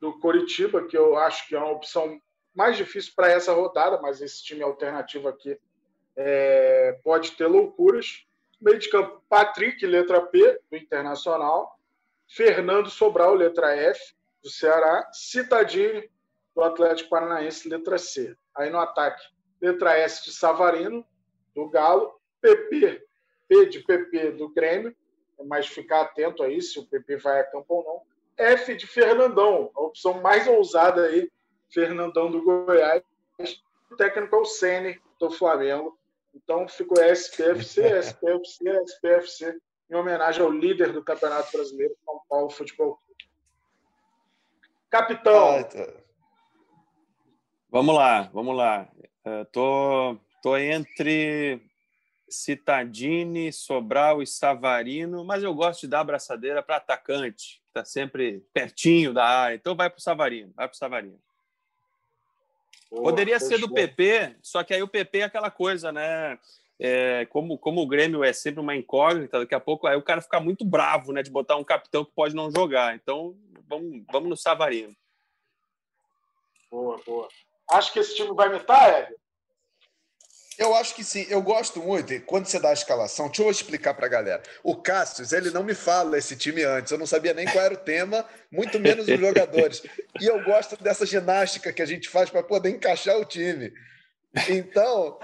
do 0.00 0.18
Coritiba, 0.18 0.86
que 0.86 0.96
eu 0.96 1.16
acho 1.16 1.46
que 1.46 1.54
é 1.54 1.58
uma 1.58 1.70
opção 1.70 2.18
mais 2.54 2.76
difícil 2.76 3.12
para 3.16 3.30
essa 3.30 3.52
rodada, 3.52 4.00
mas 4.00 4.20
esse 4.20 4.42
time 4.42 4.62
alternativo 4.62 5.28
aqui 5.28 5.58
é, 6.16 6.98
pode 7.02 7.32
ter 7.32 7.46
loucuras. 7.46 8.24
Meio 8.60 8.78
de 8.78 8.88
campo, 8.88 9.22
Patrick, 9.28 9.84
letra 9.84 10.20
P, 10.22 10.60
do 10.70 10.76
Internacional. 10.76 11.78
Fernando 12.28 12.88
Sobral, 12.88 13.34
letra 13.34 13.76
F, 13.76 14.14
do 14.42 14.48
Ceará. 14.48 15.08
Citadini, 15.12 16.08
do 16.54 16.62
Atlético 16.62 17.10
Paranaense, 17.10 17.68
letra 17.68 17.98
C. 17.98 18.36
Aí 18.56 18.70
no 18.70 18.78
ataque, 18.78 19.22
letra 19.60 19.98
S 19.98 20.24
de 20.24 20.32
Savarino, 20.32 21.04
do 21.54 21.68
Galo. 21.68 22.20
PP, 22.40 23.02
P 23.48 23.66
de 23.66 23.80
PP, 23.80 24.32
do 24.32 24.48
Grêmio. 24.50 24.94
Mas 25.46 25.66
ficar 25.66 26.02
atento 26.02 26.42
aí 26.42 26.62
se 26.62 26.78
o 26.78 26.86
PP 26.86 27.16
vai 27.16 27.40
a 27.40 27.44
campo 27.44 27.74
ou 27.74 27.84
não. 27.84 28.02
F 28.36 28.74
de 28.74 28.86
Fernandão, 28.86 29.70
a 29.74 29.80
opção 29.82 30.20
mais 30.20 30.46
ousada 30.46 31.06
aí, 31.06 31.30
Fernandão 31.70 32.30
do 32.30 32.42
Goiás. 32.42 33.02
O 33.90 33.96
técnico 33.96 34.36
é 34.36 34.38
o 34.38 34.44
Sene, 34.44 35.00
do 35.18 35.30
Flamengo. 35.30 35.98
Então 36.34 36.66
ficou 36.66 37.02
SPFC, 37.02 37.98
SPFC, 37.98 38.82
SPFC, 38.86 39.60
em 39.90 39.94
homenagem 39.94 40.42
ao 40.42 40.50
líder 40.50 40.92
do 40.92 41.04
Campeonato 41.04 41.52
Brasileiro, 41.52 41.96
São 42.04 42.20
Paulo 42.28 42.50
Futebol 42.50 42.96
Clube. 42.96 43.24
Capitão. 44.90 45.58
Ah, 45.58 45.64
tá. 45.64 46.04
Vamos 47.70 47.94
lá, 47.94 48.22
vamos 48.32 48.56
lá. 48.56 48.88
Uh, 49.24 49.44
tô, 49.50 50.16
tô 50.42 50.56
entre 50.56 51.60
Citadini, 52.28 53.52
Sobral 53.52 54.22
e 54.22 54.26
Savarino, 54.26 55.24
mas 55.24 55.42
eu 55.42 55.54
gosto 55.54 55.82
de 55.82 55.88
dar 55.88 56.00
abraçadeira 56.00 56.62
para 56.62 56.76
atacante, 56.76 57.60
que 57.62 57.68
está 57.68 57.84
sempre 57.84 58.44
pertinho 58.52 59.12
da 59.12 59.24
área. 59.24 59.54
Então 59.54 59.74
vai 59.74 59.88
para 59.88 59.98
o 59.98 60.02
Savarino, 60.02 60.52
vai 60.54 60.68
para 60.68 60.74
o 60.74 60.78
Savarino. 60.78 61.23
Poderia 63.02 63.40
ser 63.40 63.58
do 63.58 63.72
PP, 63.72 64.36
só 64.42 64.62
que 64.62 64.74
aí 64.74 64.82
o 64.82 64.88
PP 64.88 65.18
é 65.18 65.24
aquela 65.24 65.50
coisa, 65.50 65.92
né? 65.92 66.38
É, 66.78 67.24
como, 67.26 67.56
como 67.56 67.80
o 67.80 67.86
Grêmio 67.86 68.24
é 68.24 68.32
sempre 68.32 68.60
uma 68.60 68.74
incógnita, 68.74 69.38
daqui 69.38 69.54
a 69.54 69.60
pouco 69.60 69.86
aí 69.86 69.96
o 69.96 70.02
cara 70.02 70.20
fica 70.20 70.40
muito 70.40 70.64
bravo, 70.64 71.12
né? 71.12 71.22
De 71.22 71.30
botar 71.30 71.56
um 71.56 71.64
capitão 71.64 72.04
que 72.04 72.12
pode 72.12 72.34
não 72.34 72.50
jogar. 72.50 72.94
Então, 72.94 73.36
vamos, 73.68 74.02
vamos 74.10 74.28
no 74.28 74.36
Savarino. 74.36 74.94
Boa, 76.70 77.00
boa. 77.06 77.28
Acho 77.70 77.92
que 77.92 77.98
esse 77.98 78.14
time 78.14 78.34
vai 78.34 78.48
imitar, 78.48 78.88
Hélio? 78.88 79.16
Eu 80.58 80.74
acho 80.74 80.94
que 80.94 81.02
sim, 81.02 81.26
eu 81.28 81.42
gosto 81.42 81.80
muito. 81.80 82.12
E 82.12 82.20
quando 82.20 82.46
você 82.46 82.58
dá 82.58 82.70
a 82.70 82.74
escalação, 82.74 83.26
deixa 83.26 83.42
eu 83.42 83.50
explicar 83.50 83.94
para 83.94 84.06
a 84.06 84.08
galera. 84.08 84.42
O 84.62 84.76
Cássio, 84.76 85.26
ele 85.36 85.50
não 85.50 85.64
me 85.64 85.74
fala 85.74 86.16
esse 86.16 86.36
time 86.36 86.62
antes, 86.62 86.92
eu 86.92 86.98
não 86.98 87.06
sabia 87.06 87.34
nem 87.34 87.46
qual 87.46 87.64
era 87.64 87.74
o 87.74 87.78
tema, 87.78 88.24
muito 88.50 88.78
menos 88.78 89.08
os 89.08 89.18
jogadores. 89.18 89.82
E 90.20 90.26
eu 90.26 90.44
gosto 90.44 90.80
dessa 90.80 91.04
ginástica 91.04 91.72
que 91.72 91.82
a 91.82 91.86
gente 91.86 92.08
faz 92.08 92.30
para 92.30 92.40
poder 92.40 92.70
encaixar 92.70 93.18
o 93.18 93.24
time. 93.24 93.72
Então, 94.48 95.18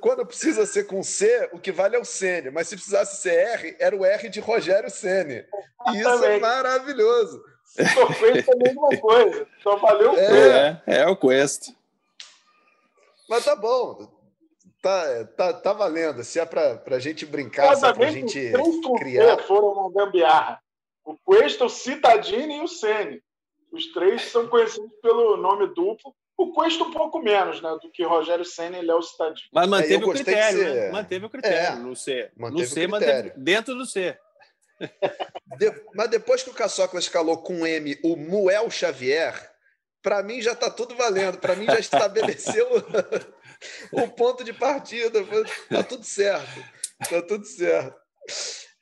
quando 0.00 0.24
precisa 0.24 0.64
ser 0.64 0.84
com 0.84 1.02
C, 1.02 1.48
o 1.52 1.58
que 1.58 1.72
vale 1.72 1.96
é 1.96 1.98
o 1.98 2.04
Sene. 2.04 2.50
Mas 2.50 2.68
se 2.68 2.76
precisasse 2.76 3.20
ser 3.20 3.34
R, 3.34 3.76
era 3.80 3.96
o 3.96 4.04
R 4.04 4.28
de 4.28 4.38
Rogério 4.38 4.88
Ceni. 4.88 5.44
E 5.92 5.98
isso 5.98 6.24
é 6.24 6.38
maravilhoso. 6.38 7.42
O 7.78 8.14
Quest 8.14 8.48
é 8.48 8.52
a 8.52 8.56
mesma 8.56 8.96
coisa. 9.00 9.46
Só 9.62 9.76
valeu 9.76 10.12
o 10.12 10.16
é, 10.16 10.82
é, 10.86 10.98
é 11.00 11.06
o 11.08 11.16
Quest. 11.16 11.70
Mas 13.28 13.44
tá 13.44 13.56
bom. 13.56 14.15
Tá, 14.86 15.24
tá, 15.36 15.52
tá 15.52 15.72
valendo. 15.72 16.22
Se 16.22 16.38
é 16.38 16.44
para 16.44 16.80
a 16.86 16.98
gente 17.00 17.26
brincar, 17.26 17.74
se 17.74 17.84
é 17.84 17.92
para 17.92 18.06
a 18.06 18.10
gente 18.10 18.52
criar. 19.00 19.38
foram 19.38 19.72
uma 19.72 19.90
gambiarra. 19.90 20.60
O 21.04 21.16
Quest, 21.16 21.60
o 21.60 21.68
Citadini 21.68 22.58
e 22.58 22.60
o 22.60 22.68
Sene. 22.68 23.20
Os 23.72 23.92
três 23.92 24.22
são 24.30 24.46
conhecidos 24.46 24.92
pelo 25.02 25.36
nome 25.38 25.66
duplo. 25.74 26.14
O 26.38 26.52
Cuesta 26.52 26.84
um 26.84 26.92
pouco 26.92 27.18
menos, 27.18 27.60
né? 27.60 27.76
Do 27.82 27.90
que 27.90 28.04
Rogério 28.04 28.44
Senna 28.44 28.78
e 28.78 28.86
Léo 28.86 29.02
Cittadini. 29.02 29.48
Mas 29.52 29.68
manteve 29.68 30.04
é, 30.04 30.06
o 30.06 30.10
critério, 30.12 30.74
né? 30.74 30.90
Manteve 30.92 31.26
o 31.26 31.30
critério 31.30 31.58
é, 31.58 31.74
no 31.74 31.96
C. 31.96 32.30
Manteve 32.36 32.62
no 32.62 32.68
C, 32.68 32.86
manteve 32.86 33.32
dentro 33.36 33.74
do 33.74 33.86
C. 33.86 34.16
De, 35.58 35.84
mas 35.94 36.10
depois 36.10 36.44
que 36.44 36.50
o 36.50 36.54
Caçocla 36.54 37.00
escalou 37.00 37.38
com 37.38 37.66
M 37.66 37.98
o 38.04 38.14
Muel 38.14 38.70
Xavier, 38.70 39.34
para 40.00 40.22
mim 40.22 40.40
já 40.40 40.52
está 40.52 40.70
tudo 40.70 40.94
valendo. 40.94 41.38
Para 41.38 41.56
mim 41.56 41.66
já 41.66 41.78
estabeleceu 41.80 42.68
o 43.92 44.08
ponto 44.08 44.44
de 44.44 44.52
partida. 44.52 45.24
Tá 45.68 45.82
tudo 45.82 46.04
certo. 46.04 46.64
Tá 47.08 47.22
tudo 47.22 47.44
certo. 47.44 47.96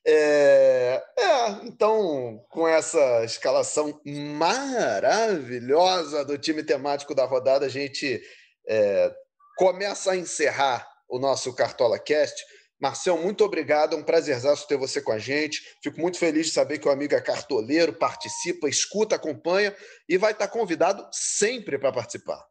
É, 0.07 1.03
é, 1.19 1.49
então, 1.65 2.45
com 2.51 2.69
essa 2.69 3.25
escalação 3.25 3.99
maravilhosa 4.05 6.23
do 6.25 6.37
time 6.37 6.63
temático 6.63 7.15
da 7.15 7.25
rodada, 7.25 7.65
a 7.65 7.71
gente 7.71 8.21
é, 8.69 9.11
começa 9.57 10.13
a 10.13 10.17
encerrar 10.17 10.87
o 11.09 11.19
nosso 11.19 11.55
Cartola 11.55 11.99
Cast. 11.99 12.45
Marcel, 12.79 13.17
muito 13.17 13.43
obrigado, 13.45 13.97
é 13.97 13.99
um 13.99 14.03
prazerzaço 14.03 14.69
ter 14.69 14.77
você 14.77 15.01
com 15.01 15.13
a 15.13 15.19
gente. 15.19 15.63
Fico 15.83 15.99
muito 15.99 16.19
feliz 16.19 16.49
de 16.49 16.53
saber 16.53 16.79
que 16.79 16.87
o 16.87 16.91
amigo 16.91 17.15
é 17.15 17.21
cartoleiro, 17.21 17.95
participa, 17.95 18.69
escuta, 18.69 19.17
acompanha 19.17 19.75
e 20.07 20.19
vai 20.19 20.33
estar 20.33 20.49
convidado 20.49 21.09
sempre 21.13 21.79
para 21.79 21.93
participar. 21.93 22.45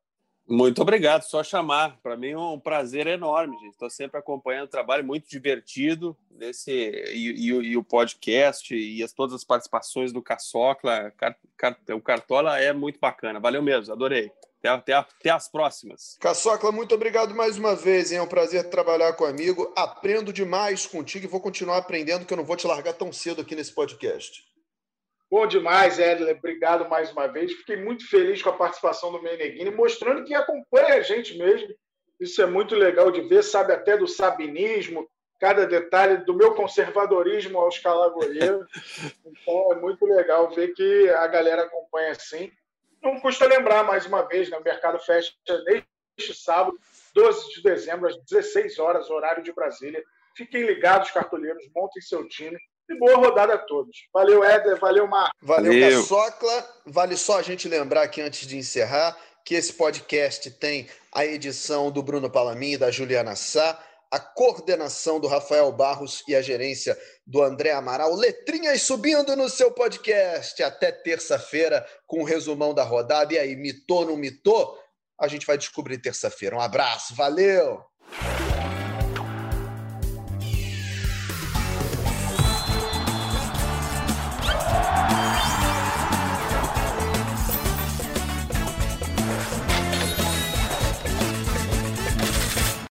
Muito 0.47 0.81
obrigado, 0.81 1.23
só 1.23 1.41
chamar. 1.43 1.97
Para 2.01 2.17
mim 2.17 2.31
é 2.31 2.37
um 2.37 2.59
prazer 2.59 3.07
enorme, 3.07 3.57
gente. 3.59 3.71
Estou 3.71 3.89
sempre 3.89 4.19
acompanhando 4.19 4.65
o 4.65 4.71
trabalho, 4.71 5.03
muito 5.03 5.27
divertido 5.29 6.17
nesse 6.29 6.71
e, 6.71 7.31
e, 7.31 7.47
e, 7.47 7.77
o 7.77 7.83
podcast 7.83 8.75
e 8.75 9.01
as, 9.01 9.13
todas 9.13 9.35
as 9.35 9.43
participações 9.43 10.11
do 10.11 10.21
Caçocla. 10.21 11.11
Car, 11.17 11.37
car, 11.57 11.77
o 11.91 12.01
Cartola 12.01 12.59
é 12.59 12.73
muito 12.73 12.99
bacana. 12.99 13.39
Valeu 13.39 13.61
mesmo, 13.61 13.93
adorei. 13.93 14.31
Até, 14.59 14.69
até, 14.69 14.93
até 14.93 15.29
as 15.29 15.49
próximas. 15.49 16.17
Caçocla, 16.19 16.71
muito 16.71 16.93
obrigado 16.93 17.33
mais 17.33 17.57
uma 17.57 17.75
vez. 17.75 18.11
Hein? 18.11 18.17
É 18.17 18.21
um 18.21 18.27
prazer 18.27 18.69
trabalhar 18.69 19.13
com 19.13 19.25
amigo. 19.25 19.71
Aprendo 19.75 20.33
demais 20.33 20.85
contigo 20.85 21.25
e 21.25 21.29
vou 21.29 21.39
continuar 21.39 21.77
aprendendo, 21.77 22.25
que 22.25 22.33
eu 22.33 22.37
não 22.37 22.45
vou 22.45 22.57
te 22.57 22.67
largar 22.67 22.93
tão 22.93 23.11
cedo 23.13 23.41
aqui 23.41 23.55
nesse 23.55 23.71
podcast. 23.71 24.43
Bom 25.34 25.47
demais, 25.47 25.97
Edler. 25.97 26.38
Obrigado 26.38 26.88
mais 26.88 27.11
uma 27.11 27.25
vez. 27.25 27.51
Fiquei 27.53 27.75
muito 27.75 28.07
feliz 28.07 28.39
com 28.43 28.49
a 28.49 28.55
participação 28.55 29.11
do 29.11 29.19
Meneghini, 29.19 29.71
mostrando 29.71 30.23
que 30.23 30.36
acompanha 30.36 30.93
a 30.93 31.01
gente 31.01 31.36
mesmo. 31.36 31.73
Isso 32.19 32.39
é 32.39 32.45
muito 32.45 32.75
legal 32.75 33.09
de 33.09 33.21
ver, 33.21 33.41
sabe 33.41 33.73
até 33.73 33.97
do 33.97 34.07
sabinismo, 34.07 35.09
cada 35.39 35.65
detalhe 35.65 36.17
do 36.17 36.36
meu 36.36 36.53
conservadorismo 36.53 37.57
ao 37.57 37.67
escalar 37.69 38.11
goleiro. 38.11 38.63
Então 39.25 39.73
é 39.73 39.75
muito 39.77 40.05
legal 40.05 40.51
ver 40.51 40.71
que 40.75 41.09
a 41.09 41.25
galera 41.25 41.63
acompanha 41.63 42.11
assim. 42.11 42.51
Não 43.01 43.19
custa 43.19 43.47
lembrar 43.47 43.84
mais 43.84 44.05
uma 44.05 44.21
vez, 44.21 44.51
né? 44.51 44.57
o 44.59 44.63
mercado 44.63 44.99
fecha 44.99 45.34
neste 46.15 46.36
sábado, 46.36 46.77
12 47.15 47.55
de 47.55 47.63
dezembro, 47.63 48.07
às 48.07 48.15
16 48.29 48.77
horas, 48.77 49.09
horário 49.09 49.41
de 49.41 49.51
Brasília. 49.51 50.03
Fiquem 50.38 50.61
ligados, 50.61 51.09
cartoleiros, 51.09 51.67
montem 51.73 52.03
seu 52.03 52.23
time 52.27 52.55
e 52.89 52.97
boa 52.97 53.15
rodada 53.15 53.55
a 53.55 53.57
todos. 53.57 54.07
Valeu, 54.13 54.43
Éder. 54.43 54.79
Valeu, 54.79 55.07
Marco. 55.07 55.36
Valeu, 55.41 55.71
Valeu. 55.71 56.01
Caçocla. 56.01 56.69
Vale 56.86 57.17
só 57.17 57.39
a 57.39 57.41
gente 57.41 57.67
lembrar 57.67 58.03
aqui 58.03 58.21
antes 58.21 58.47
de 58.47 58.57
encerrar 58.57 59.17
que 59.45 59.55
esse 59.55 59.73
podcast 59.73 60.49
tem 60.51 60.88
a 61.11 61.25
edição 61.25 61.91
do 61.91 62.01
Bruno 62.01 62.29
Palamin 62.29 62.73
e 62.73 62.77
da 62.77 62.89
Juliana 62.89 63.36
Sá, 63.36 63.77
a 64.09 64.19
coordenação 64.19 65.19
do 65.19 65.27
Rafael 65.27 65.71
Barros 65.71 66.23
e 66.27 66.36
a 66.36 66.41
gerência 66.41 66.97
do 67.25 67.41
André 67.41 67.71
Amaral. 67.71 68.13
Letrinhas 68.15 68.81
subindo 68.84 69.36
no 69.36 69.49
seu 69.49 69.71
podcast. 69.71 70.61
Até 70.61 70.91
terça-feira 70.91 71.86
com 72.05 72.21
o 72.21 72.25
resumão 72.25 72.73
da 72.73 72.84
rodada. 72.84 73.34
E 73.34 73.39
aí, 73.39 73.55
mitou, 73.55 74.05
não 74.05 74.15
mitou? 74.15 74.79
A 75.19 75.27
gente 75.27 75.45
vai 75.45 75.57
descobrir 75.57 75.97
terça-feira. 75.97 76.55
Um 76.55 76.61
abraço, 76.61 77.15
valeu! 77.15 77.84